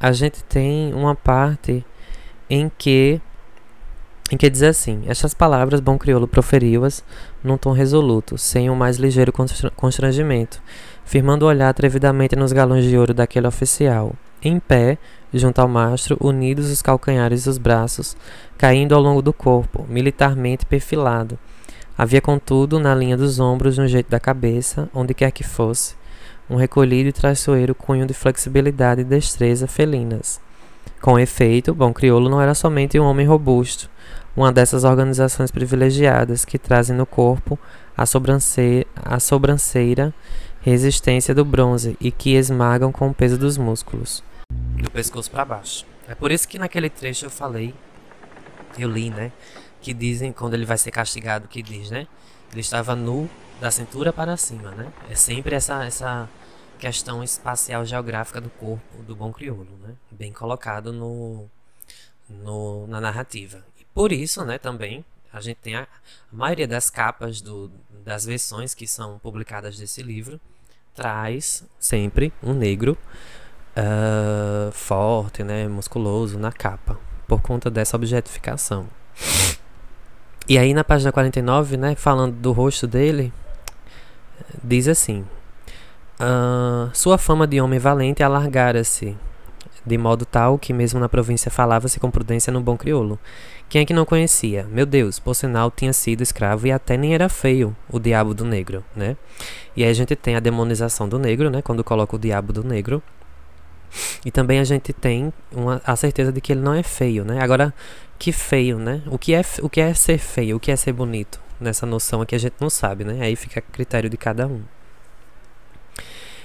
a 0.00 0.10
gente 0.10 0.42
tem 0.42 0.92
uma 0.92 1.14
parte 1.14 1.86
em 2.50 2.68
que 2.76 3.20
em 4.30 4.36
que 4.36 4.48
diz 4.48 4.62
assim: 4.62 5.02
Estas 5.06 5.34
palavras 5.34 5.80
Bom 5.80 5.98
Crioulo 5.98 6.28
proferiu-as 6.28 7.04
num 7.42 7.56
tom 7.56 7.72
resoluto, 7.72 8.38
sem 8.38 8.70
o 8.70 8.76
mais 8.76 8.96
ligeiro 8.96 9.32
constrangimento, 9.76 10.62
firmando 11.04 11.44
o 11.44 11.48
olhar 11.48 11.68
atrevidamente 11.68 12.36
nos 12.36 12.52
galões 12.52 12.84
de 12.84 12.96
ouro 12.96 13.12
daquele 13.12 13.46
oficial. 13.46 14.14
Em 14.42 14.58
pé, 14.58 14.98
junto 15.32 15.60
ao 15.60 15.68
mastro, 15.68 16.16
unidos 16.20 16.70
os 16.70 16.82
calcanhares 16.82 17.46
e 17.46 17.48
os 17.48 17.58
braços, 17.58 18.16
caindo 18.58 18.94
ao 18.94 19.00
longo 19.00 19.22
do 19.22 19.32
corpo, 19.32 19.86
militarmente 19.88 20.66
perfilado. 20.66 21.38
Havia, 21.96 22.20
contudo, 22.20 22.80
na 22.80 22.94
linha 22.94 23.16
dos 23.16 23.38
ombros, 23.38 23.78
no 23.78 23.86
jeito 23.86 24.10
da 24.10 24.18
cabeça, 24.18 24.88
onde 24.94 25.14
quer 25.14 25.30
que 25.30 25.44
fosse, 25.44 25.94
um 26.48 26.56
recolhido 26.56 27.10
e 27.10 27.12
traiçoeiro 27.12 27.74
cunho 27.74 28.06
de 28.06 28.14
flexibilidade 28.14 29.02
e 29.02 29.04
destreza 29.04 29.66
felinas. 29.66 30.40
Com 31.00 31.18
efeito, 31.18 31.74
Bom 31.74 31.92
Crioulo 31.92 32.28
não 32.28 32.40
era 32.40 32.54
somente 32.54 32.98
um 32.98 33.04
homem 33.04 33.26
robusto, 33.26 33.90
uma 34.36 34.52
dessas 34.52 34.84
organizações 34.84 35.50
privilegiadas 35.50 36.44
que 36.44 36.58
trazem 36.58 36.96
no 36.96 37.06
corpo 37.06 37.58
a 37.96 38.06
sobranceira, 38.06 38.86
a 38.96 39.20
sobranceira 39.20 40.14
resistência 40.62 41.34
do 41.34 41.44
bronze 41.44 41.96
e 42.00 42.10
que 42.10 42.34
esmagam 42.34 42.92
com 42.92 43.08
o 43.08 43.14
peso 43.14 43.36
dos 43.36 43.58
músculos. 43.58 44.22
Do 44.50 44.90
pescoço 44.90 45.30
para 45.30 45.44
baixo. 45.44 45.84
É 46.08 46.14
por 46.14 46.30
isso 46.30 46.48
que 46.48 46.58
naquele 46.58 46.88
trecho 46.88 47.26
eu 47.26 47.30
falei, 47.30 47.74
eu 48.78 48.90
li, 48.90 49.10
né? 49.10 49.32
Que 49.80 49.92
dizem, 49.92 50.32
quando 50.32 50.54
ele 50.54 50.64
vai 50.64 50.78
ser 50.78 50.90
castigado, 50.90 51.48
que 51.48 51.62
diz, 51.62 51.90
né? 51.90 52.06
Ele 52.52 52.60
estava 52.60 52.94
nu 52.94 53.28
da 53.60 53.70
cintura 53.70 54.12
para 54.12 54.36
cima, 54.36 54.70
né? 54.72 54.92
É 55.10 55.14
sempre 55.14 55.54
essa, 55.54 55.84
essa 55.84 56.28
questão 56.78 57.22
espacial 57.22 57.84
geográfica 57.84 58.40
do 58.40 58.50
corpo 58.50 59.02
do 59.06 59.14
bom 59.14 59.32
crioulo, 59.32 59.68
né? 59.82 59.94
Bem 60.10 60.32
colocado 60.32 60.92
no, 60.92 61.48
no, 62.28 62.86
na 62.86 63.00
narrativa. 63.00 63.64
Por 63.95 64.12
isso, 64.12 64.45
né, 64.45 64.59
também, 64.59 65.05
a 65.32 65.40
gente 65.40 65.57
tem 65.57 65.74
a, 65.74 65.82
a 65.82 65.86
maioria 66.30 66.66
das 66.66 66.90
capas 66.90 67.40
do, 67.40 67.70
das 68.05 68.24
versões 68.24 68.74
que 68.74 68.86
são 68.86 69.18
publicadas 69.18 69.78
desse 69.78 70.03
livro, 70.03 70.40
traz 70.95 71.64
sempre 71.78 72.32
um 72.43 72.53
negro 72.53 72.97
uh, 73.76 74.72
forte, 74.72 75.43
né, 75.43 75.68
musculoso 75.68 76.38
na 76.38 76.53
capa, 76.53 76.99
por 77.26 77.40
conta 77.40 77.70
dessa 77.70 77.97
objetificação. 77.97 78.88
E 80.49 80.59
aí 80.59 80.74
na 80.74 80.84
página 80.84 81.12
49, 81.12 81.76
né, 81.76 81.95
falando 81.95 82.34
do 82.34 82.53
rosto 82.53 82.86
dele, 82.86 83.32
diz 84.62 84.88
assim: 84.88 85.24
Uh, 86.22 86.95
sua 86.95 87.18
fama 87.18 87.49
de 87.49 87.61
homem 87.61 87.80
valente 87.80 88.22
alargara-se, 88.22 89.16
de 89.84 89.98
modo 89.98 90.24
tal 90.24 90.58
que 90.58 90.72
mesmo 90.72 91.00
na 91.00 91.08
província 91.08 91.50
falava-se 91.50 91.98
com 91.98 92.10
prudência 92.10 92.52
no 92.52 92.60
bom 92.60 92.76
crioulo. 92.76 93.18
Quem 93.68 93.82
é 93.82 93.84
que 93.84 93.94
não 93.94 94.04
conhecia? 94.04 94.66
Meu 94.70 94.84
Deus, 94.84 95.18
por 95.18 95.34
sinal 95.34 95.70
tinha 95.70 95.92
sido 95.92 96.22
escravo 96.22 96.66
e 96.66 96.72
até 96.72 96.96
nem 96.96 97.14
era 97.14 97.28
feio, 97.28 97.74
o 97.88 97.98
diabo 97.98 98.34
do 98.34 98.44
negro, 98.44 98.84
né? 98.94 99.16
E 99.74 99.82
aí 99.82 99.90
a 99.90 99.94
gente 99.94 100.14
tem 100.14 100.36
a 100.36 100.40
demonização 100.40 101.08
do 101.08 101.18
negro, 101.18 101.50
né? 101.50 101.62
Quando 101.62 101.82
coloca 101.82 102.14
o 102.14 102.18
diabo 102.18 102.52
do 102.52 102.62
negro. 102.62 103.02
E 104.24 104.30
também 104.30 104.58
a 104.58 104.64
gente 104.64 104.92
tem 104.92 105.32
uma, 105.50 105.80
a 105.84 105.96
certeza 105.96 106.32
de 106.32 106.40
que 106.40 106.52
ele 106.52 106.60
não 106.60 106.74
é 106.74 106.82
feio, 106.82 107.24
né? 107.24 107.42
Agora, 107.42 107.74
que 108.18 108.30
feio, 108.30 108.78
né? 108.78 109.02
O 109.06 109.18
que 109.18 109.34
é, 109.34 109.42
o 109.62 109.68
que 109.68 109.80
é 109.80 109.92
ser 109.94 110.18
feio? 110.18 110.56
O 110.56 110.60
que 110.60 110.70
é 110.70 110.76
ser 110.76 110.92
bonito? 110.92 111.40
Nessa 111.60 111.86
noção 111.86 112.20
aqui 112.20 112.34
a 112.34 112.38
gente 112.38 112.54
não 112.60 112.70
sabe, 112.70 113.04
né? 113.04 113.18
Aí 113.22 113.36
fica 113.36 113.60
a 113.60 113.62
critério 113.62 114.10
de 114.10 114.16
cada 114.16 114.46
um. 114.46 114.62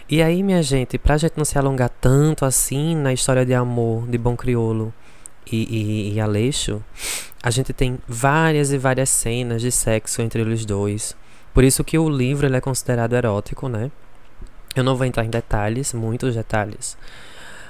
E 0.09 0.21
aí, 0.21 0.41
minha 0.41 0.63
gente, 0.63 0.97
pra 0.97 1.17
gente 1.17 1.33
não 1.35 1.43
se 1.43 1.57
alongar 1.57 1.89
tanto 1.89 2.45
assim 2.45 2.95
na 2.95 3.11
história 3.11 3.45
de 3.45 3.53
amor 3.53 4.07
de 4.07 4.17
Bom 4.17 4.37
Criolo 4.37 4.93
e, 5.51 5.63
e, 5.63 6.13
e 6.13 6.19
Aleixo, 6.21 6.81
a 7.43 7.51
gente 7.51 7.73
tem 7.73 7.99
várias 8.07 8.71
e 8.71 8.77
várias 8.77 9.09
cenas 9.09 9.61
de 9.61 9.69
sexo 9.69 10.21
entre 10.21 10.39
eles 10.39 10.63
dois. 10.63 11.13
Por 11.53 11.61
isso 11.65 11.83
que 11.83 11.99
o 11.99 12.07
livro 12.09 12.47
é 12.47 12.61
considerado 12.61 13.17
erótico, 13.17 13.67
né? 13.67 13.91
Eu 14.73 14.83
não 14.83 14.95
vou 14.95 15.05
entrar 15.05 15.25
em 15.25 15.29
detalhes, 15.29 15.91
muitos 15.91 16.35
detalhes. 16.35 16.97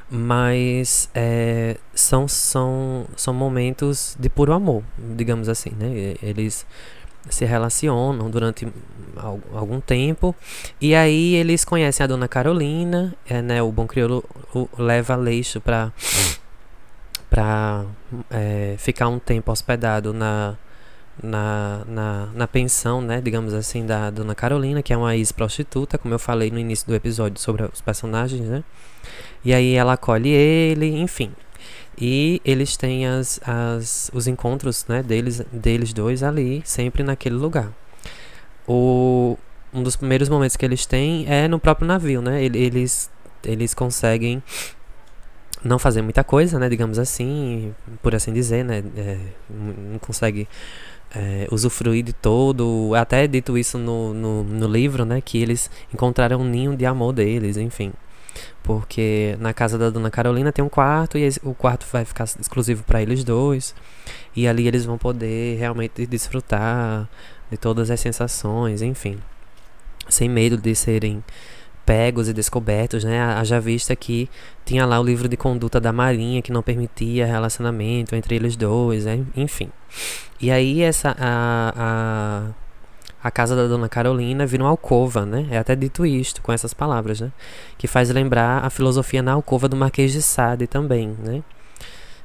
Mas 0.07 1.09
é, 1.15 1.77
são, 1.95 2.27
são, 2.27 3.07
são 3.15 3.33
momentos 3.33 4.15
de 4.19 4.29
puro 4.29 4.53
amor, 4.53 4.83
digamos 5.15 5.49
assim, 5.49 5.71
né? 5.71 6.13
Eles 6.21 6.67
se 7.29 7.45
relacionam 7.45 8.29
durante 8.29 8.67
algum 9.53 9.79
tempo 9.79 10.35
e 10.79 10.93
aí 10.93 11.35
eles 11.35 11.65
conhecem 11.65 12.03
a 12.03 12.07
dona 12.07 12.27
Carolina, 12.27 13.13
é, 13.27 13.41
né, 13.41 13.61
o 13.61 13.71
bom 13.71 13.87
crioulo 13.87 14.23
leva 14.77 15.15
Leixo 15.15 15.59
para 15.59 15.91
para 17.29 17.85
é, 18.29 18.75
ficar 18.77 19.09
um 19.09 19.19
tempo 19.19 19.51
hospedado 19.51 20.13
na, 20.13 20.55
na, 21.21 21.83
na, 21.85 22.29
na, 22.33 22.47
pensão, 22.47 23.01
né, 23.01 23.19
digamos 23.21 23.53
assim, 23.53 23.85
da 23.85 24.09
dona 24.09 24.33
Carolina, 24.33 24.81
que 24.81 24.93
é 24.93 24.97
uma 24.97 25.15
ex-prostituta, 25.15 25.97
como 25.97 26.13
eu 26.13 26.19
falei 26.19 26.49
no 26.51 26.57
início 26.57 26.87
do 26.87 26.95
episódio 26.95 27.39
sobre 27.41 27.63
os 27.63 27.81
personagens, 27.81 28.47
né? 28.47 28.63
E 29.43 29.53
aí 29.53 29.73
ela 29.75 29.93
acolhe 29.93 30.29
ele, 30.29 30.87
enfim. 30.99 31.31
E 31.99 32.41
eles 32.45 32.77
têm 32.77 33.07
as, 33.07 33.39
as, 33.43 34.11
os 34.13 34.27
encontros 34.27 34.85
né, 34.87 35.01
deles, 35.01 35.41
deles 35.51 35.93
dois 35.93 36.21
ali, 36.21 36.61
sempre 36.63 37.01
naquele 37.01 37.35
lugar. 37.35 37.73
O, 38.67 39.37
um 39.73 39.81
dos 39.81 39.95
primeiros 39.95 40.29
momentos 40.29 40.55
que 40.55 40.65
eles 40.65 40.85
têm 40.85 41.25
é 41.27 41.47
no 41.47 41.59
próprio 41.59 41.87
navio, 41.87 42.21
né? 42.21 42.43
Eles, 42.43 43.09
eles 43.43 43.73
conseguem 43.73 44.43
não 45.63 45.79
fazer 45.79 46.01
muita 46.01 46.23
coisa, 46.23 46.59
né? 46.59 46.69
Digamos 46.69 46.99
assim, 46.99 47.73
por 48.01 48.13
assim 48.13 48.31
dizer, 48.31 48.63
né? 48.63 48.83
É, 48.95 49.17
não 49.49 49.97
consegue 49.99 50.47
é, 51.15 51.47
usufruir 51.51 52.03
de 52.03 52.13
todo. 52.13 52.93
Até 52.95 53.25
dito 53.27 53.57
isso 53.57 53.77
no, 53.77 54.13
no, 54.13 54.43
no 54.43 54.67
livro, 54.67 55.05
né? 55.05 55.21
Que 55.21 55.41
eles 55.41 55.69
encontraram 55.93 56.41
um 56.41 56.43
ninho 56.43 56.75
de 56.75 56.85
amor 56.85 57.13
deles, 57.13 57.57
enfim. 57.57 57.91
Porque 58.67 59.37
na 59.39 59.53
casa 59.53 59.77
da 59.77 59.89
dona 59.89 60.11
Carolina 60.11 60.51
tem 60.51 60.63
um 60.63 60.67
quarto 60.67 61.17
e 61.17 61.25
o 61.41 61.53
quarto 61.53 61.87
vai 61.89 62.03
ficar 62.03 62.25
exclusivo 62.25 62.83
para 62.83 63.01
eles 63.01 63.23
dois. 63.23 63.73
E 64.35 64.45
ali 64.45 64.67
eles 64.67 64.83
vão 64.83 64.97
poder 64.97 65.57
realmente 65.57 66.05
desfrutar 66.05 67.07
de 67.49 67.55
todas 67.55 67.89
as 67.89 67.97
sensações, 67.97 68.81
enfim. 68.81 69.19
Sem 70.09 70.27
medo 70.27 70.57
de 70.57 70.75
serem 70.75 71.23
pegos 71.85 72.27
e 72.27 72.33
descobertos, 72.33 73.05
né? 73.05 73.21
Haja 73.21 73.57
vista 73.61 73.95
que 73.95 74.29
tinha 74.65 74.85
lá 74.85 74.99
o 74.99 75.03
livro 75.03 75.29
de 75.29 75.37
conduta 75.37 75.79
da 75.79 75.93
Marinha 75.93 76.41
que 76.41 76.51
não 76.51 76.61
permitia 76.61 77.25
relacionamento 77.25 78.13
entre 78.15 78.35
eles 78.35 78.57
dois, 78.57 79.05
né? 79.05 79.23
enfim. 79.33 79.69
E 80.41 80.51
aí 80.51 80.81
essa 80.81 81.15
a, 81.17 81.73
a 81.77 82.66
a 83.27 83.31
casa 83.31 83.57
da 83.57 83.67
dona 83.67 83.89
Carolina 83.89 84.45
vira 84.45 84.63
uma 84.63 84.69
alcova, 84.69 85.25
né? 85.25 85.47
É 85.51 85.57
até 85.57 85.75
dito 85.75 86.05
isto, 86.05 86.41
com 86.41 86.53
essas 86.53 86.73
palavras, 86.73 87.19
né? 87.19 87.29
Que 87.77 87.85
faz 87.85 88.09
lembrar 88.09 88.63
a 88.63 88.69
filosofia 88.69 89.21
na 89.21 89.33
alcova 89.33 89.67
do 89.67 89.75
Marquês 89.75 90.13
de 90.13 90.21
Sade 90.21 90.65
também, 90.65 91.09
né? 91.21 91.43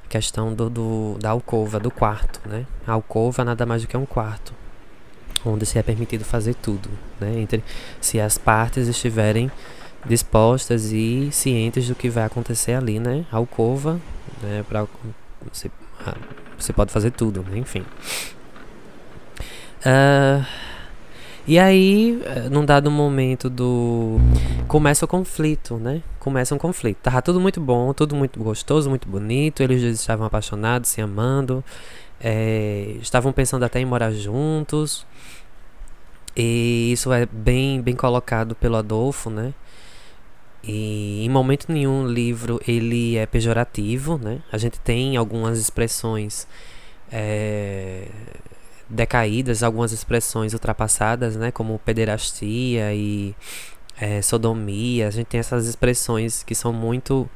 A 0.04 0.08
questão 0.08 0.54
do, 0.54 0.70
do, 0.70 1.16
da 1.18 1.30
alcova, 1.30 1.80
do 1.80 1.90
quarto, 1.90 2.40
né? 2.48 2.66
A 2.86 2.92
alcova 2.92 3.44
nada 3.44 3.66
mais 3.66 3.82
do 3.82 3.88
que 3.88 3.96
um 3.96 4.06
quarto, 4.06 4.54
onde 5.44 5.66
se 5.66 5.76
é 5.76 5.82
permitido 5.82 6.24
fazer 6.24 6.54
tudo, 6.54 6.88
né? 7.20 7.36
Entre, 7.40 7.64
se 8.00 8.20
as 8.20 8.38
partes 8.38 8.86
estiverem 8.86 9.50
dispostas 10.06 10.92
e 10.92 11.30
cientes 11.32 11.88
do 11.88 11.96
que 11.96 12.08
vai 12.08 12.22
acontecer 12.22 12.74
ali, 12.74 13.00
né? 13.00 13.26
A 13.32 13.38
alcova, 13.38 14.00
né? 14.40 14.64
Pra, 14.68 14.86
você, 15.52 15.68
você 16.56 16.72
pode 16.72 16.92
fazer 16.92 17.10
tudo, 17.10 17.42
né? 17.42 17.58
enfim. 17.58 17.84
Uh, 19.84 20.46
e 21.46 21.58
aí, 21.58 22.20
eh, 22.24 22.48
num 22.48 22.64
dado 22.64 22.90
momento 22.90 23.50
do. 23.50 24.18
Começa 24.68 25.04
o 25.04 25.08
conflito, 25.08 25.76
né? 25.76 26.02
Começa 26.18 26.54
um 26.54 26.58
conflito. 26.58 26.98
Tava 26.98 27.20
tudo 27.20 27.40
muito 27.40 27.60
bom, 27.60 27.92
tudo 27.92 28.14
muito 28.14 28.38
gostoso, 28.42 28.88
muito 28.88 29.08
bonito. 29.08 29.62
Eles 29.62 29.82
dois 29.82 30.00
estavam 30.00 30.26
apaixonados, 30.26 30.90
se 30.90 31.00
amando. 31.00 31.64
É, 32.20 32.96
estavam 33.00 33.32
pensando 33.32 33.64
até 33.64 33.80
em 33.80 33.84
morar 33.84 34.12
juntos. 34.12 35.06
E 36.36 36.92
isso 36.92 37.12
é 37.12 37.26
bem, 37.26 37.80
bem 37.82 37.94
colocado 37.96 38.54
pelo 38.54 38.76
Adolfo, 38.76 39.28
né? 39.30 39.52
E 40.62 41.24
em 41.24 41.28
momento 41.28 41.66
nenhum 41.72 42.04
o 42.04 42.08
livro 42.08 42.60
ele 42.66 43.16
é 43.16 43.26
pejorativo, 43.26 44.18
né? 44.18 44.40
A 44.52 44.58
gente 44.58 44.78
tem 44.80 45.16
algumas 45.16 45.58
expressões 45.58 46.46
é, 47.10 48.08
decaídas, 48.92 49.62
algumas 49.62 49.92
expressões 49.92 50.52
ultrapassadas, 50.52 51.34
né, 51.36 51.50
como 51.50 51.78
pederastia 51.78 52.94
e 52.94 53.34
é, 54.00 54.20
sodomia, 54.20 55.08
a 55.08 55.10
gente 55.10 55.26
tem 55.26 55.40
essas 55.40 55.66
expressões 55.66 56.42
que 56.42 56.54
são 56.54 56.72
muito 56.72 57.28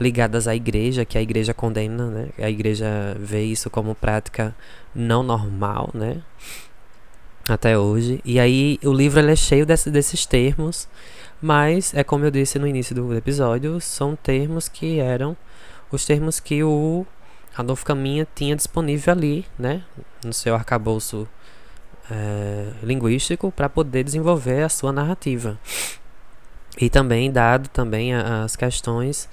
ligadas 0.00 0.46
à 0.46 0.54
igreja, 0.54 1.04
que 1.04 1.16
a 1.16 1.22
igreja 1.22 1.54
condena, 1.54 2.06
né? 2.06 2.28
A 2.38 2.50
igreja 2.50 3.16
vê 3.18 3.44
isso 3.44 3.70
como 3.70 3.94
prática 3.94 4.54
não 4.94 5.22
normal, 5.22 5.90
né? 5.94 6.22
Até 7.48 7.78
hoje. 7.78 8.20
E 8.24 8.38
aí 8.38 8.78
o 8.84 8.92
livro 8.92 9.20
é 9.20 9.36
cheio 9.36 9.64
desse, 9.64 9.90
desses 9.90 10.26
termos, 10.26 10.88
mas 11.40 11.94
é 11.94 12.04
como 12.04 12.24
eu 12.24 12.30
disse 12.30 12.58
no 12.58 12.66
início 12.66 12.94
do 12.94 13.14
episódio, 13.14 13.80
são 13.80 14.16
termos 14.16 14.68
que 14.68 14.98
eram 15.00 15.36
os 15.90 16.04
termos 16.04 16.40
que 16.40 16.62
o 16.62 17.06
Adolfo 17.56 17.84
Caminha 17.84 18.26
tinha 18.34 18.54
disponível 18.54 19.12
ali, 19.12 19.46
né? 19.58 19.82
No 20.24 20.32
seu 20.32 20.54
arcabouço 20.54 21.26
é, 22.10 22.72
linguístico 22.82 23.50
para 23.50 23.68
poder 23.68 24.04
desenvolver 24.04 24.62
a 24.62 24.68
sua 24.68 24.92
narrativa. 24.92 25.58
E 26.78 26.90
também 26.90 27.32
dado 27.32 27.68
também 27.68 28.14
as 28.14 28.54
questões 28.54 29.28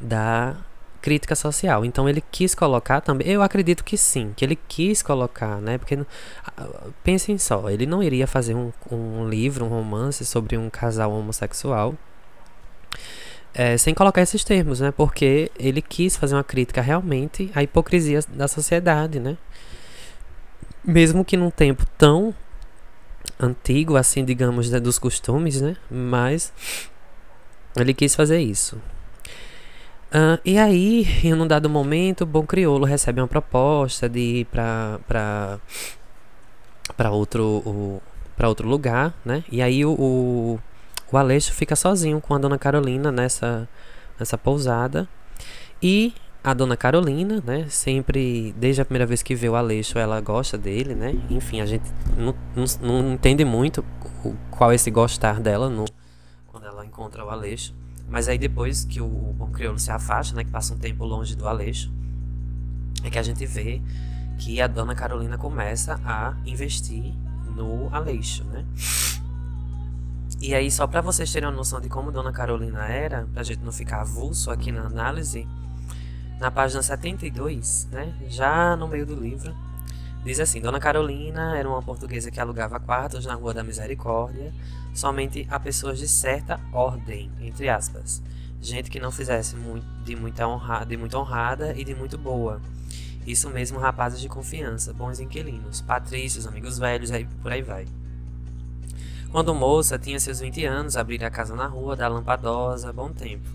da 0.00 0.56
crítica 1.00 1.34
social. 1.34 1.84
Então 1.84 2.08
ele 2.08 2.22
quis 2.30 2.54
colocar 2.54 3.00
também, 3.00 3.28
eu 3.28 3.42
acredito 3.42 3.84
que 3.84 3.96
sim, 3.96 4.32
que 4.36 4.44
ele 4.44 4.56
quis 4.68 5.02
colocar, 5.02 5.60
né? 5.60 5.78
Porque 5.78 5.98
pensem 7.02 7.38
só, 7.38 7.70
ele 7.70 7.86
não 7.86 8.02
iria 8.02 8.26
fazer 8.26 8.54
um, 8.54 8.72
um 8.90 9.28
livro, 9.28 9.64
um 9.64 9.68
romance 9.68 10.26
sobre 10.26 10.56
um 10.56 10.68
casal 10.68 11.12
homossexual 11.12 11.94
é, 13.54 13.76
sem 13.76 13.94
colocar 13.94 14.22
esses 14.22 14.44
termos, 14.44 14.80
né? 14.80 14.90
Porque 14.90 15.50
ele 15.58 15.82
quis 15.82 16.16
fazer 16.16 16.34
uma 16.34 16.44
crítica 16.44 16.80
realmente 16.80 17.50
à 17.54 17.62
hipocrisia 17.62 18.20
da 18.28 18.46
sociedade, 18.48 19.18
né? 19.18 19.36
Mesmo 20.84 21.24
que 21.24 21.36
num 21.36 21.50
tempo 21.50 21.84
tão 21.98 22.34
antigo, 23.38 23.96
assim, 23.96 24.24
digamos, 24.24 24.70
né, 24.70 24.80
dos 24.80 24.98
costumes, 24.98 25.60
né? 25.60 25.76
Mas 25.90 26.52
ele 27.76 27.94
quis 27.94 28.14
fazer 28.14 28.40
isso. 28.40 28.76
Uh, 30.12 30.40
e 30.44 30.58
aí, 30.58 31.06
em 31.22 31.32
um 31.34 31.46
dado 31.46 31.70
momento, 31.70 32.22
o 32.22 32.26
Bom 32.26 32.44
Criolo 32.44 32.84
recebe 32.84 33.20
uma 33.20 33.28
proposta 33.28 34.08
de 34.08 34.40
ir 34.40 34.44
para 34.46 35.50
outro 37.10 38.02
para 38.36 38.48
outro 38.48 38.66
lugar, 38.66 39.14
né? 39.22 39.44
E 39.52 39.60
aí 39.60 39.84
o, 39.84 39.92
o, 39.92 40.58
o 41.12 41.16
Aleixo 41.16 41.52
fica 41.52 41.74
sozinho 41.76 42.20
com 42.20 42.34
a 42.34 42.38
Dona 42.38 42.58
Carolina 42.58 43.10
nessa 43.10 43.68
nessa 44.18 44.36
pousada 44.36 45.08
e 45.82 46.12
a 46.42 46.54
Dona 46.54 46.76
Carolina, 46.76 47.42
né? 47.44 47.66
Sempre, 47.68 48.54
desde 48.56 48.80
a 48.80 48.84
primeira 48.84 49.06
vez 49.06 49.22
que 49.22 49.34
vê 49.34 49.48
o 49.48 49.56
Aleixo, 49.56 49.98
ela 49.98 50.20
gosta 50.20 50.56
dele, 50.56 50.94
né? 50.94 51.14
Enfim, 51.28 51.60
a 51.60 51.66
gente 51.66 51.84
não, 52.16 52.34
não, 52.54 52.64
não 52.80 53.12
entende 53.14 53.44
muito 53.44 53.84
qual 54.50 54.72
é 54.72 54.74
esse 54.74 54.90
gostar 54.90 55.40
dela 55.40 55.68
no, 55.68 55.84
quando 56.46 56.66
ela 56.66 56.84
encontra 56.84 57.24
o 57.24 57.30
Aleixo. 57.30 57.74
Mas 58.08 58.28
aí 58.28 58.38
depois 58.38 58.84
que 58.84 59.00
o 59.00 59.08
bom 59.08 59.50
crioulo 59.50 59.78
se 59.78 59.90
afasta, 59.90 60.34
né, 60.34 60.42
que 60.44 60.50
passa 60.50 60.74
um 60.74 60.78
tempo 60.78 61.04
longe 61.04 61.36
do 61.36 61.46
Aleixo, 61.46 61.92
é 63.04 63.10
que 63.10 63.18
a 63.18 63.22
gente 63.22 63.46
vê 63.46 63.80
que 64.38 64.60
a 64.60 64.66
dona 64.66 64.94
Carolina 64.94 65.38
começa 65.38 66.00
a 66.04 66.34
investir 66.44 67.14
no 67.54 67.88
Aleixo, 67.94 68.42
né? 68.44 68.64
E 70.40 70.54
aí, 70.54 70.70
só 70.70 70.86
para 70.86 71.02
vocês 71.02 71.30
terem 71.30 71.46
uma 71.46 71.54
noção 71.54 71.82
de 71.82 71.88
como 71.90 72.10
Dona 72.10 72.32
Carolina 72.32 72.86
era, 72.86 73.28
pra 73.34 73.42
gente 73.42 73.62
não 73.62 73.70
ficar 73.70 74.00
avulso 74.00 74.50
aqui 74.50 74.72
na 74.72 74.86
análise, 74.86 75.46
na 76.38 76.50
página 76.50 76.82
72, 76.82 77.86
né, 77.92 78.14
já 78.26 78.74
no 78.74 78.88
meio 78.88 79.04
do 79.04 79.14
livro, 79.14 79.54
diz 80.24 80.40
assim: 80.40 80.62
Dona 80.62 80.80
Carolina 80.80 81.58
era 81.58 81.68
uma 81.68 81.82
portuguesa 81.82 82.30
que 82.30 82.40
alugava 82.40 82.80
quartos 82.80 83.26
na 83.26 83.34
Rua 83.34 83.52
da 83.52 83.62
Misericórdia 83.62 84.50
somente 84.94 85.46
a 85.50 85.60
pessoas 85.60 85.98
de 85.98 86.08
certa 86.08 86.58
ordem, 86.72 87.30
entre 87.40 87.68
aspas. 87.68 88.22
Gente 88.62 88.90
que 88.90 88.98
não 88.98 89.10
fizesse 89.10 89.54
muito, 89.54 89.86
de, 90.04 90.16
muita 90.16 90.48
honra, 90.48 90.84
de 90.84 90.96
muito 90.96 91.18
honrada 91.18 91.74
e 91.76 91.84
de 91.84 91.94
muito 91.94 92.16
boa. 92.16 92.62
Isso 93.26 93.50
mesmo, 93.50 93.78
rapazes 93.78 94.20
de 94.20 94.28
confiança, 94.28 94.94
bons 94.94 95.20
inquilinos, 95.20 95.82
patrícios, 95.82 96.46
amigos 96.46 96.78
velhos, 96.78 97.10
aí 97.10 97.26
por 97.42 97.52
aí 97.52 97.62
vai. 97.62 97.86
Quando 99.30 99.54
moça, 99.54 99.96
tinha 99.96 100.18
seus 100.18 100.40
20 100.40 100.64
anos, 100.64 100.96
abria 100.96 101.28
a 101.28 101.30
casa 101.30 101.54
na 101.54 101.64
rua, 101.64 101.94
da 101.94 102.08
lampadosa, 102.08 102.92
bom 102.92 103.12
tempo. 103.12 103.48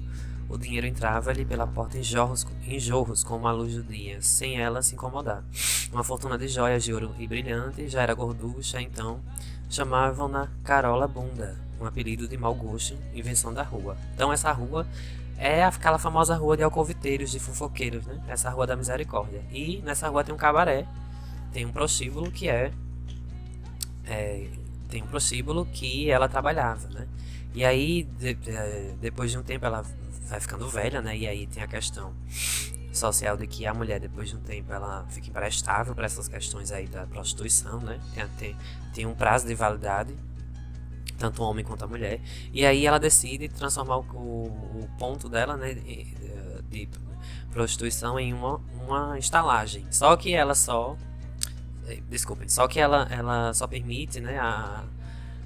O 0.48 0.58
dinheiro 0.58 0.88
entrava-lhe 0.88 1.44
pela 1.44 1.68
porta 1.68 1.98
em 1.98 2.04
jorros, 2.04 2.48
em 2.66 2.80
jorros 2.80 3.26
como 3.26 3.46
a 3.46 3.52
luz 3.52 3.76
do 3.76 3.84
dia, 3.84 4.22
sem 4.22 4.58
ela 4.58 4.82
se 4.82 4.96
incomodar. 4.96 5.44
Uma 5.92 6.02
fortuna 6.02 6.38
de 6.38 6.48
joias 6.48 6.82
de 6.82 6.94
ouro 6.94 7.14
e 7.20 7.28
brilhante, 7.28 7.90
já 7.90 8.04
era 8.04 8.14
gorducha, 8.14 8.80
então 8.80 9.20
chamavam-na 9.70 10.48
Carola 10.64 11.10
Bunda, 11.10 11.60
um 11.78 11.86
apelido 11.86 12.26
de 12.26 12.38
mau 12.38 12.56
gosto, 12.56 12.96
invenção 13.14 13.54
da 13.54 13.64
rua. 13.64 13.98
Então 14.14 14.32
essa 14.32 14.54
rua 14.54 14.88
é 15.38 15.62
aquela 15.66 16.00
famosa 16.00 16.38
rua 16.38 16.56
de 16.56 16.64
alcoviteiros, 16.64 17.32
de 17.32 17.40
fofoqueiros, 17.40 18.06
né? 18.06 18.24
Essa 18.30 18.50
rua 18.50 18.66
da 18.66 18.78
misericórdia. 18.78 19.44
E 19.52 19.82
nessa 19.82 20.08
rua 20.08 20.24
tem 20.24 20.34
um 20.34 20.38
cabaré, 20.38 20.88
tem 21.52 21.66
um 21.66 21.72
prostíbulo 21.74 22.32
que 22.32 22.48
é, 22.48 22.72
é 24.06 24.48
tem 24.90 25.04
um 25.04 25.08
prostíbulo 25.08 25.66
que 25.66 26.10
ela 26.10 26.28
trabalhava, 26.28 26.88
né? 26.90 27.08
E 27.54 27.64
aí 27.64 28.04
de, 28.04 28.34
de, 28.34 28.52
depois 29.00 29.32
de 29.32 29.38
um 29.38 29.44
tempo 29.44 29.66
ela 29.66 29.84
vai 30.28 30.40
ficando 30.40 30.68
velha, 30.68 31.02
né? 31.02 31.16
E 31.18 31.28
aí 31.28 31.48
tem 31.48 31.64
a 31.64 31.68
questão 31.68 32.14
social 32.92 33.38
de 33.38 33.46
que 33.46 33.66
a 33.66 33.74
mulher, 33.74 34.00
depois 34.00 34.30
de 34.30 34.36
um 34.36 34.40
tempo, 34.40 34.72
ela 34.72 35.06
fica 35.10 35.28
imprestável 35.28 35.94
para 35.94 36.06
essas 36.06 36.28
questões 36.28 36.72
aí 36.72 36.88
da 36.88 37.06
prostituição, 37.06 37.80
né? 37.80 38.00
Tem, 38.14 38.28
tem, 38.38 38.58
tem, 38.94 39.06
um 39.06 39.14
prazo 39.14 39.46
de 39.46 39.54
validade, 39.54 40.16
tanto 41.18 41.44
o 41.44 41.46
homem 41.46 41.64
quanto 41.64 41.84
a 41.84 41.88
mulher. 41.88 42.22
E 42.54 42.66
aí 42.66 42.86
ela 42.86 42.98
decide 42.98 43.50
transformar 43.50 43.98
o, 43.98 44.06
o, 44.14 44.82
o 44.84 44.90
ponto 44.98 45.28
dela, 45.30 45.58
né? 45.58 45.74
De, 45.74 46.06
de, 46.70 46.90
prostituição 47.52 48.20
em 48.20 48.34
uma, 48.34 48.60
uma 48.86 49.18
estalagem. 49.18 49.86
Só 49.90 50.16
que 50.18 50.34
ela 50.34 50.54
só. 50.54 50.98
Desculpem, 52.10 52.50
só 52.50 52.68
que 52.68 52.80
ela, 52.80 53.08
ela 53.12 53.54
só 53.54 53.68
permite, 53.68 54.20
né? 54.20 54.40
A, 54.40 54.84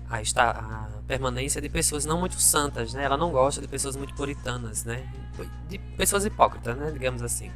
a, 0.10 0.22
esta, 0.22 0.50
a 0.52 0.88
permanência 1.08 1.62
de 1.62 1.70
pessoas 1.70 2.06
não 2.06 2.20
muito 2.20 2.40
santas, 2.40 2.94
né? 2.94 3.04
Ela 3.04 3.18
não 3.18 3.32
gosta 3.32 3.62
de 3.62 3.68
pessoas 3.68 3.96
muito 3.96 4.14
puritanas, 4.14 4.84
né? 4.86 5.08
De 5.68 5.78
pessoas 5.98 6.26
hipócritas, 6.26 6.78
né? 6.78 6.92
Digamos 6.92 7.22
assim. 7.22 7.52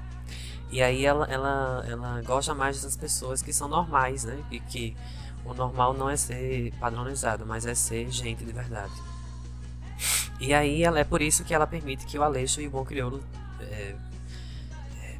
E 0.72 0.82
aí 0.82 1.06
ela, 1.06 1.26
ela, 1.26 1.86
ela 1.88 2.22
gosta 2.24 2.54
mais 2.54 2.82
das 2.82 2.98
pessoas 2.98 3.42
que 3.42 3.54
são 3.54 3.68
normais, 3.68 4.24
né? 4.24 4.44
E 4.52 4.60
que 4.60 4.96
o 5.46 5.54
normal 5.54 5.94
não 5.94 6.10
é 6.10 6.18
ser 6.18 6.74
padronizado, 6.80 7.46
mas 7.46 7.66
é 7.66 7.76
ser 7.76 8.10
gente 8.12 8.44
de 8.44 8.52
verdade. 8.52 8.94
E 10.40 10.54
aí 10.54 10.84
ela, 10.84 11.00
é 11.00 11.04
por 11.04 11.22
isso 11.22 11.44
que 11.44 11.54
ela 11.54 11.68
permite 11.68 12.06
que 12.06 12.18
o 12.18 12.24
Aleixo 12.24 12.60
e 12.60 12.68
o 12.68 12.72
Bom 12.72 12.84
Crioulo 12.84 13.24
é, 13.62 13.96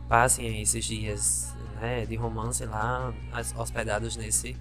passem 0.10 0.62
esses 0.62 0.84
dias 0.84 1.53
né, 1.84 2.06
de 2.06 2.16
romance 2.16 2.66
lá, 2.66 3.14
hospedados 3.58 4.16
nesse, 4.16 4.56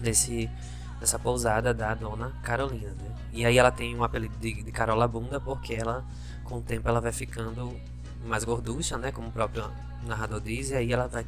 nesse 0.00 0.50
dessa 0.98 1.16
pousada 1.16 1.72
da 1.72 1.94
dona 1.94 2.32
Carolina, 2.42 2.90
né? 2.90 3.14
E 3.32 3.46
aí 3.46 3.56
ela 3.56 3.70
tem 3.70 3.94
um 3.94 4.02
apelido 4.02 4.36
de, 4.38 4.64
de 4.64 4.72
Carola 4.72 5.06
Bunda 5.06 5.40
porque 5.40 5.74
ela, 5.74 6.04
com 6.42 6.56
o 6.56 6.60
tempo, 6.60 6.88
ela 6.88 7.00
vai 7.00 7.12
ficando 7.12 7.80
mais 8.26 8.42
gorducha, 8.42 8.98
né? 8.98 9.12
Como 9.12 9.28
o 9.28 9.30
próprio 9.30 9.70
narrador 10.02 10.40
diz, 10.40 10.70
e 10.70 10.74
aí 10.74 10.92
ela 10.92 11.06
vai 11.06 11.24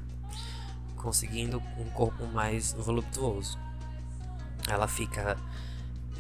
conseguindo 0.97 1.63
um 1.79 1.89
corpo 1.91 2.27
mais 2.27 2.73
voluptuoso. 2.73 3.57
Ela 4.69 4.89
fica, 4.89 5.37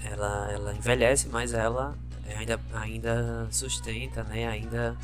ela, 0.04 0.52
ela 0.52 0.72
envelhece, 0.72 1.28
mas 1.28 1.52
ela 1.52 1.98
ainda, 2.38 2.60
ainda 2.72 3.48
sustenta, 3.50 4.22
né? 4.22 4.46
Ainda 4.46 4.96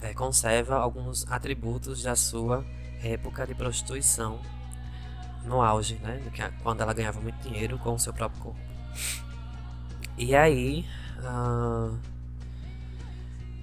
é, 0.00 0.14
conserva 0.14 0.76
alguns 0.76 1.26
atributos 1.28 2.04
da 2.04 2.14
sua 2.14 2.64
época 3.06 3.46
de 3.46 3.54
prostituição 3.54 4.40
no 5.44 5.62
auge, 5.62 5.96
né? 6.02 6.20
Quando 6.62 6.80
ela 6.80 6.92
ganhava 6.92 7.20
muito 7.20 7.36
dinheiro 7.42 7.78
com 7.78 7.94
o 7.94 7.98
seu 7.98 8.12
próprio 8.12 8.40
corpo. 8.42 8.60
E 10.16 10.34
aí. 10.34 10.86
Uh, 11.20 11.96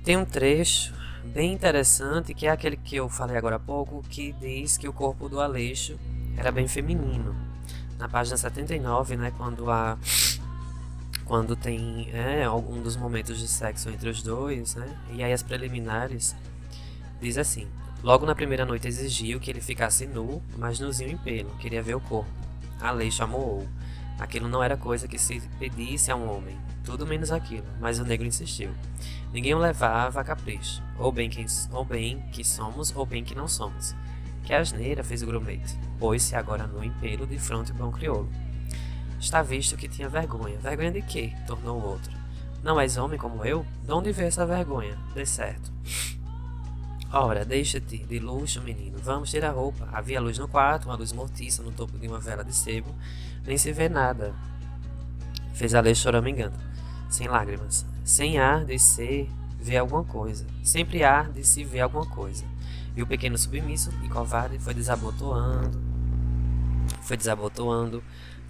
tem 0.04 0.18
um 0.18 0.26
trecho 0.26 0.94
bem 1.24 1.54
interessante 1.54 2.34
que 2.34 2.48
é 2.48 2.50
aquele 2.50 2.76
que 2.76 2.96
eu 2.96 3.08
falei 3.08 3.38
agora 3.38 3.58
há 3.58 3.60
pouco, 3.60 4.02
que 4.10 4.34
diz 4.34 4.78
que 4.78 4.88
o 4.88 4.94
corpo 4.94 5.30
do 5.30 5.40
Aleixo 5.40 6.00
era 6.36 6.52
bem 6.52 6.68
feminino. 6.68 7.36
Na 8.00 8.10
página 8.10 8.36
79, 8.36 9.16
né, 9.16 9.32
quando 9.38 9.70
há 9.70 9.98
quando 11.24 11.56
tem 11.56 12.10
é, 12.12 12.44
algum 12.44 12.82
dos 12.82 12.98
momentos 12.98 13.40
de 13.40 13.48
sexo 13.48 13.90
entre 13.90 14.10
os 14.10 14.24
dois, 14.24 14.76
né? 14.76 14.88
E 15.12 15.24
aí 15.24 15.32
as 15.32 15.44
preliminares 15.44 16.36
diz 17.22 17.38
assim: 17.38 17.68
Logo 18.04 18.26
na 18.26 18.34
primeira 18.34 18.66
noite 18.66 18.88
exigiu 18.88 19.40
que 19.40 19.52
ele 19.52 19.62
ficasse 19.62 20.08
nu, 20.08 20.42
mas 20.58 20.80
nuzinho 20.80 21.12
em 21.12 21.18
pelo, 21.18 21.52
queria 21.58 21.84
ver 21.84 21.96
o 21.96 22.02
corpo. 22.02 22.32
A 22.80 22.90
lei 22.90 23.12
chamou. 23.12 23.68
Aquilo 24.20 24.48
não 24.48 24.64
era 24.64 24.76
coisa 24.76 25.08
que 25.08 25.20
se 25.20 25.40
pedisse 25.60 26.10
a 26.10 26.16
um 26.16 26.36
homem, 26.36 26.58
tudo 26.84 27.06
menos 27.06 27.32
aquilo, 27.32 27.66
mas 27.80 28.00
o 28.00 28.04
negro 28.04 28.26
insistiu. 28.26 28.72
Ninguém 29.32 29.54
o 29.54 29.60
levava 29.60 30.20
a 30.20 30.24
capricho, 30.24 30.82
ou 30.98 31.12
bem, 31.12 31.30
que, 31.30 31.46
ou 31.72 31.86
bem 31.86 32.20
que 32.32 32.44
somos, 32.44 32.92
ou 32.96 33.06
bem 33.06 33.24
que 33.24 33.36
não 33.36 33.48
somos. 33.48 33.96
Que 34.44 34.54
asneira, 34.54 35.04
fez 35.04 35.22
o 35.22 35.28
grumete, 35.28 35.78
pôs-se 36.00 36.36
agora 36.36 36.66
nu 36.66 36.84
em 36.84 36.92
pelo 36.94 37.28
de 37.28 37.38
fronte 37.38 37.72
bom 37.72 37.92
crioulo. 37.92 38.30
está 39.20 39.44
visto 39.44 39.78
que 39.78 39.88
tinha 39.88 40.10
vergonha. 40.10 40.58
Vergonha 40.58 40.92
de 40.92 41.04
quê? 41.04 41.34
tornou 41.46 41.80
o 41.80 41.86
outro. 41.86 42.12
Não 42.64 42.80
és 42.80 42.98
homem 42.98 43.20
como 43.20 43.46
eu? 43.46 43.66
De 43.84 43.92
onde 43.92 44.12
veio 44.12 44.28
essa 44.28 44.46
vergonha? 44.46 44.98
Dê 45.14 45.26
certo. 45.26 45.72
Ora, 47.14 47.44
deixa-te 47.44 47.98
de 47.98 48.20
luxo, 48.20 48.62
menino. 48.62 48.98
Vamos 49.04 49.30
tirar 49.30 49.50
a 49.50 49.52
roupa. 49.52 49.86
Havia 49.92 50.22
luz 50.22 50.38
no 50.38 50.48
quarto, 50.48 50.86
uma 50.86 50.96
luz 50.96 51.12
mortiça 51.12 51.62
no 51.62 51.70
topo 51.70 51.98
de 51.98 52.08
uma 52.08 52.20
vela 52.20 52.42
de 52.42 52.56
sebo. 52.56 52.96
Nem 53.46 53.58
se 53.58 53.74
vê 53.74 53.90
nada. 53.90 54.34
Fez 55.54 55.76
a 55.76 55.82
lei 55.82 55.94
choramingando, 55.94 56.58
sem 57.10 57.28
lágrimas. 57.28 57.86
Sem 58.06 58.40
ar 58.40 58.64
de 58.64 58.80
ser 58.80 59.30
ver 59.60 59.78
alguma 59.78 60.06
coisa. 60.06 60.46
Sempre 60.64 61.04
ar 61.04 61.30
de 61.30 61.44
se 61.44 61.66
ver 61.66 61.82
alguma 61.82 62.06
coisa. 62.06 62.46
E 62.96 63.04
o 63.04 63.08
pequeno 63.08 63.38
submisso 63.38 63.92
e 64.06 64.08
covarde 64.08 64.58
foi 64.58 64.74
desabotoando. 64.74 65.82
Foi 67.02 67.18
desabotoando 67.18 68.02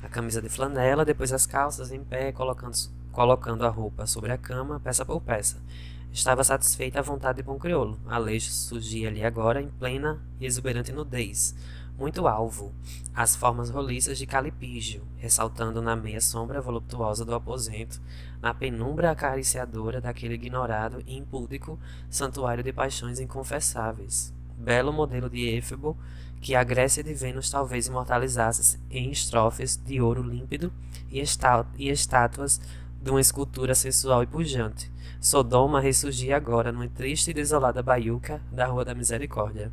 a 0.03 0.07
camisa 0.07 0.39
de 0.39 0.49
flanela, 0.49 1.03
depois 1.03 1.33
as 1.33 1.47
calças 1.47 1.91
em 1.91 2.03
pé, 2.03 2.31
colocando, 2.31 2.77
colocando 3.11 3.65
a 3.65 3.69
roupa 3.69 4.05
sobre 4.05 4.31
a 4.31 4.37
cama, 4.37 4.79
peça 4.79 5.03
por 5.03 5.19
peça. 5.19 5.57
Estava 6.13 6.43
satisfeita 6.43 6.99
à 6.99 7.01
vontade 7.01 7.37
de 7.37 7.43
bom 7.43 7.57
crioulo. 7.57 7.97
Aleixo 8.05 8.51
surgia 8.51 9.07
ali 9.07 9.23
agora 9.23 9.61
em 9.61 9.69
plena 9.69 10.21
e 10.41 10.45
exuberante 10.45 10.91
nudez, 10.91 11.55
muito 11.97 12.27
alvo, 12.27 12.73
as 13.13 13.33
formas 13.33 13.69
roliças 13.69 14.17
de 14.17 14.25
calipígio, 14.25 15.07
ressaltando 15.15 15.81
na 15.81 15.95
meia 15.95 16.19
sombra 16.19 16.59
voluptuosa 16.59 17.23
do 17.23 17.33
aposento, 17.33 18.01
na 18.41 18.53
penumbra 18.53 19.09
acariciadora 19.09 20.01
daquele 20.01 20.33
ignorado 20.33 21.01
e 21.07 21.15
impúdico 21.15 21.79
santuário 22.09 22.63
de 22.63 22.73
paixões 22.73 23.19
inconfessáveis. 23.19 24.33
Belo 24.57 24.91
modelo 24.91 25.29
de 25.29 25.55
Éfebo 25.55 25.97
que 26.41 26.55
a 26.55 26.63
Grécia 26.63 27.03
de 27.03 27.13
Vênus 27.13 27.49
talvez 27.49 27.87
imortalizasse 27.87 28.77
em 28.89 29.11
estrofes 29.11 29.77
de 29.77 30.01
ouro 30.01 30.21
límpido 30.21 30.73
e, 31.09 31.23
e 31.77 31.89
estátuas 31.89 32.59
de 33.01 33.09
uma 33.09 33.21
escultura 33.21 33.73
sensual 33.73 34.23
e 34.23 34.27
pujante 34.27 34.90
Sodoma 35.21 35.79
ressurgia 35.79 36.35
agora 36.35 36.71
numa 36.71 36.87
triste 36.87 37.29
e 37.29 37.33
desolada 37.33 37.83
baiuca 37.83 38.41
da 38.51 38.65
Rua 38.65 38.83
da 38.83 38.95
Misericórdia. 38.95 39.71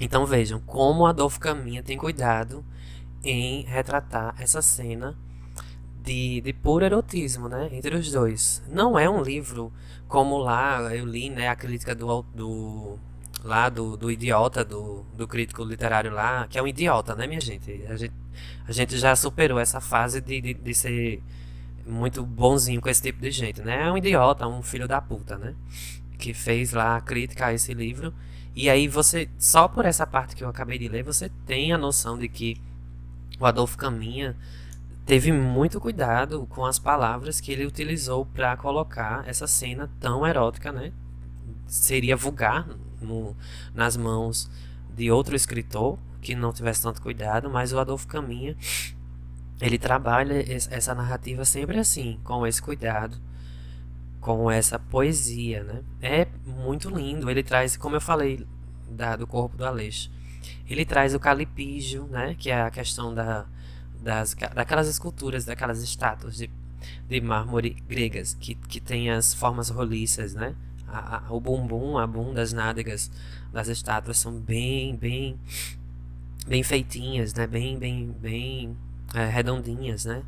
Então 0.00 0.26
vejam 0.26 0.60
como 0.60 1.06
Adolfo 1.06 1.38
Caminha 1.38 1.80
tem 1.80 1.96
cuidado 1.96 2.64
em 3.22 3.62
retratar 3.62 4.34
essa 4.40 4.60
cena 4.60 5.16
de, 6.02 6.40
de 6.40 6.52
puro 6.52 6.84
erotismo, 6.84 7.48
né, 7.48 7.68
entre 7.70 7.94
os 7.94 8.10
dois. 8.10 8.60
Não 8.68 8.98
é 8.98 9.08
um 9.08 9.22
livro 9.22 9.72
como 10.08 10.36
lá 10.38 10.92
eu 10.92 11.06
li, 11.06 11.30
né, 11.30 11.48
a 11.48 11.54
crítica 11.54 11.94
do, 11.94 12.22
do 12.34 12.98
lá 13.44 13.68
do, 13.68 13.96
do 13.96 14.10
idiota 14.10 14.64
do, 14.64 15.04
do 15.16 15.28
crítico 15.28 15.62
literário 15.62 16.12
lá, 16.12 16.48
que 16.48 16.58
é 16.58 16.62
um 16.62 16.66
idiota, 16.66 17.14
né, 17.14 17.28
minha 17.28 17.40
gente? 17.40 17.84
A 17.88 17.94
gente, 17.94 18.14
a 18.66 18.72
gente 18.72 18.98
já 18.98 19.14
superou 19.14 19.60
essa 19.60 19.80
fase 19.80 20.20
de, 20.20 20.40
de, 20.40 20.54
de 20.54 20.74
ser 20.74 21.22
muito 21.86 22.24
bonzinho 22.24 22.80
com 22.80 22.88
esse 22.88 23.02
tipo 23.02 23.20
de 23.20 23.30
gente, 23.30 23.60
né? 23.62 23.88
É 23.88 23.92
um 23.92 23.96
idiota, 23.96 24.46
um 24.46 24.62
filho 24.62 24.86
da 24.86 25.00
puta, 25.00 25.36
né? 25.36 25.54
Que 26.18 26.32
fez 26.32 26.72
lá 26.72 26.96
a 26.96 27.00
crítica 27.00 27.46
a 27.46 27.52
esse 27.52 27.74
livro. 27.74 28.12
E 28.54 28.68
aí 28.68 28.86
você, 28.86 29.28
só 29.38 29.66
por 29.66 29.84
essa 29.84 30.06
parte 30.06 30.36
que 30.36 30.44
eu 30.44 30.48
acabei 30.48 30.78
de 30.78 30.88
ler, 30.88 31.02
você 31.02 31.30
tem 31.46 31.72
a 31.72 31.78
noção 31.78 32.18
de 32.18 32.28
que 32.28 32.60
o 33.40 33.46
Adolfo 33.46 33.76
Caminha 33.76 34.36
teve 35.06 35.32
muito 35.32 35.80
cuidado 35.80 36.46
com 36.48 36.64
as 36.64 36.78
palavras 36.78 37.40
que 37.40 37.50
ele 37.50 37.66
utilizou 37.66 38.24
para 38.26 38.56
colocar 38.56 39.26
essa 39.26 39.46
cena 39.46 39.90
tão 39.98 40.26
erótica, 40.26 40.70
né? 40.70 40.92
Seria 41.66 42.16
vulgar 42.16 42.68
no, 43.00 43.34
nas 43.74 43.96
mãos 43.96 44.50
de 44.94 45.10
outro 45.10 45.34
escritor 45.34 45.98
que 46.20 46.34
não 46.34 46.52
tivesse 46.52 46.82
tanto 46.82 47.02
cuidado, 47.02 47.50
mas 47.50 47.72
o 47.72 47.78
Adolfo 47.78 48.06
Caminha 48.06 48.56
ele 49.62 49.78
trabalha 49.78 50.44
essa 50.70 50.92
narrativa 50.92 51.44
sempre 51.44 51.78
assim, 51.78 52.18
com 52.24 52.44
esse 52.44 52.60
cuidado, 52.60 53.16
com 54.20 54.50
essa 54.50 54.76
poesia, 54.76 55.62
né? 55.62 55.82
É 56.00 56.26
muito 56.44 56.90
lindo. 56.90 57.30
Ele 57.30 57.44
traz, 57.44 57.76
como 57.76 57.94
eu 57.94 58.00
falei, 58.00 58.44
da, 58.90 59.14
do 59.14 59.24
corpo 59.24 59.56
do 59.56 59.64
Aleixo, 59.64 60.10
ele 60.68 60.84
traz 60.84 61.14
o 61.14 61.20
calipígio, 61.20 62.08
né? 62.08 62.34
Que 62.36 62.50
é 62.50 62.60
a 62.60 62.70
questão 62.72 63.14
da, 63.14 63.46
das, 64.00 64.34
daquelas 64.34 64.88
esculturas, 64.88 65.44
daquelas 65.44 65.80
estátuas 65.80 66.36
de, 66.36 66.50
de 67.08 67.20
mármore 67.20 67.70
gregas 67.88 68.34
que, 68.34 68.56
que 68.56 68.80
tem 68.80 69.10
as 69.10 69.32
formas 69.32 69.68
roliças, 69.68 70.34
né? 70.34 70.56
A, 70.88 71.18
a, 71.28 71.32
o 71.32 71.40
bumbum, 71.40 71.98
a 71.98 72.06
bunda, 72.06 72.42
as 72.42 72.52
nádegas 72.52 73.12
das 73.52 73.68
estátuas 73.68 74.18
são 74.18 74.32
bem, 74.40 74.96
bem, 74.96 75.38
bem 76.48 76.64
feitinhas, 76.64 77.32
né? 77.32 77.46
Bem, 77.46 77.78
bem, 77.78 78.12
bem 78.20 78.76
é, 79.14 79.26
redondinhas, 79.26 80.04
né? 80.04 80.22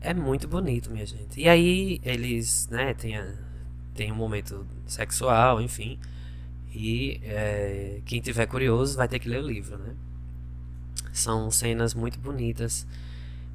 É 0.00 0.12
muito 0.12 0.48
bonito, 0.48 0.90
minha 0.90 1.06
gente. 1.06 1.40
E 1.40 1.48
aí 1.48 2.00
eles, 2.02 2.68
né, 2.68 2.92
tem, 2.94 3.16
a, 3.16 3.26
tem 3.94 4.10
um 4.12 4.16
momento 4.16 4.66
sexual, 4.86 5.60
enfim. 5.60 5.98
E 6.74 7.20
é, 7.24 8.00
quem 8.04 8.20
tiver 8.20 8.46
curioso 8.46 8.96
vai 8.96 9.08
ter 9.08 9.18
que 9.18 9.28
ler 9.28 9.42
o 9.42 9.46
livro, 9.46 9.78
né? 9.78 9.94
São 11.12 11.50
cenas 11.50 11.94
muito 11.94 12.18
bonitas. 12.18 12.86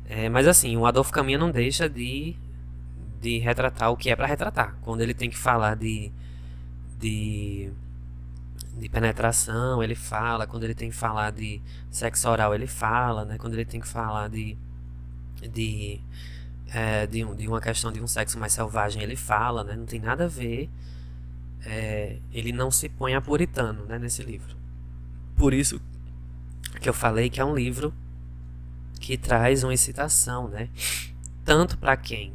É, 0.08 0.30
mas 0.30 0.48
assim, 0.48 0.78
o 0.78 0.86
Adolfo 0.86 1.12
Caminha 1.12 1.38
não 1.38 1.52
deixa 1.52 1.90
de, 1.90 2.36
de 3.22 3.40
retratar 3.40 3.92
o 3.92 3.98
que 3.98 4.10
é 4.10 4.16
para 4.16 4.28
retratar. 4.28 4.78
Quando 4.82 5.02
ele 5.02 5.14
tem 5.14 5.30
que 5.30 5.38
falar 5.38 5.76
de, 5.76 6.12
de 7.00 7.72
de 8.78 8.90
penetração, 8.90 9.82
ele 9.82 9.96
fala, 9.96 10.46
quando 10.46 10.64
ele 10.64 10.76
tem 10.76 10.90
que 10.90 10.96
falar 10.96 11.32
de 11.32 11.62
sexo 11.90 12.30
oral, 12.30 12.54
ele 12.54 12.68
fala, 12.68 13.26
né? 13.26 13.38
Quando 13.38 13.54
ele 13.54 13.66
tem 13.66 13.80
que 13.80 13.88
falar 13.88 14.30
de 14.30 14.58
de, 15.42 16.00
é, 16.74 17.06
de, 17.06 17.24
de, 17.36 17.48
uma 17.48 17.62
questão 17.62 17.92
de 17.92 18.02
um 18.02 18.08
sexo 18.08 18.40
mais 18.40 18.54
selvagem, 18.54 19.02
ele 19.02 19.16
fala, 19.16 19.64
né? 19.64 19.76
Não 19.76 19.86
tem 19.86 20.00
nada 20.00 20.26
a 20.26 20.28
ver. 20.28 20.70
É, 21.66 22.18
ele 22.32 22.52
não 22.52 22.72
se 22.72 22.88
põe 22.90 23.14
a 23.14 23.22
puritano, 23.22 23.86
né? 23.86 24.00
Nesse 24.00 24.24
livro. 24.24 24.56
Por 25.36 25.54
isso 25.54 25.82
que 26.82 26.90
eu 26.90 26.94
falei 26.94 27.30
que 27.30 27.40
é 27.40 27.46
um 27.46 27.56
livro 27.56 27.94
que 29.00 29.18
traz 29.18 29.64
uma 29.64 29.74
excitação, 29.74 30.48
né? 30.48 30.70
Tanto 31.46 31.78
para 31.78 31.96
quem 31.96 32.34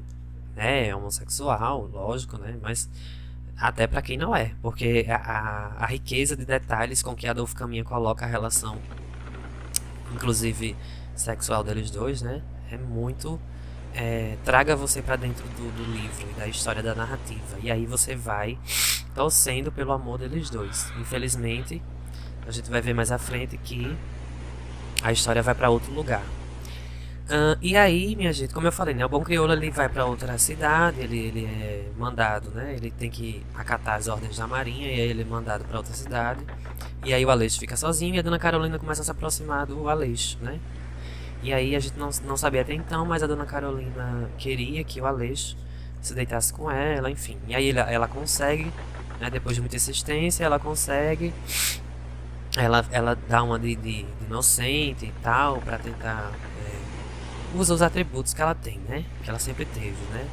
né, 0.54 0.88
é 0.88 0.96
homossexual, 0.96 1.86
lógico, 1.86 2.38
né? 2.38 2.58
Mas 2.62 2.88
até 3.62 3.86
para 3.86 4.02
quem 4.02 4.18
não 4.18 4.34
é, 4.34 4.50
porque 4.60 5.06
a, 5.08 5.14
a, 5.14 5.84
a, 5.84 5.86
riqueza 5.86 6.36
de 6.36 6.44
detalhes 6.44 7.00
com 7.00 7.14
que 7.14 7.28
Adolfo 7.28 7.54
Caminha 7.54 7.84
coloca 7.84 8.24
a 8.24 8.28
relação, 8.28 8.76
inclusive 10.12 10.76
sexual 11.14 11.62
deles 11.62 11.88
dois, 11.88 12.22
né, 12.22 12.42
é 12.72 12.76
muito 12.76 13.40
é, 13.94 14.36
traga 14.44 14.74
você 14.74 15.00
para 15.00 15.14
dentro 15.14 15.44
do, 15.50 15.70
do, 15.76 15.92
livro 15.92 16.26
e 16.28 16.40
da 16.40 16.48
história 16.48 16.82
da 16.82 16.92
narrativa 16.92 17.58
e 17.62 17.70
aí 17.70 17.86
você 17.86 18.16
vai 18.16 18.58
torcendo 19.14 19.70
pelo 19.70 19.92
amor 19.92 20.18
deles 20.18 20.50
dois. 20.50 20.90
Infelizmente, 20.98 21.80
a 22.44 22.50
gente 22.50 22.68
vai 22.68 22.80
ver 22.80 22.94
mais 22.94 23.12
à 23.12 23.18
frente 23.18 23.56
que 23.58 23.96
a 25.04 25.12
história 25.12 25.40
vai 25.40 25.54
para 25.54 25.70
outro 25.70 25.92
lugar. 25.92 26.24
Uh, 27.24 27.56
e 27.62 27.76
aí, 27.76 28.16
minha 28.16 28.32
gente, 28.32 28.52
como 28.52 28.66
eu 28.66 28.72
falei, 28.72 28.94
né, 28.94 29.06
o 29.06 29.08
bom 29.08 29.22
crioulo 29.22 29.52
ele 29.52 29.70
vai 29.70 29.88
para 29.88 30.04
outra 30.04 30.36
cidade, 30.38 31.00
ele, 31.00 31.18
ele 31.18 31.44
é 31.46 31.88
mandado, 31.96 32.50
né? 32.50 32.74
Ele 32.74 32.90
tem 32.90 33.10
que 33.10 33.44
acatar 33.54 33.96
as 33.96 34.08
ordens 34.08 34.36
da 34.36 34.46
marinha 34.46 34.88
e 34.88 35.00
aí 35.00 35.08
ele 35.10 35.22
é 35.22 35.24
mandado 35.24 35.64
para 35.64 35.78
outra 35.78 35.94
cidade. 35.94 36.44
E 37.04 37.14
aí 37.14 37.24
o 37.24 37.30
Aleixo 37.30 37.58
fica 37.58 37.76
sozinho 37.76 38.16
e 38.16 38.18
a 38.18 38.22
dona 38.22 38.38
Carolina 38.38 38.78
começa 38.78 39.02
a 39.02 39.04
se 39.04 39.10
aproximar 39.10 39.66
do 39.66 39.88
Aleixo, 39.88 40.36
né? 40.42 40.58
E 41.42 41.52
aí 41.52 41.74
a 41.74 41.80
gente 41.80 41.98
não, 41.98 42.10
não 42.24 42.36
sabia 42.36 42.60
até 42.60 42.74
então, 42.74 43.06
mas 43.06 43.22
a 43.22 43.26
dona 43.26 43.46
Carolina 43.46 44.28
queria 44.36 44.84
que 44.84 45.00
o 45.00 45.06
Aleixo 45.06 45.56
se 46.00 46.14
deitasse 46.14 46.52
com 46.52 46.70
ela, 46.70 47.10
enfim. 47.10 47.38
E 47.48 47.54
aí 47.54 47.70
ela, 47.70 47.90
ela 47.90 48.08
consegue, 48.08 48.72
né, 49.20 49.30
depois 49.30 49.54
de 49.54 49.60
muita 49.60 49.76
insistência, 49.76 50.44
ela 50.44 50.58
consegue. 50.58 51.32
Ela, 52.56 52.84
ela 52.90 53.16
dá 53.28 53.42
uma 53.42 53.58
de, 53.58 53.74
de, 53.74 54.02
de 54.02 54.24
inocente 54.26 55.06
e 55.06 55.12
tal, 55.22 55.58
para 55.62 55.78
tentar 55.78 56.30
usa 57.54 57.74
os 57.74 57.82
atributos 57.82 58.34
que 58.34 58.42
ela 58.42 58.54
tem, 58.54 58.78
né? 58.88 59.04
Que 59.22 59.30
ela 59.30 59.38
sempre 59.38 59.64
teve, 59.64 59.96
né? 60.12 60.26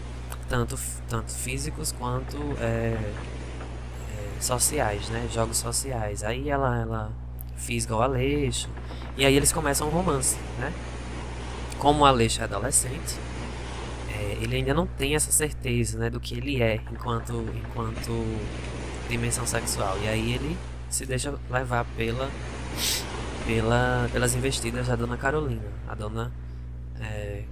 Tanto, 0.47 0.78
tanto 1.07 1.32
físicos 1.32 1.91
quanto 1.91 2.38
é, 2.59 2.97
é, 2.97 4.41
sociais, 4.41 5.09
né? 5.09 5.28
Jogos 5.32 5.57
sociais. 5.57 6.24
Aí 6.24 6.49
ela, 6.49 6.78
ela 6.80 7.11
fisga 7.55 7.95
o 7.95 8.01
Aleixo. 8.01 8.70
E 9.17 9.26
aí 9.26 9.36
eles 9.36 9.51
começam 9.51 9.88
um 9.88 9.91
romance, 9.91 10.38
né? 10.57 10.74
Como 11.78 12.03
o 12.03 12.05
Aleixo 12.05 12.41
é 12.41 12.43
adolescente, 12.45 13.15
é, 14.09 14.38
ele 14.41 14.55
ainda 14.55 14.74
não 14.74 14.88
tem 14.88 15.15
essa 15.15 15.32
certeza, 15.32 15.97
né? 15.97 16.09
Do 16.09 16.20
que 16.20 16.36
ele 16.36 16.61
é 16.61 16.82
enquanto, 16.91 17.45
enquanto 17.55 18.26
dimensão 19.07 19.45
sexual. 19.45 19.97
E 20.01 20.07
aí 20.07 20.34
ele 20.34 20.57
se 20.89 21.05
deixa 21.05 21.34
levar 21.49 21.86
pela, 21.95 22.30
pela, 23.45 24.09
pelas 24.11 24.36
investidas 24.36 24.88
da 24.88 24.95
Dona 24.95 25.17
Carolina. 25.17 25.61
A 25.88 25.95
Dona 25.95 26.32
é, 27.02 27.43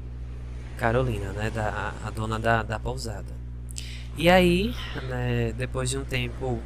Carolina, 0.78 1.32
né, 1.34 1.50
da, 1.50 1.94
a 2.04 2.10
dona 2.10 2.40
da, 2.40 2.64
da 2.64 2.80
pousada. 2.80 3.36
E 4.18 4.30
aí, 4.30 4.74
né, 5.10 5.54
depois 5.58 5.90
de 5.90 5.98
um 5.98 6.04
tempo, 6.04 6.60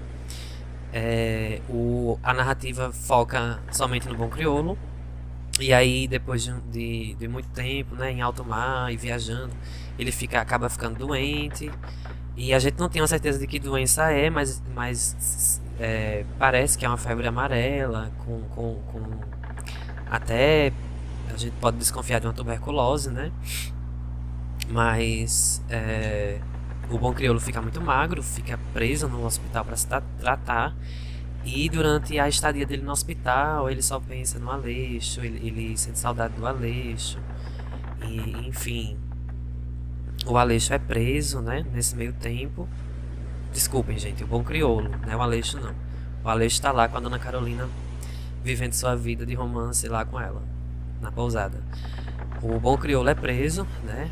é, 0.94 1.62
o, 1.70 2.18
a 2.24 2.34
narrativa 2.34 2.92
foca 2.92 3.60
somente 3.72 4.08
no 4.08 4.16
bom 4.16 4.30
crioulo. 4.30 4.78
E 5.60 5.74
aí, 5.74 6.08
depois 6.08 6.44
de, 6.44 6.54
de, 6.72 7.14
de, 7.16 7.28
muito 7.28 7.50
tempo, 7.50 7.96
né, 7.96 8.12
em 8.12 8.22
alto 8.22 8.44
mar 8.44 8.92
e 8.92 8.98
viajando, 8.98 9.54
ele 10.00 10.12
fica, 10.12 10.40
acaba 10.42 10.70
ficando 10.70 10.98
doente. 10.98 11.70
E 12.36 12.54
a 12.54 12.60
gente 12.60 12.80
não 12.80 12.90
tem 12.90 13.02
uma 13.02 13.08
certeza 13.08 13.38
de 13.38 13.46
que 13.46 13.60
doença 13.60 14.12
é, 14.12 14.30
mas, 14.30 14.64
mas 14.74 15.62
é, 15.80 16.26
parece 16.40 16.78
que 16.78 16.86
é 16.86 16.88
uma 16.88 16.98
febre 16.98 17.28
amarela, 17.28 18.12
com, 18.26 18.42
com, 18.44 18.76
com 18.92 19.02
até 20.10 20.72
a 21.34 21.38
gente 21.38 21.54
pode 21.60 21.78
desconfiar 21.78 22.20
de 22.20 22.28
uma 22.28 22.34
tuberculose, 22.34 23.10
né? 23.10 23.32
Mas 24.70 25.64
é, 25.70 26.40
o 26.90 26.98
bom 26.98 27.14
crioulo 27.14 27.40
fica 27.40 27.62
muito 27.62 27.82
magro, 27.82 28.22
fica 28.22 28.60
preso 28.74 29.08
no 29.08 29.26
hospital 29.26 29.66
para 29.66 29.76
se 29.76 29.88
tratar. 30.20 30.76
E 31.44 31.70
durante 31.70 32.20
a 32.20 32.30
estadia 32.30 32.66
dele 32.66 32.84
no 32.84 32.92
hospital, 32.92 33.70
ele 33.70 33.82
só 33.82 34.00
pensa 34.00 34.38
no 34.38 34.52
Aleixo, 34.52 35.22
ele, 35.22 35.48
ele 35.48 35.78
sente 35.78 35.98
saudade 35.98 36.36
do 36.36 36.46
Aleixo. 36.46 37.18
E, 38.04 38.48
enfim, 38.48 38.98
o 40.26 40.38
Aleixo 40.38 40.74
é 40.74 40.80
preso, 40.80 41.42
né? 41.42 41.66
Nesse 41.74 41.96
meio 41.96 42.14
tempo. 42.14 42.68
Desculpem, 43.52 43.98
gente, 43.98 44.24
o 44.24 44.28
bom 44.28 44.44
crioulo, 44.44 44.90
não 44.90 45.12
é 45.12 45.16
o 45.16 45.22
Aleixo, 45.22 45.60
não. 45.60 45.74
O 46.24 46.30
Aleixo 46.30 46.56
está 46.56 46.72
lá 46.72 46.88
com 46.88 46.98
a 46.98 47.00
dona 47.00 47.18
Carolina, 47.18 47.68
vivendo 48.44 48.74
sua 48.74 48.96
vida 48.96 49.26
de 49.26 49.34
romance 49.34 49.88
lá 49.88 50.06
com 50.06 50.20
ela, 50.20 50.42
na 51.02 51.12
pousada. 51.12 51.62
O 52.42 52.60
bom 52.60 52.78
crioulo 52.78 53.10
é 53.10 53.16
preso, 53.16 53.68
né? 53.84 54.10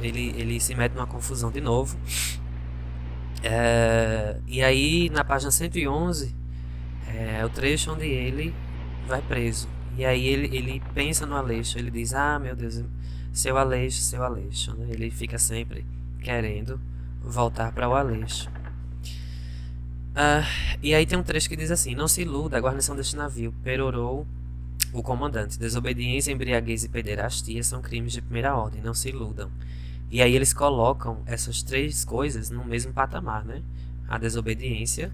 Ele, 0.00 0.34
ele 0.36 0.60
se 0.60 0.74
mete 0.74 0.92
numa 0.92 1.06
confusão 1.06 1.50
de 1.50 1.60
novo. 1.60 1.96
É, 3.42 4.36
e 4.46 4.62
aí, 4.62 5.10
na 5.10 5.24
página 5.24 5.50
111, 5.50 6.34
é 7.06 7.44
o 7.44 7.48
trecho 7.48 7.92
onde 7.92 8.06
ele 8.06 8.54
vai 9.06 9.20
preso. 9.22 9.68
E 9.96 10.04
aí 10.04 10.26
ele, 10.26 10.56
ele 10.56 10.82
pensa 10.94 11.26
no 11.26 11.36
Aleixo, 11.36 11.78
ele 11.78 11.90
diz, 11.90 12.14
ah, 12.14 12.38
meu 12.38 12.56
Deus, 12.56 12.82
seu 13.32 13.56
Aleixo, 13.58 14.00
seu 14.00 14.22
Aleixo. 14.22 14.74
Né? 14.76 14.88
Ele 14.90 15.10
fica 15.10 15.38
sempre 15.38 15.84
querendo 16.20 16.80
voltar 17.22 17.72
para 17.72 17.88
o 17.88 17.94
Aleixo. 17.94 18.50
Ah, 20.14 20.44
e 20.82 20.94
aí 20.94 21.06
tem 21.06 21.18
um 21.18 21.22
trecho 21.22 21.48
que 21.48 21.56
diz 21.56 21.70
assim: 21.70 21.94
Não 21.94 22.06
se 22.06 22.20
iluda, 22.20 22.58
a 22.58 22.60
guarnição 22.60 22.94
deste 22.94 23.16
navio 23.16 23.54
perorou 23.64 24.26
o 24.92 25.02
comandante. 25.02 25.58
Desobediência, 25.58 26.32
embriaguez 26.32 26.84
e 26.84 26.88
pederastia 26.88 27.62
são 27.62 27.80
crimes 27.80 28.12
de 28.12 28.22
primeira 28.22 28.54
ordem, 28.54 28.82
não 28.82 28.94
se 28.94 29.08
iludam. 29.08 29.50
E 30.10 30.20
aí 30.20 30.34
eles 30.36 30.52
colocam 30.52 31.22
essas 31.24 31.62
três 31.62 32.04
coisas 32.04 32.50
no 32.50 32.64
mesmo 32.64 32.92
patamar, 32.92 33.44
né? 33.44 33.62
A 34.06 34.18
desobediência, 34.18 35.10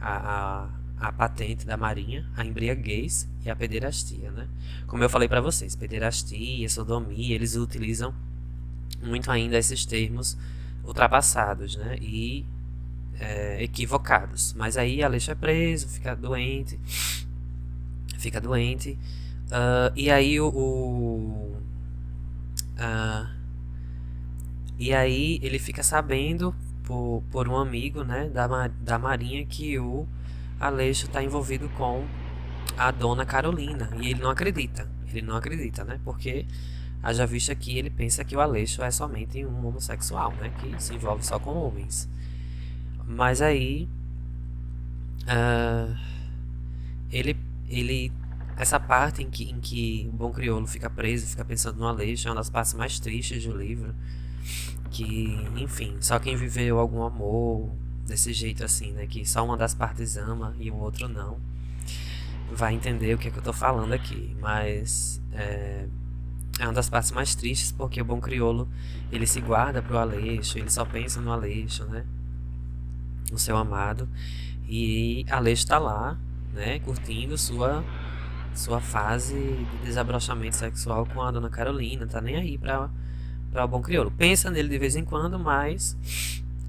a, 0.00 0.68
a, 0.98 1.08
a 1.08 1.12
patente 1.12 1.64
da 1.64 1.76
marinha, 1.76 2.28
a 2.36 2.44
embriaguez 2.44 3.28
e 3.44 3.50
a 3.50 3.54
pederastia, 3.54 4.32
né? 4.32 4.48
Como 4.86 5.04
eu 5.04 5.08
falei 5.08 5.28
para 5.28 5.40
vocês, 5.40 5.76
pederastia, 5.76 6.68
sodomia, 6.68 7.36
eles 7.36 7.54
utilizam 7.54 8.12
muito 9.00 9.30
ainda 9.30 9.56
esses 9.56 9.86
termos 9.86 10.36
ultrapassados, 10.84 11.76
né? 11.76 11.96
E 12.00 12.44
é, 13.20 13.62
equivocados. 13.62 14.54
Mas 14.54 14.76
aí 14.76 15.02
Aleixo 15.02 15.30
é 15.30 15.34
preso, 15.34 15.88
fica 15.88 16.14
doente, 16.16 16.78
fica 18.18 18.40
doente. 18.40 18.98
Uh, 19.46 19.90
e 19.96 20.10
aí 20.10 20.38
o, 20.38 20.48
o 20.48 21.56
uh, 22.76 23.28
e 24.78 24.92
aí 24.92 25.40
ele 25.42 25.58
fica 25.58 25.82
sabendo 25.82 26.54
por, 26.84 27.22
por 27.30 27.48
um 27.48 27.56
amigo, 27.56 28.04
né, 28.04 28.28
da, 28.28 28.68
da 28.68 28.98
marinha 28.98 29.44
que 29.46 29.78
o 29.78 30.06
Aleixo 30.60 31.06
está 31.06 31.22
envolvido 31.22 31.68
com 31.70 32.06
a 32.76 32.90
dona 32.90 33.24
Carolina 33.24 33.90
e 34.00 34.10
ele 34.10 34.20
não 34.20 34.30
acredita. 34.30 34.88
Ele 35.08 35.22
não 35.22 35.36
acredita, 35.36 35.84
né? 35.84 35.98
Porque 36.04 36.46
haja 37.02 37.26
vista 37.26 37.54
que 37.54 37.78
ele 37.78 37.90
pensa 37.90 38.24
que 38.24 38.36
o 38.36 38.40
Aleixo 38.40 38.82
é 38.82 38.90
somente 38.90 39.44
um 39.44 39.66
homossexual, 39.66 40.32
né? 40.34 40.50
Que 40.60 40.82
se 40.82 40.94
envolve 40.94 41.24
só 41.24 41.38
com 41.38 41.50
homens. 41.50 42.08
Mas 43.06 43.40
aí 43.40 43.88
uh, 45.24 45.96
ele, 47.10 47.36
ele 47.68 48.12
essa 48.56 48.80
parte 48.80 49.22
em 49.22 49.30
que, 49.30 49.44
em 49.50 49.60
que 49.60 50.10
o 50.12 50.16
bom 50.16 50.32
crioulo 50.32 50.66
fica 50.66 50.90
preso, 50.90 51.26
fica 51.28 51.44
pensando 51.44 51.78
no 51.78 51.86
Aleixo, 51.86 52.26
é 52.26 52.30
uma 52.30 52.36
das 52.36 52.50
partes 52.50 52.74
mais 52.74 52.98
tristes 52.98 53.44
do 53.44 53.56
livro. 53.56 53.94
Que, 54.90 55.46
enfim, 55.56 55.96
só 56.00 56.18
quem 56.18 56.36
viveu 56.36 56.78
algum 56.78 57.02
amor 57.02 57.70
desse 58.04 58.32
jeito 58.32 58.64
assim, 58.64 58.92
né? 58.92 59.06
Que 59.06 59.24
só 59.24 59.44
uma 59.44 59.56
das 59.56 59.74
partes 59.74 60.16
ama 60.16 60.56
e 60.58 60.70
o 60.70 60.76
outro 60.76 61.08
não, 61.08 61.38
vai 62.52 62.74
entender 62.74 63.14
o 63.14 63.18
que, 63.18 63.28
é 63.28 63.30
que 63.30 63.38
eu 63.38 63.42
tô 63.42 63.52
falando 63.52 63.92
aqui. 63.92 64.36
Mas 64.40 65.20
é, 65.32 65.86
é 66.58 66.64
uma 66.64 66.72
das 66.72 66.88
partes 66.88 67.12
mais 67.12 67.34
tristes 67.36 67.70
porque 67.70 68.00
o 68.00 68.04
bom 68.04 68.20
crioulo 68.20 68.68
ele 69.12 69.26
se 69.26 69.40
guarda 69.40 69.80
pro 69.80 69.98
Aleixo, 69.98 70.58
ele 70.58 70.70
só 70.70 70.84
pensa 70.84 71.20
no 71.20 71.30
Aleixo, 71.30 71.84
né? 71.84 72.04
no 73.30 73.38
seu 73.38 73.56
amado. 73.56 74.08
E 74.66 75.24
a 75.30 75.38
Lei 75.38 75.54
está 75.54 75.78
lá, 75.78 76.18
né, 76.58 76.78
curtindo 76.80 77.38
sua 77.38 77.84
sua 78.54 78.80
fase 78.80 79.34
de 79.34 79.86
desabrochamento 79.86 80.56
sexual 80.56 81.06
com 81.06 81.22
a 81.22 81.30
dona 81.30 81.48
Carolina, 81.48 82.06
tá 82.06 82.20
nem 82.20 82.36
aí 82.36 82.58
para 82.58 82.90
para 83.52 83.64
o 83.64 83.68
bom 83.68 83.80
crioulo. 83.80 84.10
Pensa 84.10 84.50
nele 84.50 84.68
de 84.68 84.78
vez 84.78 84.96
em 84.96 85.04
quando, 85.04 85.38
mas 85.38 85.96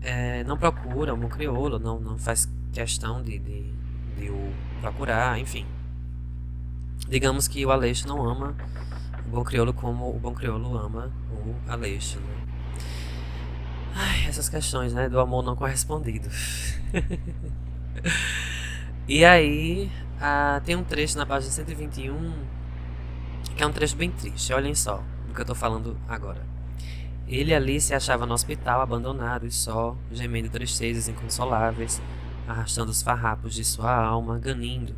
é, 0.02 0.44
não 0.46 0.58
procura 0.58 1.14
o 1.14 1.18
bom 1.18 1.28
crioulo, 1.28 1.80
não, 1.80 2.00
não 2.00 2.18
faz 2.18 2.48
questão 2.72 3.22
de, 3.22 3.40
de, 3.40 3.74
de 4.18 4.30
o 4.30 4.54
procurar, 4.80 5.38
enfim. 5.40 5.66
Digamos 7.10 7.48
que 7.48 7.66
o 7.66 7.72
Aleixo 7.72 8.08
não 8.08 8.24
ama 8.24 8.56
o 9.26 9.30
bom 9.30 9.44
crioulo 9.44 9.74
como 9.74 10.16
o 10.16 10.20
bom 10.20 10.34
crioulo 10.34 10.78
ama 10.78 11.12
o 11.32 11.56
Aleixo, 11.70 12.20
né? 12.20 12.36
Ai, 13.96 14.28
essas 14.28 14.48
questões, 14.48 14.94
né, 14.94 15.10
do 15.10 15.20
amor 15.20 15.44
não 15.44 15.56
correspondido. 15.56 16.30
e 19.10 19.26
aí, 19.26 19.92
ah, 20.22 20.62
tem 20.64 20.76
um 20.76 20.84
trecho 20.84 21.18
na 21.18 21.26
página 21.26 21.52
121 21.52 22.60
que 23.56 23.64
é 23.64 23.68
um 23.68 23.72
trecho 23.74 23.96
bem 23.96 24.12
triste. 24.12 24.54
Olhem 24.54 24.76
só 24.76 25.04
o 25.30 25.34
que 25.34 25.42
eu 25.42 25.46
tô 25.46 25.56
falando 25.56 25.98
agora. 26.08 26.42
Ele 27.28 27.54
ali 27.54 27.82
se 27.82 27.94
achava 27.94 28.26
no 28.26 28.34
hospital, 28.34 28.82
abandonado 28.82 29.48
e 29.48 29.52
só, 29.52 29.98
gemendo 30.12 30.48
tristezas 30.50 31.10
inconsoláveis, 31.10 32.00
arrastando 32.48 32.92
os 32.92 33.02
farrapos 33.02 33.56
de 33.56 33.66
sua 33.66 33.92
alma, 33.92 34.38
ganindo, 34.38 34.96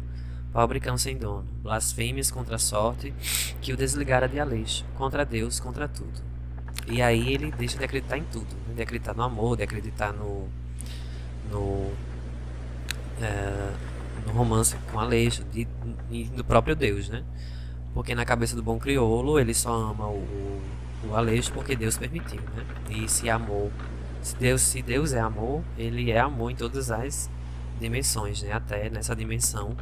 pobre 0.52 0.82
cão 0.82 0.98
sem 0.98 1.18
dono, 1.18 1.48
blasfêmias 1.64 2.30
contra 2.30 2.58
a 2.58 2.60
sorte 2.60 3.14
que 3.62 3.72
o 3.72 3.78
desligara 3.78 4.28
de 4.28 4.40
Aleixo, 4.40 4.86
contra 4.96 5.26
Deus, 5.26 5.60
contra 5.60 5.88
tudo. 5.88 6.22
E 6.86 7.02
aí 7.02 7.34
ele 7.34 7.52
deixa 7.52 7.78
de 7.78 7.86
acreditar 7.86 8.18
em 8.18 8.24
tudo, 8.26 8.54
né? 8.68 8.76
de 8.76 8.82
acreditar 8.82 9.16
no 9.16 9.24
amor, 9.24 9.56
de 9.56 9.64
acreditar 9.64 10.12
no 10.12 10.50
no, 11.50 11.92
é, 13.22 13.74
romance 14.28 14.76
com 14.92 15.00
Aleixo, 15.00 15.44
de, 15.46 15.68
do 16.36 16.44
próprio 16.44 16.76
Deus, 16.76 17.10
né? 17.10 17.24
Porque 17.94 18.16
na 18.16 18.24
cabeça 18.24 18.56
do 18.56 18.64
bom 18.64 18.80
crioulo 18.80 19.40
ele 19.40 19.54
só 19.54 19.74
ama 19.74 20.08
o, 20.08 20.62
o 21.10 21.16
Aleixo 21.16 21.52
porque 21.52 21.76
Deus 21.76 21.98
permitiu, 21.98 22.42
né? 22.56 22.66
E 22.90 23.10
se 23.10 23.30
amor, 23.30 23.72
se 24.22 24.36
Deus, 24.36 24.62
se 24.62 24.82
Deus 24.82 25.14
é 25.14 25.20
amor, 25.20 25.64
ele 25.78 26.12
é 26.12 26.20
amor 26.20 26.52
em 26.52 26.56
todas 26.56 26.92
as 26.92 27.30
dimensões, 27.80 28.44
né? 28.44 28.54
Até 28.54 28.90
nessa 28.90 29.16
dimensão 29.16 29.76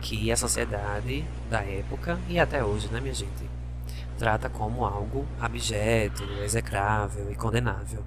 que 0.00 0.30
a 0.30 0.36
sociedade 0.36 1.24
da 1.48 1.60
época 1.62 2.18
e 2.28 2.38
até 2.38 2.64
hoje, 2.64 2.88
né, 2.88 3.00
minha 3.00 3.14
gente? 3.14 3.52
trata 4.22 4.48
como 4.48 4.84
algo 4.84 5.26
abjeto, 5.40 6.22
execrável 6.44 7.32
e 7.32 7.34
condenável. 7.34 8.04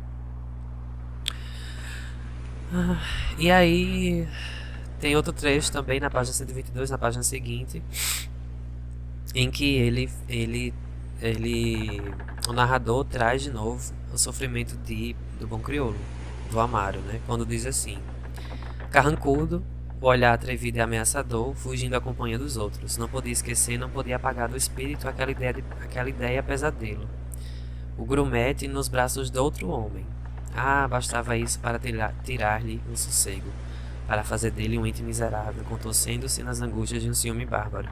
Ah, 2.73 3.01
e 3.37 3.51
aí 3.51 4.25
tem 5.05 5.15
outro 5.15 5.31
trecho 5.31 5.71
também 5.71 5.99
na 5.99 6.09
página 6.09 6.33
122, 6.33 6.89
na 6.89 6.97
página 6.97 7.21
seguinte, 7.21 7.79
em 9.35 9.51
que 9.51 9.75
ele 9.75 10.09
ele 10.27 10.73
ele 11.21 12.01
o 12.49 12.53
narrador 12.53 13.05
traz 13.05 13.43
de 13.43 13.51
novo 13.51 13.93
o 14.11 14.17
sofrimento 14.17 14.75
de 14.77 15.15
do 15.39 15.45
bom 15.45 15.59
crioulo, 15.59 15.95
do 16.49 16.59
Amaro, 16.59 17.01
né? 17.01 17.21
Quando 17.27 17.45
diz 17.45 17.67
assim: 17.67 17.99
Carrancudo, 18.89 19.63
o 20.01 20.07
olhar 20.07 20.33
atrevido 20.33 20.79
e 20.79 20.81
ameaçador, 20.81 21.53
fugindo 21.53 21.93
à 21.93 22.01
companhia 22.01 22.39
dos 22.39 22.57
outros. 22.57 22.97
Não 22.97 23.07
podia 23.07 23.31
esquecer, 23.31 23.77
não 23.77 23.91
podia 23.91 24.15
apagar 24.15 24.49
do 24.49 24.57
espírito 24.57 25.07
aquela 25.07 25.29
ideia, 25.29 25.53
de, 25.53 25.63
aquela 25.83 26.09
ideia 26.09 26.41
pesadelo. 26.41 27.07
O 27.95 28.05
grumete 28.05 28.67
nos 28.67 28.87
braços 28.87 29.29
de 29.29 29.37
outro 29.37 29.69
homem. 29.69 30.03
Ah, 30.55 30.87
bastava 30.87 31.37
isso 31.37 31.59
para 31.59 31.79
tirar-lhe 32.23 32.81
o 32.91 32.97
sossego, 32.97 33.51
para 34.07 34.23
fazer 34.23 34.51
dele 34.51 34.77
um 34.77 34.85
ente 34.85 35.01
miserável, 35.03 35.63
contorcendo-se 35.65 36.43
nas 36.43 36.61
angústias 36.61 37.01
de 37.01 37.09
um 37.09 37.13
ciúme 37.13 37.45
bárbaro. 37.45 37.89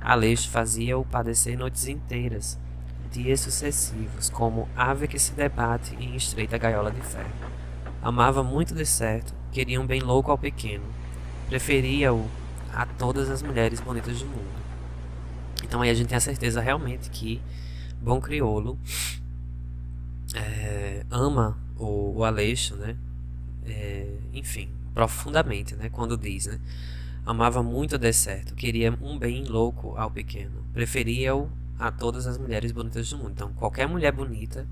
Aleixo 0.00 0.48
fazia-o 0.50 1.04
padecer 1.04 1.58
noites 1.58 1.88
inteiras, 1.88 2.58
dias 3.10 3.40
sucessivos, 3.40 4.30
como 4.30 4.68
ave 4.76 5.08
que 5.08 5.18
se 5.18 5.32
debate 5.32 5.96
em 5.96 6.14
estreita 6.14 6.58
gaiola 6.58 6.90
de 6.90 7.00
ferro. 7.00 7.32
Amava 8.02 8.42
muito 8.42 8.74
de 8.74 8.86
certo, 8.86 9.34
queria 9.50 9.80
um 9.80 9.86
bem 9.86 10.00
louco 10.00 10.30
ao 10.30 10.38
pequeno, 10.38 10.84
Preferia-o 11.48 12.28
a 12.72 12.84
todas 12.84 13.30
as 13.30 13.40
mulheres 13.40 13.80
bonitas 13.80 14.18
do 14.18 14.26
mundo. 14.26 14.66
Então 15.62 15.80
aí 15.80 15.90
a 15.90 15.94
gente 15.94 16.08
tem 16.08 16.16
a 16.16 16.20
certeza 16.20 16.60
realmente 16.60 17.08
que 17.08 17.40
Bom 18.00 18.20
Criolo 18.20 18.76
é, 20.34 21.06
ama 21.08 21.56
o, 21.78 22.18
o 22.18 22.24
Aleixo, 22.24 22.74
né? 22.74 22.96
É, 23.64 24.08
enfim, 24.34 24.68
profundamente, 24.96 25.76
né? 25.76 25.90
Quando 25.90 26.16
diz, 26.16 26.46
né? 26.46 26.58
Amava 27.26 27.62
muito 27.62 27.96
o 27.96 28.12
certo, 28.14 28.54
queria 28.54 28.96
um 29.02 29.18
bem 29.18 29.44
louco 29.44 29.94
ao 29.94 30.10
pequeno, 30.10 30.64
preferia-o 30.72 31.50
a 31.78 31.90
todas 31.90 32.26
as 32.26 32.38
mulheres 32.38 32.72
bonitas 32.72 33.10
do 33.10 33.18
mundo. 33.18 33.32
Então, 33.32 33.52
qualquer 33.52 33.86
mulher 33.86 34.10
bonita 34.10 34.66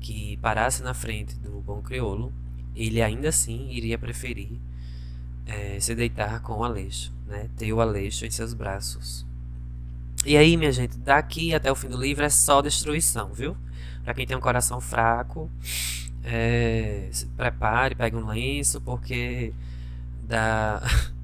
que 0.00 0.36
parasse 0.38 0.82
na 0.82 0.92
frente 0.92 1.36
do 1.36 1.60
bom 1.60 1.80
crioulo, 1.80 2.32
ele 2.74 3.00
ainda 3.00 3.28
assim 3.28 3.70
iria 3.70 3.96
preferir 3.96 4.58
é, 5.46 5.78
se 5.78 5.94
deitar 5.94 6.40
com 6.40 6.54
o 6.54 6.64
Aleixo, 6.64 7.12
né? 7.28 7.48
ter 7.56 7.72
o 7.72 7.80
Aleixo 7.80 8.26
em 8.26 8.30
seus 8.30 8.52
braços. 8.52 9.24
E 10.26 10.36
aí, 10.36 10.56
minha 10.56 10.72
gente, 10.72 10.98
daqui 10.98 11.54
até 11.54 11.70
o 11.70 11.76
fim 11.76 11.88
do 11.88 11.96
livro 11.96 12.24
é 12.24 12.28
só 12.28 12.60
destruição, 12.60 13.32
viu? 13.32 13.56
Para 14.02 14.14
quem 14.14 14.26
tem 14.26 14.36
um 14.36 14.40
coração 14.40 14.80
fraco, 14.80 15.48
é, 16.24 17.08
se 17.10 17.26
prepare, 17.26 17.94
pegue 17.94 18.16
um 18.16 18.26
lenço, 18.26 18.80
porque 18.80 19.52
da, 20.22 20.82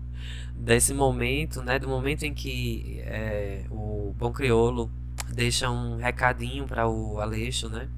desse 0.56 0.94
momento, 0.94 1.62
né, 1.62 1.78
do 1.78 1.88
momento 1.88 2.24
em 2.24 2.34
que 2.34 3.00
é, 3.04 3.64
o 3.70 4.14
bom 4.18 4.32
crioulo 4.32 4.90
deixa 5.28 5.70
um 5.70 5.96
recadinho 5.96 6.66
para 6.66 6.88
o 6.88 7.20
Aleixo, 7.20 7.68
né, 7.68 7.88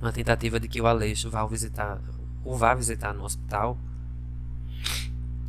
uma 0.00 0.12
tentativa 0.12 0.58
de 0.58 0.68
que 0.68 0.80
o 0.80 0.86
Aleixo 0.86 1.30
vá 1.30 1.44
visitar, 1.46 2.00
o 2.44 2.56
vá 2.56 2.74
visitar 2.74 3.12
no 3.12 3.24
hospital, 3.24 3.78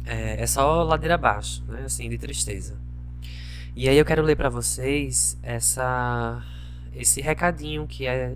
é, 0.06 0.42
é 0.42 0.48
só 0.48 0.84
ladeira 0.84 1.16
abaixo, 1.16 1.64
né, 1.68 1.84
assim, 1.86 2.10
de 2.10 2.18
tristeza. 2.18 2.78
E 3.76 3.88
aí 3.88 3.98
eu 3.98 4.06
quero 4.06 4.24
ler 4.24 4.36
para 4.36 4.50
vocês 4.50 5.38
essa 5.44 6.44
esse 6.96 7.22
recadinho 7.22 7.86
que 7.86 8.08
é 8.08 8.36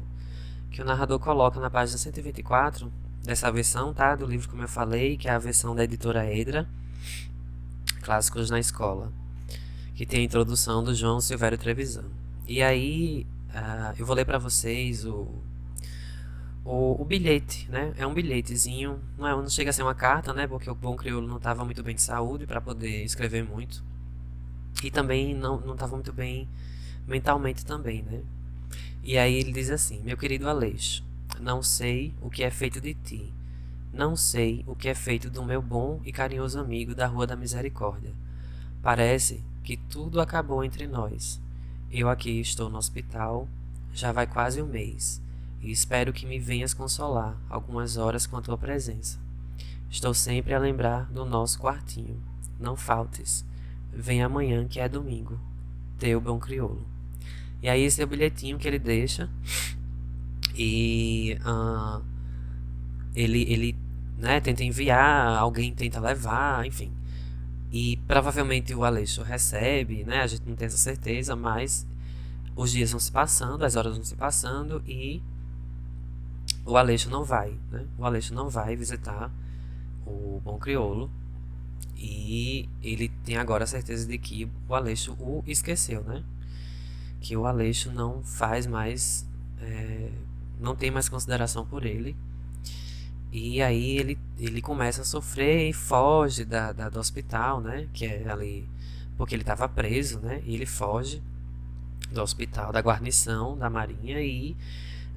que 0.72 0.82
o 0.82 0.86
narrador 0.86 1.20
coloca 1.20 1.60
na 1.60 1.70
página 1.70 1.98
124 1.98 2.92
dessa 3.24 3.52
versão, 3.52 3.94
tá? 3.94 4.16
Do 4.16 4.26
livro 4.26 4.50
como 4.50 4.64
eu 4.64 4.68
falei, 4.68 5.18
que 5.18 5.28
é 5.28 5.32
a 5.32 5.38
versão 5.38 5.76
da 5.76 5.84
editora 5.84 6.26
Edra, 6.34 6.68
Clássicos 8.02 8.50
na 8.50 8.60
Escola, 8.60 9.12
que 9.94 10.06
tem 10.06 10.22
a 10.22 10.24
introdução 10.24 10.84
do 10.84 10.96
João 10.96 11.20
Silvério 11.20 11.58
Trevisan. 11.58 12.06
E 12.48 12.64
aí 12.64 13.28
uh, 13.50 13.94
eu 14.00 14.06
vou 14.06 14.16
ler 14.16 14.26
para 14.26 14.40
vocês 14.40 15.06
o, 15.06 15.28
o, 16.64 17.02
o, 17.02 17.06
bilhete, 17.06 17.70
né? 17.70 17.94
É 17.98 18.08
um 18.08 18.14
bilhetezinho, 18.14 19.00
não, 19.18 19.28
é, 19.28 19.32
não 19.36 19.50
chega 19.50 19.70
a 19.70 19.74
ser 19.74 19.84
uma 19.84 19.94
carta, 19.94 20.34
né? 20.34 20.48
Porque 20.48 20.70
o 20.70 20.76
bom 20.76 20.96
crioulo 20.96 21.28
não 21.28 21.38
estava 21.38 21.66
muito 21.66 21.84
bem 21.84 21.96
de 21.96 22.02
saúde 22.02 22.48
para 22.48 22.62
poder 22.62 23.04
escrever 23.04 23.44
muito. 23.44 23.84
E 24.82 24.90
também 24.90 25.36
não 25.36 25.74
estava 25.74 25.96
muito 25.96 26.14
bem 26.14 26.48
mentalmente 27.06 27.66
também, 27.66 28.02
né? 28.04 28.22
E 29.04 29.18
aí 29.18 29.36
ele 29.36 29.52
diz 29.52 29.70
assim: 29.70 30.02
Meu 30.02 30.16
querido 30.16 30.48
Aleixo, 30.48 31.04
não 31.40 31.64
sei 31.64 32.14
o 32.22 32.30
que 32.30 32.44
é 32.44 32.52
feito 32.52 32.80
de 32.80 32.94
ti. 32.94 33.34
Não 33.94 34.16
sei 34.16 34.64
o 34.68 34.76
que 34.76 34.88
é 34.88 34.96
feito 34.96 35.30
do 35.30 35.44
meu 35.44 35.62
bom 35.62 36.00
e 36.06 36.12
carinhoso 36.12 36.60
amigo 36.60 36.96
da 36.96 37.08
Rua 37.08 37.28
da 37.28 37.36
Misericórdia. 37.36 38.14
Parece 38.82 39.44
que 39.64 39.76
tudo 39.76 40.22
acabou 40.22 40.64
entre 40.64 40.88
nós. 40.88 41.42
Eu 41.92 42.10
aqui 42.10 42.40
estou 42.40 42.70
no 42.70 42.78
hospital, 42.78 43.50
já 43.94 44.14
vai 44.14 44.26
quase 44.26 44.62
um 44.62 44.66
mês, 44.66 45.22
e 45.62 45.72
espero 45.72 46.14
que 46.14 46.26
me 46.26 46.40
venhas 46.40 46.74
consolar 46.74 47.36
algumas 47.50 47.98
horas 47.98 48.26
com 48.26 48.38
a 48.38 48.42
tua 48.42 48.58
presença. 48.58 49.20
Estou 49.90 50.14
sempre 50.14 50.54
a 50.54 50.60
lembrar 50.60 51.12
do 51.12 51.26
nosso 51.26 51.60
quartinho. 51.60 52.18
Não 52.58 52.78
faltes. 52.78 53.44
Vem 53.92 54.24
amanhã 54.24 54.66
que 54.66 54.80
é 54.80 54.88
domingo. 54.88 55.38
Teu 56.00 56.22
bom 56.22 56.40
crioulo. 56.40 56.91
E 57.62 57.70
aí 57.70 57.84
esse 57.84 58.02
é 58.02 58.06
o 58.06 58.08
bilhetinho 58.08 58.58
que 58.58 58.68
ele 58.68 58.80
deixa. 58.80 59.30
E 60.56 61.38
uh, 61.46 62.04
ele, 63.16 63.44
ele 63.44 63.76
né, 64.18 64.40
tenta 64.40 64.64
enviar, 64.64 65.38
alguém 65.38 65.74
tenta 65.74 66.00
levar, 66.00 66.66
enfim. 66.66 66.92
E 67.72 67.98
provavelmente 68.08 68.74
o 68.76 68.84
Aleixo 68.84 69.24
recebe, 69.24 70.04
né? 70.04 70.22
A 70.22 70.28
gente 70.28 70.44
não 70.46 70.56
tem 70.56 70.66
essa 70.66 70.78
certeza, 70.78 71.36
mas 71.36 71.88
os 72.56 72.72
dias 72.72 72.92
vão 72.92 73.00
se 73.00 73.12
passando, 73.12 73.64
as 73.64 73.76
horas 73.76 73.96
vão 73.96 74.04
se 74.04 74.16
passando 74.16 74.84
e 74.86 75.22
o 76.66 76.76
Aleixo 76.76 77.10
não 77.10 77.24
vai, 77.24 77.58
né? 77.72 77.86
O 77.98 78.06
Aleixo 78.06 78.34
não 78.34 78.50
vai 78.50 78.76
visitar 78.76 79.32
o 80.06 80.42
Bom 80.44 80.58
Criolo 80.58 81.10
e 81.96 82.68
ele 82.84 83.10
tem 83.24 83.38
agora 83.38 83.64
a 83.64 83.68
certeza 83.68 84.08
de 84.08 84.18
que 84.18 84.50
o 84.68 84.76
Aleixo 84.76 85.14
o 85.14 85.44
esqueceu, 85.48 86.04
né? 86.04 86.24
Que 87.22 87.38
o 87.38 87.46
Aleixo 87.46 87.90
não 87.92 88.22
faz 88.24 88.68
mais. 88.68 89.26
É, 89.62 90.10
não 90.60 90.76
tem 90.76 90.92
mais 90.92 91.08
consideração 91.08 91.66
por 91.66 91.86
ele. 91.86 92.16
E 93.32 93.62
aí 93.62 93.98
ele, 93.98 94.20
ele 94.38 94.62
começa 94.62 95.04
a 95.04 95.06
sofrer 95.06 95.70
e 95.70 95.74
foge 95.74 96.44
da, 96.44 96.74
da 96.74 96.90
do 96.90 97.00
hospital, 97.00 97.62
né? 97.62 97.88
Que 97.94 98.06
é 98.06 98.30
ali. 98.30 98.68
Porque 99.18 99.34
ele 99.34 99.44
estava 99.44 99.70
preso, 99.70 100.20
né? 100.20 100.42
E 100.46 100.56
ele 100.56 100.66
foge 100.66 101.22
do 102.12 102.22
hospital, 102.22 102.74
da 102.74 102.82
guarnição 102.82 103.58
da 103.58 103.70
Marinha 103.70 104.20
e 104.20 104.58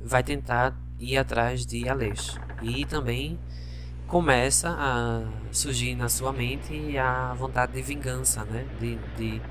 vai 0.05 0.23
tentar 0.23 0.77
ir 1.01 1.17
atrás 1.17 1.67
de 1.67 1.89
Aleixo. 1.89 2.39
E 2.63 2.85
também 2.85 3.39
começa 4.07 4.69
a 4.71 5.27
surgir 5.51 5.95
na 5.95 6.09
sua 6.09 6.33
mente 6.33 6.97
a 6.97 7.35
vontade 7.35 7.73
de 7.73 7.83
vingança, 7.83 8.45
né? 8.45 8.65
De, 8.79 8.97
de, 9.17 9.43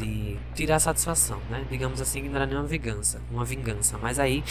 de 0.00 0.38
tirar 0.54 0.78
satisfação, 0.78 1.40
né? 1.50 1.64
Digamos 1.70 2.00
assim, 2.00 2.28
não 2.28 2.36
era 2.36 2.46
nenhuma 2.46 2.66
vingança, 2.66 3.20
uma 3.30 3.44
vingança. 3.44 3.98
Mas 3.98 4.18
aí, 4.18 4.42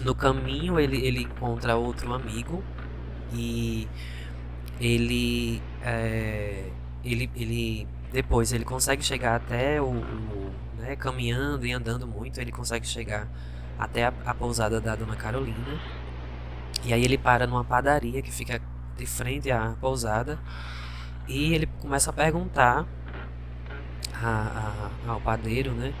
no 0.00 0.14
caminho, 0.14 0.78
ele, 0.78 1.04
ele 1.04 1.22
encontra 1.22 1.76
outro 1.76 2.12
amigo 2.12 2.62
e 3.32 3.88
ele, 4.80 5.62
é, 5.82 6.70
ele, 7.04 7.30
ele 7.34 7.88
depois 8.12 8.52
ele 8.52 8.64
consegue 8.64 9.02
chegar 9.02 9.36
até 9.36 9.80
o, 9.80 9.86
o 9.86 10.52
né, 10.78 10.96
caminhando 10.96 11.66
e 11.66 11.72
andando 11.72 12.06
muito, 12.06 12.40
ele 12.40 12.52
consegue 12.52 12.86
chegar 12.86 13.28
até 13.78 14.06
a, 14.06 14.12
a 14.24 14.34
pousada 14.34 14.80
da 14.80 14.94
Dona 14.94 15.16
Carolina 15.16 15.78
e 16.84 16.92
aí 16.92 17.04
ele 17.04 17.18
para 17.18 17.46
numa 17.46 17.64
padaria 17.64 18.22
que 18.22 18.30
fica 18.30 18.60
de 18.96 19.06
frente 19.06 19.50
à 19.50 19.76
pousada 19.80 20.38
e 21.26 21.54
ele 21.54 21.66
começa 21.80 22.10
a 22.10 22.12
perguntar 22.12 22.86
a, 24.22 24.90
a, 25.06 25.10
ao 25.12 25.20
padeiro, 25.20 25.72
né, 25.72 25.94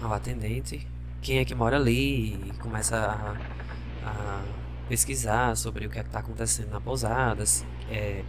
ao 0.00 0.12
atendente, 0.12 0.86
quem 1.20 1.38
é 1.38 1.44
que 1.44 1.54
mora 1.54 1.76
ali 1.76 2.34
e 2.34 2.52
começa 2.60 2.96
a, 2.96 4.08
a 4.08 4.42
pesquisar 4.88 5.56
sobre 5.56 5.86
o 5.86 5.90
que 5.90 5.98
é 5.98 6.02
está 6.02 6.20
acontecendo 6.20 6.70
na 6.70 6.80
pousada, 6.80 7.44
se, 7.46 7.64
é, 7.90 8.24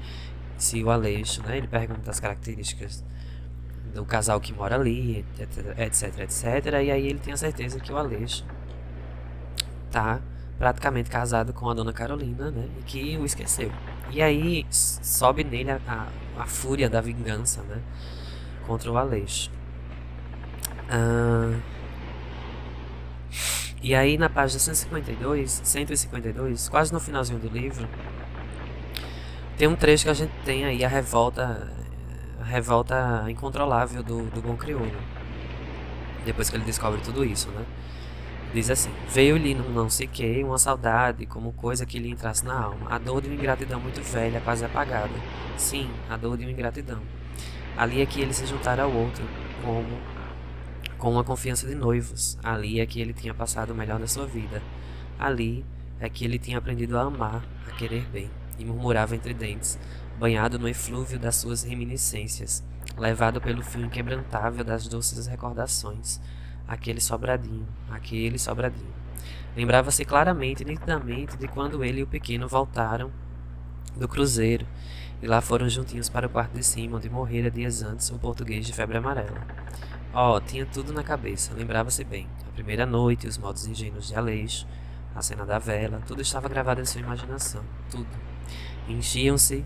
se 0.58 0.84
o 0.84 0.92
Aleixo, 0.92 1.42
né, 1.44 1.58
ele 1.58 1.68
pergunta 1.68 2.10
as 2.10 2.20
características 2.20 3.04
do 3.94 4.06
casal 4.06 4.40
que 4.40 4.54
mora 4.54 4.76
ali, 4.76 5.26
etc, 5.78 6.20
etc. 6.20 6.66
E 6.84 6.92
aí 6.92 7.08
ele 7.08 7.20
tem 7.20 7.34
a 7.34 7.38
certeza 7.38 7.80
que 7.80 7.92
o 7.92 7.98
Aleixo 7.98 8.46
tá 9.92 10.22
praticamente 10.58 11.10
casado 11.10 11.52
com 11.54 11.70
a 11.70 11.74
dona 11.74 11.92
Carolina, 11.92 12.52
né? 12.52 12.70
E 12.80 12.84
que 12.84 13.18
o 13.18 13.26
esqueceu. 13.26 13.72
E 14.12 14.22
aí 14.22 14.66
sobe 14.70 15.44
nele 15.44 15.72
a, 15.72 15.80
a, 15.88 16.44
a 16.44 16.46
fúria 16.46 16.90
da 16.90 17.02
vingança, 17.02 17.62
né? 17.64 17.82
Contra 18.66 18.92
o 18.92 18.98
Aleixo. 18.98 19.52
E 23.84 23.96
aí 23.96 24.18
na 24.18 24.30
página 24.30 24.60
152, 24.60 25.62
152, 25.64 26.70
quase 26.70 26.94
no 26.94 27.00
finalzinho 27.00 27.40
do 27.40 27.48
livro, 27.48 27.88
tem 29.58 29.68
um 29.68 29.76
trecho 29.76 30.04
que 30.04 30.10
a 30.10 30.14
gente 30.14 30.32
tem 30.46 30.66
aí 30.66 30.86
a 30.86 30.88
revolta, 30.88 31.72
a 32.40 32.44
revolta 32.44 33.26
incontrolável 33.28 34.04
do, 34.04 34.24
do 34.30 34.42
bom 34.42 34.56
crioulo. 34.56 34.92
Depois 36.26 36.50
que 36.50 36.56
ele 36.56 36.64
descobre 36.64 37.02
tudo 37.02 37.26
isso, 37.26 37.50
né? 37.50 37.66
Diz 38.54 38.70
assim: 38.70 38.92
Veio-lhe 39.10 39.56
num 39.56 39.70
não 39.70 39.90
sei 39.90 40.08
que 40.08 40.44
uma 40.44 40.58
saudade, 40.58 41.26
como 41.26 41.52
coisa 41.54 41.86
que 41.86 41.98
lhe 41.98 42.10
entrasse 42.10 42.46
na 42.46 42.54
alma, 42.54 42.88
a 42.90 42.98
dor 42.98 43.22
de 43.22 43.30
uma 43.30 43.36
ingratidão 43.36 43.80
muito 43.80 44.02
velha, 44.02 44.42
quase 44.42 44.64
apagada. 44.64 45.14
Sim, 45.58 45.90
a 46.10 46.18
dor 46.18 46.38
de 46.38 46.44
uma 46.44 46.52
ingratidão. 46.52 47.00
Ali 47.78 48.02
é 48.02 48.06
que 48.06 48.22
ele 48.22 48.34
se 48.34 48.46
juntara 48.46 48.84
ao 48.84 48.92
outro, 48.92 49.24
como 49.64 49.88
com 50.98 51.12
uma 51.12 51.24
confiança 51.24 51.68
de 51.68 51.74
noivos. 51.74 52.38
Ali 52.44 52.80
é 52.80 52.86
que 52.86 53.02
ele 53.02 53.14
tinha 53.14 53.34
passado 53.34 53.72
o 53.72 53.76
melhor 53.76 54.00
da 54.00 54.08
sua 54.08 54.26
vida. 54.26 54.62
Ali 55.18 55.66
é 56.00 56.10
que 56.10 56.26
ele 56.26 56.38
tinha 56.38 56.58
aprendido 56.58 56.98
a 56.98 57.02
amar, 57.02 57.44
a 57.68 57.72
querer 57.72 58.06
bem, 58.12 58.30
e 58.58 58.66
murmurava 58.66 59.16
entre 59.16 59.34
dentes, 59.34 59.80
banhado 60.20 60.60
no 60.60 60.68
eflúvio 60.68 61.18
das 61.18 61.36
suas 61.36 61.64
reminiscências, 61.64 62.64
levado 62.98 63.42
pelo 63.42 63.64
fio 63.64 63.86
inquebrantável 63.86 64.64
das 64.64 64.88
doces 64.88 65.28
recordações 65.28 66.20
aquele 66.72 67.02
sobradinho, 67.02 67.68
aquele 67.90 68.40
sobradinho. 68.40 68.94
Lembrava-se 69.56 70.06
claramente 70.06 70.64
e 70.64 70.66
nitidamente 70.66 71.36
de 71.36 71.48
quando 71.48 71.84
ele 71.84 72.00
e 72.00 72.04
o 72.04 72.08
pequeno 72.08 72.48
voltaram 72.48 73.12
do 73.96 74.08
cruzeiro 74.08 74.66
E 75.22 75.28
lá 75.28 75.40
foram 75.40 75.70
juntinhos 75.70 76.10
para 76.10 76.26
o 76.26 76.30
quarto 76.30 76.54
de 76.54 76.64
cima, 76.64 76.98
onde 76.98 77.10
morrera 77.10 77.52
dias 77.52 77.84
antes 77.84 78.10
um 78.10 78.18
português 78.18 78.66
de 78.66 78.74
febre 78.74 78.98
amarela. 78.98 79.46
Oh, 80.14 80.42
tinha 80.42 80.66
tudo 80.66 80.92
na 80.92 81.04
cabeça, 81.04 81.54
lembrava-se 81.54 82.04
bem. 82.04 82.28
A 82.48 82.52
primeira 82.52 82.86
noite, 82.86 83.28
os 83.28 83.38
modos 83.38 83.68
ingênuos 83.68 84.08
de 84.08 84.16
Aleixo, 84.16 84.68
a 85.16 85.22
cena 85.22 85.46
da 85.46 85.60
vela, 85.60 86.02
tudo 86.08 86.22
estava 86.22 86.50
gravado 86.50 86.82
em 86.82 86.86
sua 86.86 87.02
imaginação, 87.02 87.64
tudo. 87.90 88.10
Enchiam-se, 88.90 89.64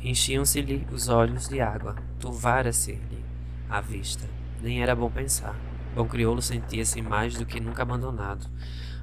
enchiam-se-lhe 0.00 0.86
os 0.92 1.08
olhos 1.08 1.48
de 1.48 1.60
água, 1.60 1.96
turvara-se-lhe 2.20 3.24
a 3.68 3.80
vista. 3.80 4.28
Nem 4.62 4.80
era 4.80 4.94
bom 4.94 5.10
pensar. 5.10 5.58
Bom 5.94 6.06
crioulo 6.06 6.40
sentia-se 6.40 7.02
mais 7.02 7.34
do 7.34 7.44
que 7.44 7.60
nunca 7.60 7.82
abandonado, 7.82 8.46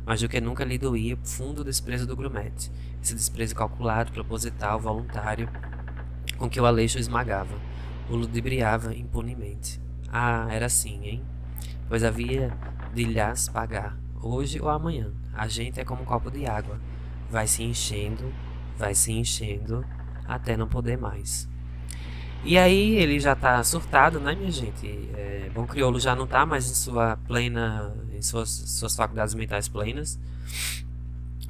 mais 0.06 0.22
do 0.22 0.28
que 0.28 0.42
nunca 0.42 0.64
lhe 0.64 0.78
doía 0.78 1.18
fundo 1.24 1.64
desprezo 1.64 2.08
do 2.08 2.16
grumete, 2.16 2.72
esse 3.02 3.14
desprezo 3.14 3.56
calculado, 3.56 4.12
proposital, 4.12 4.80
voluntário, 4.80 5.50
com 6.42 6.50
que 6.50 6.60
o 6.60 6.66
Aleixo 6.66 6.98
esmagava, 6.98 7.54
o 8.10 8.16
ludibriava 8.16 8.96
impunemente. 8.96 9.80
Ah, 10.12 10.48
era 10.50 10.66
assim, 10.66 11.06
hein? 11.06 11.24
Pois 11.88 12.04
havia 12.04 12.52
de 12.96 13.04
lhas 13.04 13.48
pagar, 13.48 13.96
hoje 14.20 14.60
ou 14.60 14.68
amanhã. 14.68 15.12
A 15.36 15.48
gente 15.48 15.80
é 15.80 15.86
como 15.86 16.02
um 16.02 16.06
copo 16.06 16.32
de 16.32 16.48
água, 16.48 16.80
vai 17.30 17.46
se 17.46 17.62
enchendo, 17.62 18.34
vai 18.76 18.96
se 18.96 19.12
enchendo, 19.12 19.86
até 20.26 20.58
não 20.58 20.68
poder 20.68 20.98
mais. 20.98 21.48
E 22.44 22.58
aí 22.58 22.96
ele 22.96 23.20
já 23.20 23.36
tá 23.36 23.64
surtado, 23.64 24.20
né, 24.20 24.34
minha 24.34 24.50
gente? 24.50 24.88
É, 25.14 25.48
Bom 25.54 25.68
Crioulo 25.68 26.00
já 26.00 26.16
não 26.16 26.26
tá 26.26 26.44
mais 26.44 26.72
em 26.72 26.74
sua 26.74 27.18
plena, 27.18 27.94
em 28.12 28.22
suas, 28.24 28.50
suas 28.50 28.96
faculdades 28.96 29.36
mentais 29.36 29.68
plenas, 29.68 30.20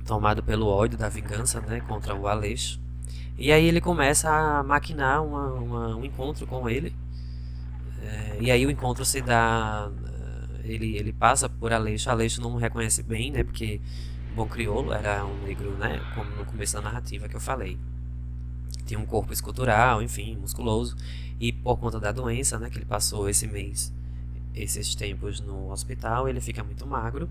tomado 0.06 0.44
pelo 0.44 0.68
ódio 0.68 0.98
da 0.98 1.08
vingança, 1.08 1.62
né, 1.62 1.80
contra 1.80 2.14
o 2.14 2.28
Aleixo. 2.28 2.78
E 3.38 3.52
aí 3.52 3.66
ele 3.66 3.82
começa 3.82 4.30
a 4.30 4.64
maquinar 4.64 5.24
uma, 5.24 5.54
uma, 5.54 5.96
um 5.96 6.06
encontro 6.06 6.46
com 6.46 6.70
ele. 6.70 6.96
É, 8.02 8.38
e 8.40 8.52
aí 8.52 8.66
o 8.66 8.72
encontro 8.72 9.06
se 9.06 9.22
dá. 9.22 9.92
Eh, 10.06 10.74
ele, 10.74 10.98
ele 10.98 11.14
passa 11.14 11.50
por 11.50 11.72
Aleixo. 11.74 12.10
Aleixo 12.10 12.42
não 12.42 12.56
reconhece 12.56 13.04
bem, 13.04 13.32
né? 13.32 13.44
Porque 13.44 13.82
Bom 14.36 14.48
Crioulo 14.48 14.94
era 14.94 15.26
um 15.26 15.44
negro, 15.44 15.72
né? 15.78 16.00
Como 16.16 16.30
no 16.32 16.46
começo 16.46 16.74
da 16.74 16.82
narrativa 16.82 17.28
que 17.28 17.36
eu 17.36 17.40
falei. 17.40 17.78
Tinha 18.86 19.00
um 19.00 19.06
corpo 19.06 19.34
escultural, 19.34 20.02
enfim, 20.02 20.38
musculoso. 20.38 20.96
E 21.40 21.52
por 21.52 21.78
conta 21.78 22.00
da 22.00 22.12
doença, 22.12 22.60
né? 22.60 22.70
Que 22.70 22.78
ele 22.78 22.86
passou 22.86 23.28
esse 23.30 23.48
mês, 23.48 23.94
esses 24.54 24.94
tempos 24.96 25.40
no 25.40 25.72
hospital, 25.72 26.30
ele 26.30 26.42
fica 26.42 26.64
muito 26.64 26.86
magro. 26.86 27.30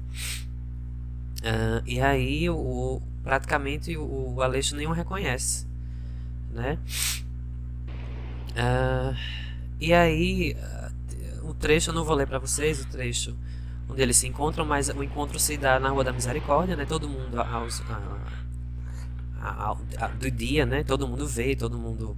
Uh, 1.40 1.82
e 1.86 2.01
aí 2.01 2.51
o, 2.51 3.01
praticamente 3.22 3.96
o, 3.96 4.34
o 4.34 4.42
Aleixo 4.42 4.76
nem 4.76 4.86
o 4.86 4.92
reconhece 4.92 5.69
né? 6.53 6.78
Uh, 8.51 9.16
e 9.80 9.92
aí, 9.92 10.57
uh, 11.42 11.48
o 11.48 11.55
trecho 11.55 11.90
eu 11.90 11.94
não 11.94 12.05
vou 12.05 12.14
ler 12.14 12.26
para 12.26 12.38
vocês, 12.38 12.82
o 12.82 12.88
trecho 12.88 13.36
onde 13.88 14.03
eles 14.03 14.16
se 14.16 14.26
encontram, 14.26 14.64
mas 14.64 14.88
o 14.88 15.03
encontro 15.03 15.38
se 15.38 15.57
dá 15.57 15.80
na 15.80 15.88
Rua 15.88 16.05
da 16.05 16.12
Misericórdia, 16.12 16.76
né? 16.76 16.86
Todo 16.86 17.09
mundo 17.09 17.40
aos, 17.40 17.82
a, 19.40 19.76
a, 19.98 20.07
do 20.09 20.30
dia, 20.30 20.64
né? 20.64 20.84
Todo 20.84 21.09
mundo 21.09 21.26
vê, 21.26 21.57
todo 21.57 21.76
mundo 21.76 22.16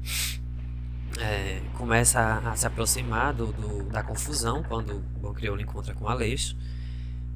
é, 1.18 1.62
começa 1.74 2.20
a, 2.20 2.51
a, 2.51 2.57
se 2.57 2.66
aproximar 2.66 3.33
do, 3.33 3.47
do, 3.47 3.85
da 3.85 4.03
confusão 4.03 4.62
quando 4.62 4.97
o 4.97 5.20
Bom 5.20 5.33
Crioulo 5.33 5.61
encontra 5.61 5.95
com 5.95 6.09
Aleixo. 6.09 6.57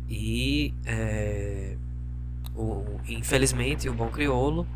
E 0.08 0.74
é, 0.84 1.76
o, 2.54 3.00
infelizmente 3.08 3.88
o 3.88 3.94
Bom 3.94 4.08
Crioulo 4.08 4.66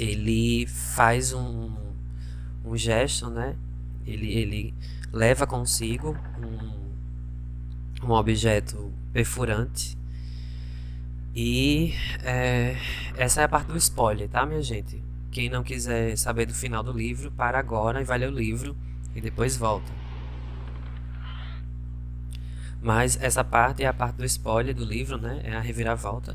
ele 0.00 0.66
faz 0.66 1.34
um, 1.34 1.76
um 2.64 2.74
gesto, 2.74 3.28
né? 3.28 3.54
Ele, 4.06 4.32
ele 4.32 4.74
leva 5.12 5.46
consigo 5.46 6.16
um, 6.42 8.06
um 8.08 8.12
objeto 8.12 8.90
perfurante. 9.12 9.98
E 11.36 11.92
é, 12.24 12.76
essa 13.14 13.42
é 13.42 13.44
a 13.44 13.48
parte 13.48 13.66
do 13.66 13.76
spoiler, 13.76 14.26
tá, 14.26 14.46
minha 14.46 14.62
gente? 14.62 15.04
Quem 15.30 15.50
não 15.50 15.62
quiser 15.62 16.16
saber 16.16 16.46
do 16.46 16.54
final 16.54 16.82
do 16.82 16.92
livro, 16.92 17.30
para 17.30 17.58
agora 17.58 18.00
e 18.00 18.04
vai 18.04 18.18
ler 18.18 18.32
o 18.32 18.34
livro 18.34 18.74
e 19.14 19.20
depois 19.20 19.54
volta. 19.54 19.92
Mas 22.82 23.18
essa 23.20 23.44
parte 23.44 23.84
é 23.84 23.86
a 23.86 23.92
parte 23.92 24.16
do 24.16 24.24
spoiler 24.24 24.74
do 24.74 24.84
livro, 24.84 25.18
né? 25.18 25.42
É 25.44 25.54
a 25.54 25.60
reviravolta, 25.60 26.34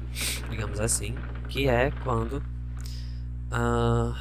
digamos 0.52 0.80
assim, 0.80 1.16
que 1.50 1.68
é 1.68 1.90
quando 2.04 2.44
Uh, 3.52 4.16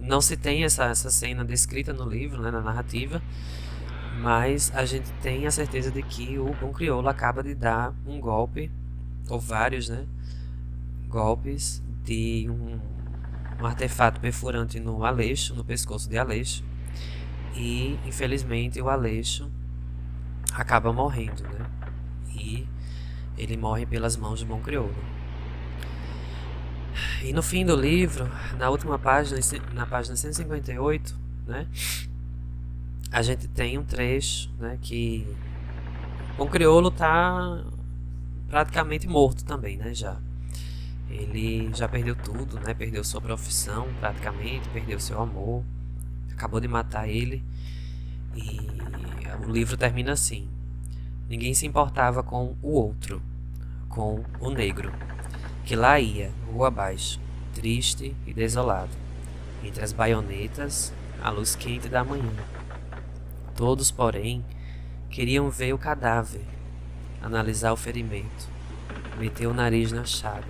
não 0.00 0.20
se 0.20 0.36
tem 0.36 0.64
essa, 0.64 0.84
essa 0.84 1.10
cena 1.10 1.44
descrita 1.44 1.92
no 1.92 2.08
livro, 2.08 2.40
né, 2.40 2.50
na 2.50 2.60
narrativa, 2.60 3.20
mas 4.20 4.72
a 4.74 4.84
gente 4.84 5.12
tem 5.14 5.46
a 5.46 5.50
certeza 5.50 5.90
de 5.90 6.02
que 6.02 6.38
o 6.38 6.54
bom 6.54 6.72
crioulo 6.72 7.08
acaba 7.08 7.42
de 7.42 7.54
dar 7.54 7.94
um 8.06 8.20
golpe, 8.20 8.70
ou 9.28 9.38
vários, 9.38 9.88
né, 9.88 10.06
golpes 11.08 11.82
de 12.04 12.48
um, 12.48 12.80
um 13.60 13.66
artefato 13.66 14.20
perfurante 14.20 14.80
no 14.80 15.04
Aleixo, 15.04 15.54
no 15.54 15.64
pescoço 15.64 16.08
de 16.08 16.16
Aleixo, 16.16 16.64
e 17.54 17.98
infelizmente 18.06 18.80
o 18.80 18.88
Aleixo 18.88 19.50
acaba 20.54 20.92
morrendo, 20.92 21.42
né, 21.42 21.66
e 22.34 22.66
ele 23.36 23.56
morre 23.56 23.84
pelas 23.84 24.16
mãos 24.16 24.40
do 24.40 24.46
bom 24.46 24.60
crioulo. 24.60 25.17
E 27.22 27.32
no 27.32 27.42
fim 27.42 27.64
do 27.64 27.74
livro, 27.74 28.30
na 28.58 28.70
última 28.70 28.98
página, 28.98 29.40
na 29.72 29.86
página 29.86 30.16
158, 30.16 31.14
né, 31.46 31.66
a 33.10 33.22
gente 33.22 33.48
tem 33.48 33.78
um 33.78 33.84
trecho 33.84 34.50
né, 34.58 34.78
que 34.80 35.26
o 36.36 36.46
crioulo 36.46 36.88
está 36.88 37.64
praticamente 38.48 39.08
morto 39.08 39.44
também, 39.44 39.76
né, 39.76 39.94
já. 39.94 40.16
Ele 41.10 41.70
já 41.74 41.88
perdeu 41.88 42.14
tudo, 42.14 42.60
né, 42.60 42.74
perdeu 42.74 43.02
sua 43.02 43.20
profissão 43.20 43.88
praticamente, 43.98 44.68
perdeu 44.68 45.00
seu 45.00 45.20
amor, 45.20 45.64
acabou 46.30 46.60
de 46.60 46.68
matar 46.68 47.08
ele. 47.08 47.42
E 48.36 48.60
o 49.46 49.50
livro 49.50 49.76
termina 49.76 50.12
assim: 50.12 50.48
Ninguém 51.28 51.54
se 51.54 51.66
importava 51.66 52.22
com 52.22 52.56
o 52.62 52.72
outro, 52.72 53.22
com 53.88 54.22
o 54.38 54.50
negro 54.50 54.92
que 55.68 55.76
lá 55.76 56.00
ia, 56.00 56.32
rua 56.50 56.68
abaixo, 56.68 57.20
triste 57.54 58.16
e 58.26 58.32
desolado, 58.32 58.88
entre 59.62 59.84
as 59.84 59.92
baionetas, 59.92 60.94
a 61.22 61.28
luz 61.28 61.54
quente 61.54 61.90
da 61.90 62.02
manhã. 62.02 62.32
Todos, 63.54 63.90
porém, 63.90 64.42
queriam 65.10 65.50
ver 65.50 65.74
o 65.74 65.78
cadáver, 65.78 66.40
analisar 67.20 67.70
o 67.70 67.76
ferimento, 67.76 68.48
meter 69.18 69.46
o 69.46 69.52
nariz 69.52 69.92
na 69.92 70.06
chaga. 70.06 70.48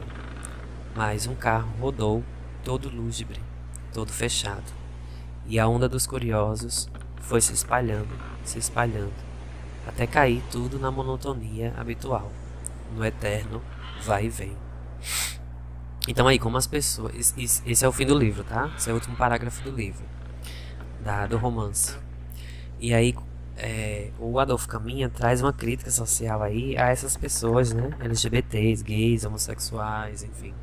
Mas 0.94 1.26
um 1.26 1.34
carro 1.34 1.68
rodou, 1.80 2.22
todo 2.62 2.88
lúgubre, 2.88 3.40
todo 3.92 4.12
fechado, 4.12 4.72
e 5.48 5.58
a 5.58 5.66
onda 5.66 5.88
dos 5.88 6.06
curiosos 6.06 6.88
foi 7.22 7.40
se 7.40 7.52
espalhando, 7.52 8.16
se 8.44 8.60
espalhando, 8.60 9.12
até 9.84 10.06
cair 10.06 10.44
tudo 10.52 10.78
na 10.78 10.92
monotonia 10.92 11.74
habitual, 11.76 12.30
no 12.94 13.04
eterno 13.04 13.60
vai 14.04 14.26
e 14.26 14.28
vem. 14.28 14.67
Então 16.08 16.26
aí, 16.26 16.38
como 16.38 16.56
as 16.56 16.66
pessoas. 16.66 17.34
Esse 17.36 17.84
é 17.84 17.88
o 17.88 17.92
fim 17.92 18.06
do 18.06 18.18
livro, 18.18 18.42
tá? 18.42 18.72
Esse 18.78 18.88
é 18.88 18.92
o 18.92 18.94
último 18.94 19.14
parágrafo 19.14 19.62
do 19.62 19.70
livro. 19.70 20.02
Da, 21.04 21.26
do 21.26 21.36
romance. 21.36 21.94
E 22.80 22.94
aí, 22.94 23.14
é, 23.58 24.10
o 24.18 24.38
Adolfo 24.38 24.66
Caminha 24.66 25.10
traz 25.10 25.42
uma 25.42 25.52
crítica 25.52 25.90
social 25.90 26.42
aí 26.42 26.78
a 26.78 26.88
essas 26.88 27.14
pessoas, 27.14 27.74
né? 27.74 27.90
LGBTs, 28.00 28.82
gays, 28.82 29.26
homossexuais, 29.26 30.22
enfim. 30.22 30.54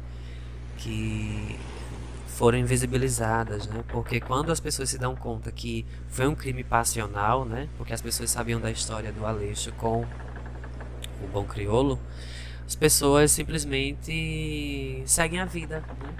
Que 0.78 1.60
foram 2.26 2.58
invisibilizadas, 2.58 3.68
né? 3.68 3.84
Porque 3.90 4.20
quando 4.20 4.52
as 4.52 4.60
pessoas 4.60 4.90
se 4.90 4.98
dão 4.98 5.16
conta 5.16 5.52
que 5.52 5.86
foi 6.10 6.26
um 6.26 6.34
crime 6.34 6.64
passional, 6.64 7.46
né? 7.46 7.70
Porque 7.78 7.94
as 7.94 8.02
pessoas 8.02 8.32
sabiam 8.32 8.60
da 8.60 8.72
história 8.72 9.12
do 9.12 9.24
Aleixo 9.24 9.72
com 9.74 10.08
o 11.22 11.28
Bom 11.32 11.44
Criolo 11.44 12.00
as 12.68 12.76
pessoas 12.76 13.32
simplesmente 13.32 15.04
seguem 15.06 15.40
a 15.40 15.46
vida. 15.46 15.82
Né? 15.82 16.16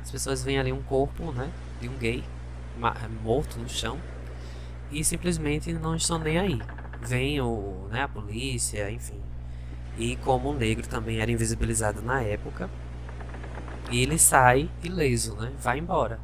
As 0.00 0.10
pessoas 0.10 0.42
veem 0.42 0.58
ali 0.58 0.72
um 0.72 0.82
corpo 0.82 1.30
né, 1.32 1.50
de 1.80 1.88
um 1.88 1.96
gay 1.96 2.24
morto 3.22 3.58
no 3.58 3.68
chão 3.68 3.98
e 4.90 5.04
simplesmente 5.04 5.72
não 5.72 5.94
estão 5.94 6.18
nem 6.18 6.38
aí. 6.38 6.58
Vem 7.02 7.40
o, 7.40 7.86
né, 7.90 8.02
a 8.02 8.08
polícia, 8.08 8.90
enfim. 8.90 9.20
E 9.98 10.16
como 10.16 10.50
o 10.50 10.54
negro 10.54 10.86
também 10.88 11.20
era 11.20 11.30
invisibilizado 11.30 12.00
na 12.00 12.20
época, 12.22 12.68
ele 13.90 14.18
sai 14.18 14.70
ileso, 14.82 15.36
né? 15.36 15.52
Vai 15.60 15.78
embora. 15.78 16.18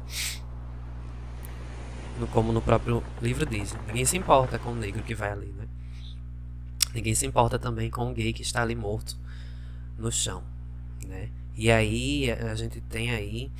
Como 2.33 2.51
no 2.51 2.61
próprio 2.61 3.03
livro 3.21 3.45
diz, 3.45 3.75
ninguém 3.87 4.05
se 4.05 4.17
importa 4.17 4.59
com 4.59 4.71
o 4.71 4.75
negro 4.75 5.01
que 5.01 5.15
vai 5.15 5.31
ali, 5.31 5.47
né? 5.47 5.67
Ninguém 6.93 7.15
se 7.15 7.25
importa 7.25 7.57
também 7.57 7.89
com 7.89 8.11
o 8.11 8.13
gay 8.13 8.33
que 8.33 8.41
está 8.41 8.61
ali 8.61 8.75
morto 8.75 9.17
no 10.01 10.11
chão, 10.11 10.43
né? 11.07 11.29
E 11.55 11.71
aí 11.71 12.31
a 12.31 12.55
gente 12.55 12.81
tem 12.81 13.11
aí 13.11 13.51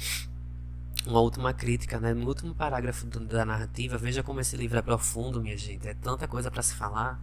uma 1.06 1.20
última 1.20 1.54
crítica, 1.54 2.00
né? 2.00 2.14
No 2.14 2.28
último 2.28 2.54
parágrafo 2.54 3.06
da 3.08 3.46
narrativa, 3.46 3.98
veja 3.98 4.24
como 4.24 4.40
esse 4.40 4.56
livro 4.56 4.78
é 4.78 4.82
profundo, 4.82 5.42
minha 5.42 5.58
gente. 5.58 5.88
É 5.88 5.94
tanta 5.94 6.28
coisa 6.28 6.52
para 6.52 6.62
se 6.62 6.76
falar. 6.76 7.20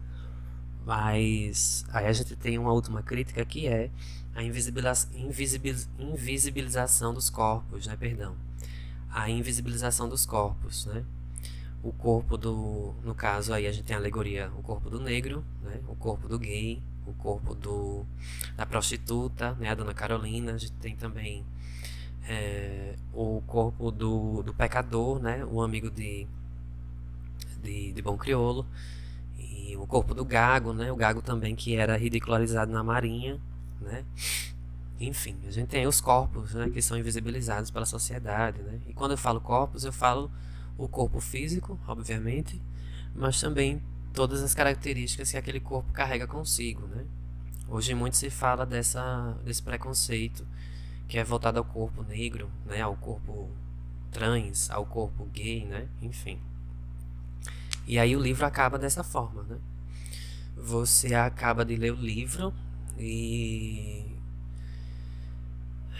Mas 0.84 1.84
aí 1.90 2.06
a 2.06 2.12
gente 2.12 2.34
tem 2.36 2.58
uma 2.58 2.72
última 2.72 3.02
crítica 3.02 3.44
que 3.44 3.66
é 3.66 3.90
a 4.34 4.42
invisibilização 4.42 7.12
dos 7.12 7.28
corpos, 7.28 7.86
né? 7.86 7.96
Perdão. 7.96 8.36
A 9.10 9.28
invisibilização 9.28 10.08
dos 10.08 10.24
corpos, 10.24 10.86
né? 10.86 11.04
O 11.82 11.92
corpo 11.92 12.36
do, 12.36 12.94
no 13.04 13.14
caso 13.14 13.52
aí 13.52 13.66
a 13.66 13.72
gente 13.72 13.84
tem 13.84 13.96
a 13.96 13.98
alegoria, 13.98 14.50
o 14.56 14.62
corpo 14.62 14.90
do 14.90 14.98
negro, 14.98 15.44
né? 15.62 15.80
O 15.88 15.94
corpo 15.94 16.26
do 16.26 16.38
gay, 16.38 16.82
o 17.08 17.14
corpo 17.14 17.54
do 17.54 18.04
da 18.56 18.66
prostituta, 18.66 19.54
né? 19.54 19.70
A 19.70 19.74
dona 19.74 19.94
Carolina. 19.94 20.52
A 20.52 20.58
gente 20.58 20.72
tem 20.72 20.96
também 20.96 21.44
é, 22.28 22.94
o 23.12 23.42
corpo 23.46 23.90
do, 23.90 24.42
do 24.42 24.52
pecador, 24.54 25.20
né? 25.20 25.44
O 25.44 25.62
amigo 25.62 25.90
de, 25.90 26.26
de, 27.62 27.92
de 27.92 28.02
Bom 28.02 28.16
Criolo. 28.16 28.66
E 29.38 29.76
o 29.76 29.86
corpo 29.86 30.14
do 30.14 30.24
Gago, 30.24 30.72
né? 30.72 30.90
O 30.92 30.96
Gago 30.96 31.22
também 31.22 31.54
que 31.56 31.76
era 31.76 31.96
ridicularizado 31.96 32.70
na 32.72 32.82
marinha, 32.82 33.40
né? 33.80 34.04
Enfim, 35.00 35.36
a 35.46 35.50
gente 35.50 35.68
tem 35.68 35.86
os 35.86 36.00
corpos, 36.00 36.54
né? 36.54 36.68
Que 36.70 36.82
são 36.82 36.98
invisibilizados 36.98 37.70
pela 37.70 37.86
sociedade, 37.86 38.60
né? 38.62 38.80
E 38.88 38.92
quando 38.92 39.12
eu 39.12 39.18
falo 39.18 39.40
corpos, 39.40 39.84
eu 39.84 39.92
falo 39.92 40.30
o 40.76 40.88
corpo 40.88 41.20
físico, 41.20 41.78
obviamente, 41.86 42.60
mas 43.14 43.40
também 43.40 43.82
todas 44.12 44.42
as 44.42 44.54
características 44.54 45.30
que 45.30 45.36
aquele 45.36 45.60
corpo 45.60 45.92
carrega 45.92 46.26
consigo, 46.26 46.86
né? 46.86 47.04
Hoje 47.68 47.94
muito 47.94 48.16
se 48.16 48.30
fala 48.30 48.64
dessa, 48.64 49.36
desse 49.44 49.62
preconceito 49.62 50.46
que 51.06 51.18
é 51.18 51.24
voltado 51.24 51.58
ao 51.58 51.64
corpo 51.64 52.02
negro, 52.02 52.50
né, 52.66 52.82
ao 52.82 52.96
corpo 52.96 53.50
trans, 54.10 54.70
ao 54.70 54.84
corpo 54.86 55.24
gay, 55.26 55.64
né, 55.64 55.88
enfim. 56.02 56.38
E 57.86 57.98
aí 57.98 58.14
o 58.14 58.20
livro 58.20 58.44
acaba 58.44 58.78
dessa 58.78 59.02
forma, 59.02 59.42
né? 59.44 59.58
Você 60.56 61.14
acaba 61.14 61.64
de 61.64 61.76
ler 61.76 61.92
o 61.92 61.96
livro 61.96 62.52
e 62.98 64.04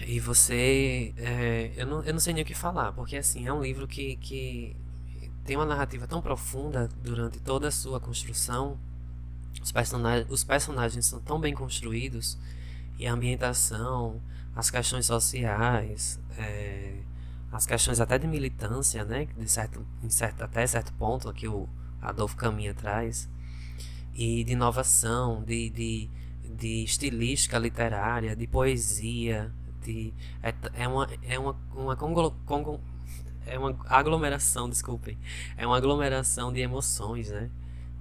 e 0.07 0.21
você 0.21 1.13
é, 1.17 1.73
eu, 1.77 1.87
não, 1.87 2.03
eu 2.05 2.13
não 2.13 2.21
sei 2.21 2.33
nem 2.33 2.43
o 2.43 2.47
que 2.47 2.55
falar 2.55 2.93
porque 2.93 3.17
assim 3.17 3.47
é 3.47 3.53
um 3.53 3.63
livro 3.63 3.87
que, 3.87 4.17
que 4.17 4.77
tem 5.49 5.57
uma 5.57 5.65
narrativa 5.65 6.07
tão 6.07 6.21
profunda 6.21 6.91
durante 7.03 7.41
toda 7.41 7.69
a 7.69 7.71
sua 7.71 7.99
construção. 7.99 8.79
Os 9.63 9.73
personagens, 9.73 10.31
os 10.31 10.45
personagens 10.45 11.07
são 11.07 11.21
tão 11.21 11.41
bem 11.41 11.55
construídos. 11.55 12.39
E 12.99 13.07
a 13.07 13.13
ambientação 13.15 14.21
as 14.55 14.71
questões 14.71 15.07
sociais, 15.07 16.21
é, 16.37 17.01
as 17.51 17.65
questões 17.65 17.99
até 17.99 18.19
de 18.19 18.27
militância, 18.27 19.05
né, 19.07 19.27
de 19.39 19.49
certo, 19.49 19.87
certo, 20.11 20.43
até 20.43 20.67
certo 20.67 20.93
ponto 20.95 21.33
que 21.33 21.49
o 21.49 21.67
Adolfo 22.03 22.37
caminha 22.37 22.73
atrás, 22.73 23.27
e 24.15 24.45
de 24.45 24.53
inovação, 24.53 25.43
de, 25.45 25.71
de, 25.71 26.11
de 26.57 26.85
estilística 26.85 27.57
literária, 27.57 28.37
de 28.37 28.47
poesia, 28.47 29.51
de, 29.81 30.13
é, 30.43 30.53
é 30.75 30.89
uma, 30.89 31.09
é 31.23 31.39
uma, 31.39 31.57
uma 31.75 31.97
conglo, 31.97 32.33
conglo, 32.45 32.81
é 33.49 33.59
uma 33.59 33.77
aglomeração, 33.87 34.69
desculpem, 34.69 35.19
é 35.57 35.67
uma 35.67 35.77
aglomeração 35.77 36.53
de 36.53 36.61
emoções, 36.61 37.31
né, 37.31 37.51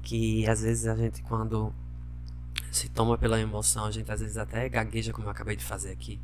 que 0.03 0.47
às 0.47 0.61
vezes 0.61 0.87
a 0.87 0.95
gente 0.95 1.21
quando 1.23 1.73
se 2.71 2.89
toma 2.89 3.17
pela 3.17 3.39
emoção, 3.39 3.85
a 3.85 3.91
gente 3.91 4.11
às 4.11 4.19
vezes 4.19 4.37
até 4.37 4.67
gagueja, 4.69 5.11
como 5.13 5.27
eu 5.27 5.31
acabei 5.31 5.55
de 5.55 5.63
fazer 5.63 5.91
aqui. 5.91 6.19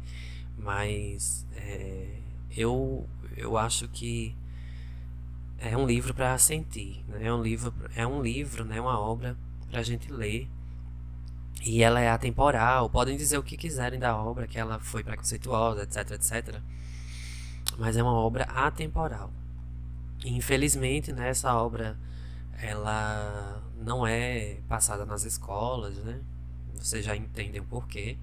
Mas 0.58 1.46
é, 1.56 2.20
eu, 2.56 3.08
eu 3.36 3.58
acho 3.58 3.88
que 3.88 4.36
é 5.58 5.76
um 5.78 5.86
livro 5.86 6.14
para 6.14 6.38
sentir, 6.38 7.04
né? 7.08 7.26
é 7.28 7.34
um 7.34 7.42
livro, 7.42 7.74
é 7.96 8.06
um 8.06 8.22
livro, 8.22 8.64
né? 8.66 8.80
uma 8.80 9.00
obra 9.00 9.38
para 9.70 9.80
a 9.80 9.84
gente 9.84 10.12
ler. 10.12 10.48
E 11.66 11.82
ela 11.82 12.02
é 12.02 12.10
atemporal, 12.10 12.90
podem 12.90 13.16
dizer 13.16 13.38
o 13.38 13.44
que 13.44 13.56
quiserem 13.56 14.00
da 14.00 14.16
obra, 14.18 14.48
que 14.48 14.60
ela 14.60 14.80
foi 14.80 15.04
preconceituosa, 15.04 15.84
etc, 15.84 16.12
etc. 16.12 16.62
Mas 17.78 17.98
é 17.98 18.04
uma 18.04 18.14
obra 18.14 18.44
atemporal. 18.46 19.32
Infelizmente, 20.26 21.12
né, 21.12 21.30
essa 21.30 21.54
obra 21.56 21.98
ela 22.62 23.62
não 23.78 24.08
é 24.08 24.58
passada 24.68 25.06
nas 25.06 25.24
escolas, 25.24 25.96
né? 25.98 26.22
vocês 26.76 27.06
já 27.06 27.16
entendem 27.16 27.62
o 27.62 27.66
porquê. 27.66 28.18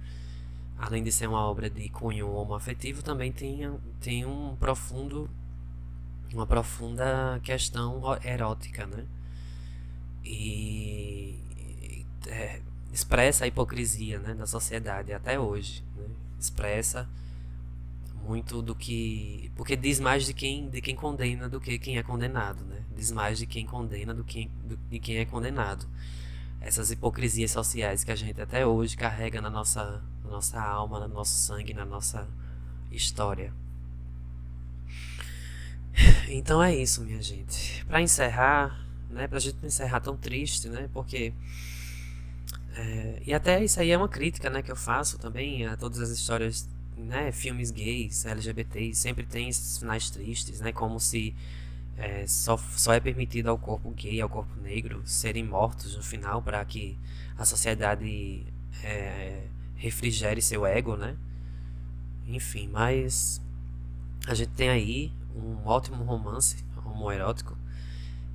Além 0.78 1.02
de 1.02 1.12
ser 1.12 1.28
uma 1.28 1.44
obra 1.44 1.68
de 1.68 1.88
cunho 1.90 2.30
homoafetivo, 2.30 3.02
também 3.02 3.30
tem, 3.32 3.70
tem 4.00 4.24
um 4.24 4.56
profundo 4.56 5.28
uma 6.32 6.46
profunda 6.46 7.40
questão 7.42 8.00
erótica, 8.24 8.86
né? 8.86 9.04
E 10.24 11.38
é, 12.26 12.60
expressa 12.92 13.44
a 13.44 13.48
hipocrisia 13.48 14.18
né, 14.20 14.34
da 14.34 14.46
sociedade 14.46 15.12
até 15.12 15.38
hoje. 15.40 15.82
Né? 15.96 16.04
Expressa 16.38 17.08
muito 18.30 18.62
do 18.62 18.76
que. 18.76 19.50
Porque 19.56 19.76
diz 19.76 19.98
mais 19.98 20.24
de 20.24 20.32
quem, 20.32 20.70
de 20.70 20.80
quem 20.80 20.94
condena 20.94 21.48
do 21.48 21.60
que 21.60 21.80
quem 21.80 21.98
é 21.98 22.02
condenado. 22.02 22.64
Né? 22.64 22.84
Diz 22.94 23.10
mais 23.10 23.38
de 23.38 23.46
quem 23.46 23.66
condena 23.66 24.14
do 24.14 24.22
que 24.22 24.48
do, 24.64 24.76
de 24.88 25.00
quem 25.00 25.16
é 25.16 25.24
condenado 25.24 25.84
essas 26.60 26.90
hipocrisias 26.90 27.50
sociais 27.50 28.04
que 28.04 28.12
a 28.12 28.16
gente 28.16 28.40
até 28.40 28.64
hoje 28.64 28.96
carrega 28.96 29.40
na 29.40 29.50
nossa, 29.50 30.02
na 30.22 30.30
nossa 30.30 30.60
alma, 30.60 31.00
no 31.00 31.08
nosso 31.08 31.32
sangue, 31.32 31.74
na 31.74 31.84
nossa 31.84 32.28
história. 32.92 33.52
Então 36.28 36.62
é 36.62 36.72
isso, 36.72 37.00
minha 37.02 37.20
gente. 37.20 37.84
Para 37.86 38.00
encerrar, 38.00 38.86
né, 39.10 39.26
pra 39.26 39.40
gente 39.40 39.56
não 39.60 39.66
encerrar 39.66 40.00
tão 40.00 40.16
triste, 40.16 40.68
né, 40.68 40.88
porque 40.92 41.32
é, 42.76 43.22
e 43.26 43.34
até 43.34 43.64
isso 43.64 43.80
aí 43.80 43.90
é 43.90 43.96
uma 43.96 44.08
crítica, 44.08 44.48
né, 44.48 44.62
que 44.62 44.70
eu 44.70 44.76
faço 44.76 45.18
também 45.18 45.66
a 45.66 45.76
todas 45.76 45.98
as 45.98 46.10
histórias, 46.10 46.68
né, 47.00 47.32
filmes 47.32 47.70
gays, 47.70 48.24
LGBTs, 48.24 49.00
sempre 49.00 49.24
tem 49.24 49.48
esses 49.48 49.78
finais 49.78 50.10
tristes, 50.10 50.60
né, 50.60 50.72
como 50.72 50.98
se 51.00 51.34
é, 51.96 52.26
só, 52.26 52.56
só 52.56 52.92
é 52.92 53.00
permitido 53.00 53.48
ao 53.48 53.58
corpo 53.58 53.90
gay, 53.90 54.20
ao 54.20 54.28
corpo 54.28 54.58
negro, 54.60 55.02
serem 55.04 55.44
mortos 55.44 55.96
no 55.96 56.02
final 56.02 56.42
para 56.42 56.64
que 56.64 56.98
a 57.36 57.44
sociedade 57.44 58.46
é, 58.82 59.44
refrigere 59.76 60.40
seu 60.40 60.64
ego, 60.66 60.96
né? 60.96 61.16
Enfim, 62.26 62.68
mas 62.68 63.40
a 64.26 64.34
gente 64.34 64.50
tem 64.50 64.68
aí 64.68 65.12
um 65.34 65.66
ótimo 65.66 66.02
romance 66.04 66.64
homoerótico 66.84 67.56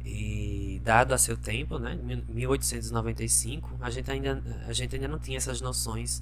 e 0.04 0.80
dado 0.84 1.14
a 1.14 1.18
seu 1.18 1.36
tempo, 1.36 1.80
né, 1.80 1.98
1895, 2.30 3.78
a 3.82 3.90
gente 3.90 4.12
ainda 4.12 4.44
a 4.68 4.74
gente 4.74 4.96
ainda 4.96 5.08
não 5.08 5.18
tinha 5.18 5.38
essas 5.38 5.62
noções 5.62 6.22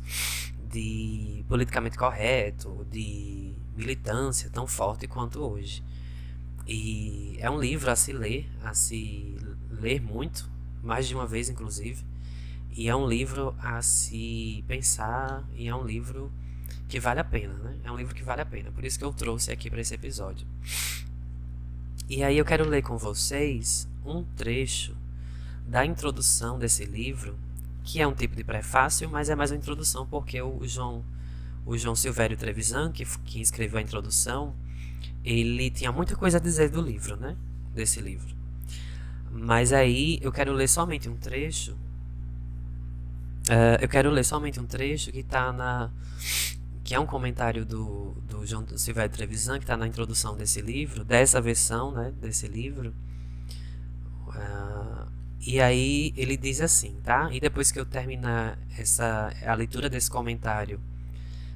de 0.73 1.45
politicamente 1.47 1.97
correto, 1.97 2.85
de 2.91 3.53
militância 3.77 4.49
tão 4.49 4.65
forte 4.65 5.07
quanto 5.07 5.39
hoje. 5.39 5.83
E 6.67 7.37
é 7.39 7.49
um 7.49 7.59
livro 7.59 7.91
a 7.91 7.95
se 7.95 8.11
ler, 8.11 8.49
a 8.63 8.73
se 8.73 9.37
ler 9.69 10.01
muito, 10.01 10.49
mais 10.81 11.07
de 11.07 11.13
uma 11.13 11.27
vez 11.27 11.47
inclusive. 11.47 12.03
E 12.71 12.89
é 12.89 12.95
um 12.95 13.07
livro 13.07 13.55
a 13.59 13.83
se 13.83 14.63
pensar, 14.67 15.47
e 15.55 15.67
é 15.67 15.75
um 15.75 15.85
livro 15.85 16.31
que 16.89 16.99
vale 16.99 17.19
a 17.19 17.23
pena, 17.23 17.53
né? 17.53 17.77
É 17.83 17.91
um 17.91 17.95
livro 17.95 18.15
que 18.15 18.23
vale 18.23 18.41
a 18.41 18.45
pena, 18.45 18.71
por 18.71 18.83
isso 18.83 18.97
que 18.97 19.05
eu 19.05 19.13
trouxe 19.13 19.51
aqui 19.51 19.69
para 19.69 19.79
esse 19.79 19.93
episódio. 19.93 20.47
E 22.09 22.23
aí 22.23 22.37
eu 22.37 22.45
quero 22.45 22.67
ler 22.67 22.81
com 22.81 22.97
vocês 22.97 23.87
um 24.03 24.23
trecho 24.35 24.97
da 25.67 25.85
introdução 25.85 26.57
desse 26.57 26.83
livro, 26.85 27.37
que 27.83 28.01
é 28.01 28.07
um 28.07 28.13
tipo 28.13 28.35
de 28.35 28.43
prefácio, 28.43 29.09
mas 29.09 29.29
é 29.29 29.35
mais 29.35 29.51
uma 29.51 29.57
introdução 29.57 30.07
porque 30.07 30.41
o 30.41 30.65
João, 30.65 31.03
o 31.65 31.77
João 31.77 31.95
Silvério 31.95 32.37
Trevisan, 32.37 32.91
que, 32.91 33.05
que 33.25 33.41
escreveu 33.41 33.79
a 33.79 33.81
introdução, 33.81 34.55
ele 35.23 35.69
tinha 35.69 35.91
muita 35.91 36.15
coisa 36.15 36.37
a 36.37 36.41
dizer 36.41 36.69
do 36.69 36.81
livro, 36.81 37.15
né? 37.17 37.35
Desse 37.73 37.99
livro. 38.01 38.35
Mas 39.31 39.73
aí 39.73 40.19
eu 40.21 40.31
quero 40.31 40.53
ler 40.53 40.67
somente 40.67 41.09
um 41.09 41.17
trecho. 41.17 41.73
Uh, 43.49 43.81
eu 43.81 43.89
quero 43.89 44.09
ler 44.09 44.23
somente 44.23 44.59
um 44.59 44.65
trecho 44.65 45.11
que 45.11 45.19
está 45.19 45.51
na. 45.51 45.91
que 46.83 46.93
é 46.95 46.99
um 46.99 47.05
comentário 47.05 47.65
do, 47.65 48.11
do 48.27 48.45
João 48.45 48.65
Silvério 48.77 49.11
Trevisan, 49.11 49.57
que 49.57 49.63
está 49.63 49.75
na 49.75 49.87
introdução 49.87 50.37
desse 50.37 50.61
livro, 50.61 51.03
dessa 51.03 51.41
versão, 51.41 51.91
né? 51.91 52.13
Desse 52.21 52.47
livro. 52.47 52.93
Uh, 54.27 54.82
e 55.45 55.59
aí 55.61 56.13
ele 56.15 56.37
diz 56.37 56.61
assim, 56.61 56.95
tá? 57.03 57.29
E 57.31 57.39
depois 57.39 57.71
que 57.71 57.79
eu 57.79 57.85
terminar 57.85 58.57
essa, 58.77 59.33
a 59.45 59.53
leitura 59.53 59.89
desse 59.89 60.09
comentário, 60.09 60.79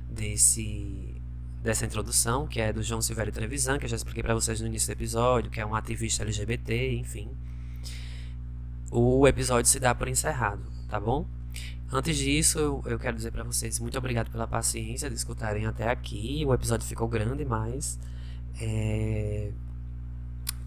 desse 0.09 1.15
dessa 1.63 1.85
introdução, 1.85 2.47
que 2.47 2.61
é 2.61 2.71
do 2.71 2.81
João 2.81 3.01
Silvério 3.01 3.33
Trevisan, 3.33 3.77
que 3.77 3.85
eu 3.85 3.89
já 3.89 3.95
expliquei 3.97 4.23
para 4.23 4.33
vocês 4.33 4.61
no 4.61 4.67
início 4.67 4.87
do 4.87 4.97
episódio, 4.97 5.51
que 5.51 5.59
é 5.59 5.65
um 5.65 5.75
ativista 5.75 6.23
LGBT, 6.23 6.93
enfim. 6.95 7.29
O 8.89 9.27
episódio 9.27 9.69
se 9.69 9.79
dá 9.79 9.93
por 9.93 10.07
encerrado, 10.07 10.61
tá 10.87 10.99
bom? 10.99 11.25
Antes 11.91 12.17
disso, 12.17 12.59
eu, 12.59 12.83
eu 12.85 12.99
quero 12.99 13.17
dizer 13.17 13.31
para 13.31 13.43
vocês 13.43 13.79
muito 13.79 13.97
obrigado 13.97 14.29
pela 14.31 14.47
paciência 14.47 15.09
de 15.09 15.15
escutarem 15.15 15.65
até 15.65 15.89
aqui. 15.89 16.43
O 16.45 16.53
episódio 16.53 16.85
ficou 16.87 17.07
grande, 17.07 17.43
mas 17.45 17.99
É... 18.59 19.51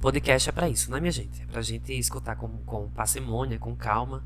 Podcast 0.00 0.48
é 0.48 0.52
para 0.52 0.68
isso, 0.68 0.90
né, 0.90 0.98
minha 0.98 1.12
gente? 1.12 1.42
É 1.42 1.46
pra 1.46 1.60
gente 1.60 1.92
escutar 1.92 2.34
com, 2.34 2.48
com 2.64 2.88
parcimônia, 2.88 3.58
com 3.58 3.76
calma. 3.76 4.24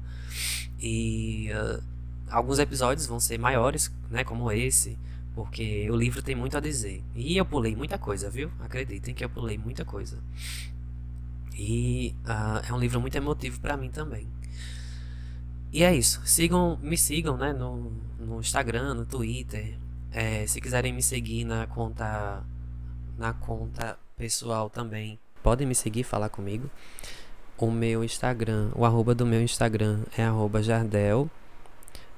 E 0.78 1.50
uh, 1.52 1.82
alguns 2.30 2.60
episódios 2.60 3.06
vão 3.06 3.18
ser 3.18 3.38
maiores, 3.38 3.92
né, 4.08 4.22
como 4.22 4.52
esse, 4.52 4.96
porque 5.34 5.90
o 5.90 5.96
livro 5.96 6.22
tem 6.22 6.36
muito 6.36 6.56
a 6.56 6.60
dizer. 6.60 7.02
E 7.14 7.36
eu 7.36 7.44
pulei 7.44 7.74
muita 7.74 7.98
coisa, 7.98 8.30
viu? 8.30 8.52
Acreditem 8.60 9.12
que 9.14 9.24
eu 9.24 9.28
pulei 9.28 9.58
muita 9.58 9.84
coisa. 9.84 10.22
E 11.56 12.14
uh, 12.24 12.68
é 12.68 12.72
um 12.72 12.78
livro 12.78 13.00
muito 13.00 13.16
emotivo 13.16 13.60
para 13.60 13.76
mim 13.76 13.90
também. 13.90 14.28
E 15.72 15.82
é 15.82 15.92
isso. 15.92 16.22
Sigam, 16.24 16.78
me 16.80 16.96
sigam, 16.96 17.36
né, 17.36 17.52
no, 17.52 17.90
no 18.20 18.38
Instagram, 18.38 18.94
no 18.94 19.04
Twitter. 19.04 19.76
É, 20.12 20.46
se 20.46 20.60
quiserem 20.60 20.92
me 20.92 21.02
seguir 21.02 21.44
na 21.44 21.66
conta 21.66 22.44
na 23.18 23.32
conta 23.32 23.98
pessoal 24.16 24.68
também, 24.70 25.18
podem 25.44 25.66
me 25.66 25.74
seguir, 25.74 26.02
falar 26.02 26.28
comigo. 26.28 26.68
O 27.56 27.70
meu 27.70 28.02
Instagram, 28.02 28.70
o 28.74 28.84
arroba 28.84 29.14
do 29.14 29.24
meu 29.24 29.40
Instagram 29.40 30.00
é 30.18 30.24
arroba 30.24 30.62
jardel 30.62 31.30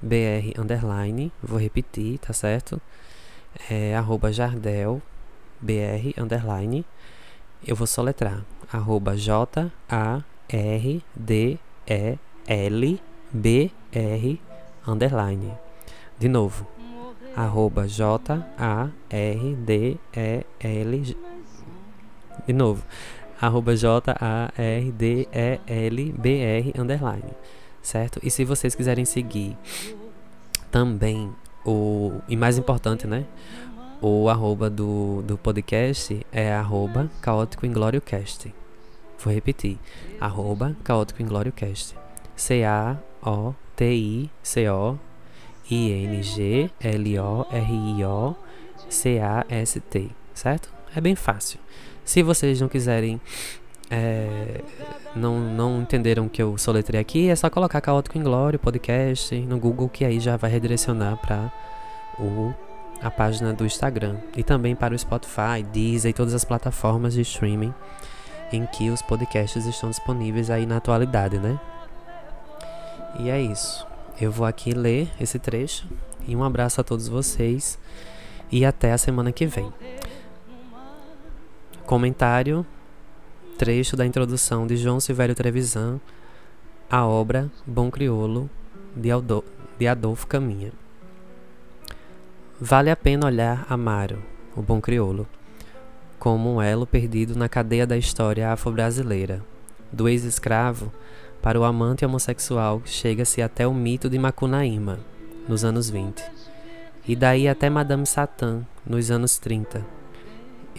br 0.01 0.59
underline, 0.59 1.31
vou 1.43 1.59
repetir, 1.59 2.17
tá 2.19 2.33
certo? 2.33 2.81
É 3.69 3.95
arroba 3.95 4.31
jardel 4.31 5.01
br 5.61 6.13
underline. 6.17 6.85
Eu 7.65 7.75
vou 7.75 7.85
soletrar 7.85 8.43
arroba 8.71 9.17
j 9.17 9.71
a 9.89 10.23
r 10.49 11.03
d 11.15 11.59
e 11.85 12.17
l 12.47 13.01
BR 13.31 14.39
underline. 14.87 15.53
De 16.17 16.29
novo, 16.29 16.65
arroba 17.35 17.87
J-A-R-D-E-L. 17.87 18.55
De 22.47 22.53
novo, 22.53 22.83
arroba 23.39 23.75
J-A-R-D-E-L-B-R 23.75 24.73
underline. 26.77 27.31
Certo? 27.81 28.19
E 28.21 28.29
se 28.29 28.43
vocês 28.43 28.75
quiserem 28.75 29.05
seguir 29.05 29.57
também 30.69 31.31
o. 31.65 32.19
E 32.27 32.35
mais 32.35 32.57
importante, 32.57 33.07
né? 33.07 33.25
O 34.01 34.29
arroba 34.29 34.69
do, 34.69 35.23
do 35.23 35.37
podcast 35.37 36.25
é 36.31 36.53
arroba 36.53 37.09
caótico 37.21 37.65
inglóriocast. 37.65 38.53
Vou 39.19 39.33
repetir. 39.33 39.79
Arroba 40.19 40.75
caótico 40.83 41.21
inglóriocast. 41.21 41.95
C-A 42.35 42.97
o 43.23 43.55
T 43.75 43.85
I 43.95 44.29
C 44.43 44.69
O 44.69 44.97
I 45.69 45.91
N 45.91 46.21
G 46.21 46.69
L 46.79 47.19
O 47.19 47.47
R 47.51 47.73
I 47.73 48.03
O 48.05 48.35
C 48.89 49.19
A 49.19 49.45
S 49.49 49.79
T, 49.79 50.09
certo? 50.33 50.71
É 50.95 51.01
bem 51.01 51.15
fácil. 51.15 51.59
Se 52.07 52.23
vocês 52.23 52.61
não 52.61 52.69
quiserem 52.69 53.19
é, 53.91 54.61
não, 55.13 55.39
não 55.39 55.81
entenderam 55.81 56.25
o 56.25 56.29
que 56.29 56.41
eu 56.41 56.57
soletrei 56.57 57.01
aqui, 57.01 57.29
é 57.29 57.35
só 57.35 57.49
colocar 57.49 57.81
Caótico 57.81 58.17
Inglório 58.17 58.57
podcast 58.57 59.35
no 59.41 59.59
Google 59.59 59.89
que 59.89 60.05
aí 60.05 60.17
já 60.17 60.37
vai 60.37 60.49
redirecionar 60.49 61.17
para 61.17 61.51
a 63.01 63.11
página 63.11 63.51
do 63.51 63.65
Instagram 63.65 64.15
e 64.37 64.41
também 64.41 64.73
para 64.73 64.95
o 64.95 64.97
Spotify, 64.97 65.61
Deezer 65.73 66.11
e 66.11 66.13
todas 66.13 66.33
as 66.33 66.45
plataformas 66.45 67.13
de 67.13 67.21
streaming 67.21 67.73
em 68.53 68.65
que 68.65 68.89
os 68.89 69.01
podcasts 69.01 69.65
estão 69.65 69.89
disponíveis 69.89 70.49
aí 70.49 70.65
na 70.65 70.77
atualidade, 70.77 71.37
né? 71.37 71.59
E 73.19 73.29
é 73.29 73.41
isso. 73.41 73.85
Eu 74.19 74.31
vou 74.31 74.47
aqui 74.47 74.71
ler 74.71 75.09
esse 75.19 75.37
trecho. 75.37 75.85
E 76.25 76.37
um 76.37 76.43
abraço 76.43 76.79
a 76.79 76.85
todos 76.85 77.09
vocês. 77.09 77.77
E 78.49 78.65
até 78.65 78.93
a 78.93 78.97
semana 78.97 79.33
que 79.33 79.45
vem. 79.45 79.73
Comentário: 81.87 82.65
trecho 83.57 83.95
da 83.95 84.05
introdução 84.05 84.67
de 84.67 84.75
João 84.75 84.99
Silvério 84.99 85.33
Trevisan 85.33 86.01
à 86.89 87.07
obra 87.07 87.49
Bom 87.65 87.89
Criolo 87.89 88.49
de, 88.93 89.07
de 89.79 89.87
Adolfo 89.87 90.27
Caminha. 90.27 90.73
Vale 92.59 92.91
a 92.91 92.95
pena 92.97 93.25
olhar 93.25 93.65
Amaro, 93.69 94.21
o 94.53 94.61
Bom 94.61 94.81
Criolo, 94.81 95.25
como 96.19 96.55
um 96.55 96.61
elo 96.61 96.85
perdido 96.85 97.37
na 97.37 97.47
cadeia 97.47 97.87
da 97.87 97.97
história 97.97 98.51
afro-brasileira, 98.51 99.41
do 99.89 100.09
ex-escravo 100.09 100.91
para 101.41 101.57
o 101.57 101.63
amante 101.63 102.05
homossexual, 102.05 102.81
chega-se 102.83 103.41
até 103.41 103.65
o 103.65 103.73
mito 103.73 104.09
de 104.09 104.19
Macunaíma, 104.19 104.99
nos 105.47 105.63
anos 105.63 105.89
20, 105.89 106.21
e 107.07 107.15
daí 107.15 107.47
até 107.47 107.69
Madame 107.69 108.05
Satã, 108.05 108.61
nos 108.85 109.09
anos 109.09 109.37
30. 109.37 109.96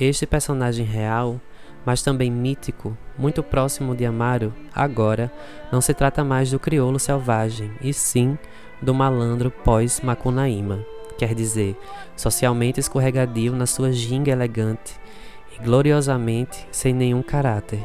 Este 0.00 0.26
personagem 0.26 0.84
real, 0.84 1.40
mas 1.84 2.02
também 2.02 2.30
mítico, 2.30 2.96
muito 3.18 3.42
próximo 3.42 3.96
de 3.96 4.06
Amaro, 4.06 4.54
agora 4.72 5.32
não 5.72 5.80
se 5.80 5.92
trata 5.92 6.22
mais 6.22 6.50
do 6.50 6.58
crioulo 6.58 7.00
selvagem, 7.00 7.72
e 7.80 7.92
sim 7.92 8.38
do 8.80 8.94
malandro 8.94 9.50
pós-Macunaíma, 9.50 10.84
quer 11.18 11.34
dizer, 11.34 11.76
socialmente 12.16 12.78
escorregadio 12.78 13.52
na 13.54 13.66
sua 13.66 13.90
ginga 13.90 14.30
elegante 14.30 14.94
e 15.52 15.64
gloriosamente 15.64 16.64
sem 16.70 16.94
nenhum 16.94 17.22
caráter. 17.22 17.84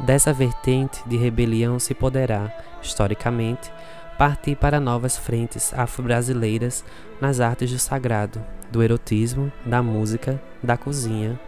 Dessa 0.00 0.32
vertente 0.32 1.00
de 1.06 1.16
rebelião 1.16 1.78
se 1.78 1.94
poderá, 1.94 2.52
historicamente, 2.82 3.72
partir 4.18 4.56
para 4.56 4.80
novas 4.80 5.16
frentes 5.16 5.72
afro-brasileiras 5.74 6.84
nas 7.20 7.40
artes 7.40 7.70
do 7.70 7.78
sagrado, 7.78 8.44
do 8.70 8.82
erotismo, 8.82 9.52
da 9.64 9.82
música, 9.82 10.40
da 10.62 10.76
cozinha 10.76 11.38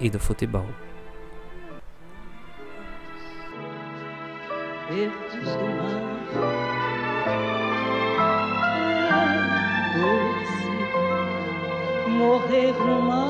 e 0.00 0.08
do 0.08 0.18
futebol. 0.18 0.66
É 4.90 5.10
doce, 9.98 10.70
morrer 12.08 12.72
no 12.78 13.02
mar, 13.02 13.28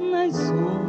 nas 0.00 0.50
ondas. 0.50 0.88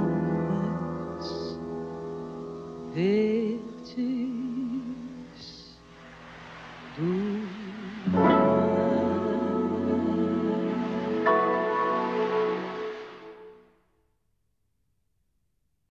through 7.00 7.49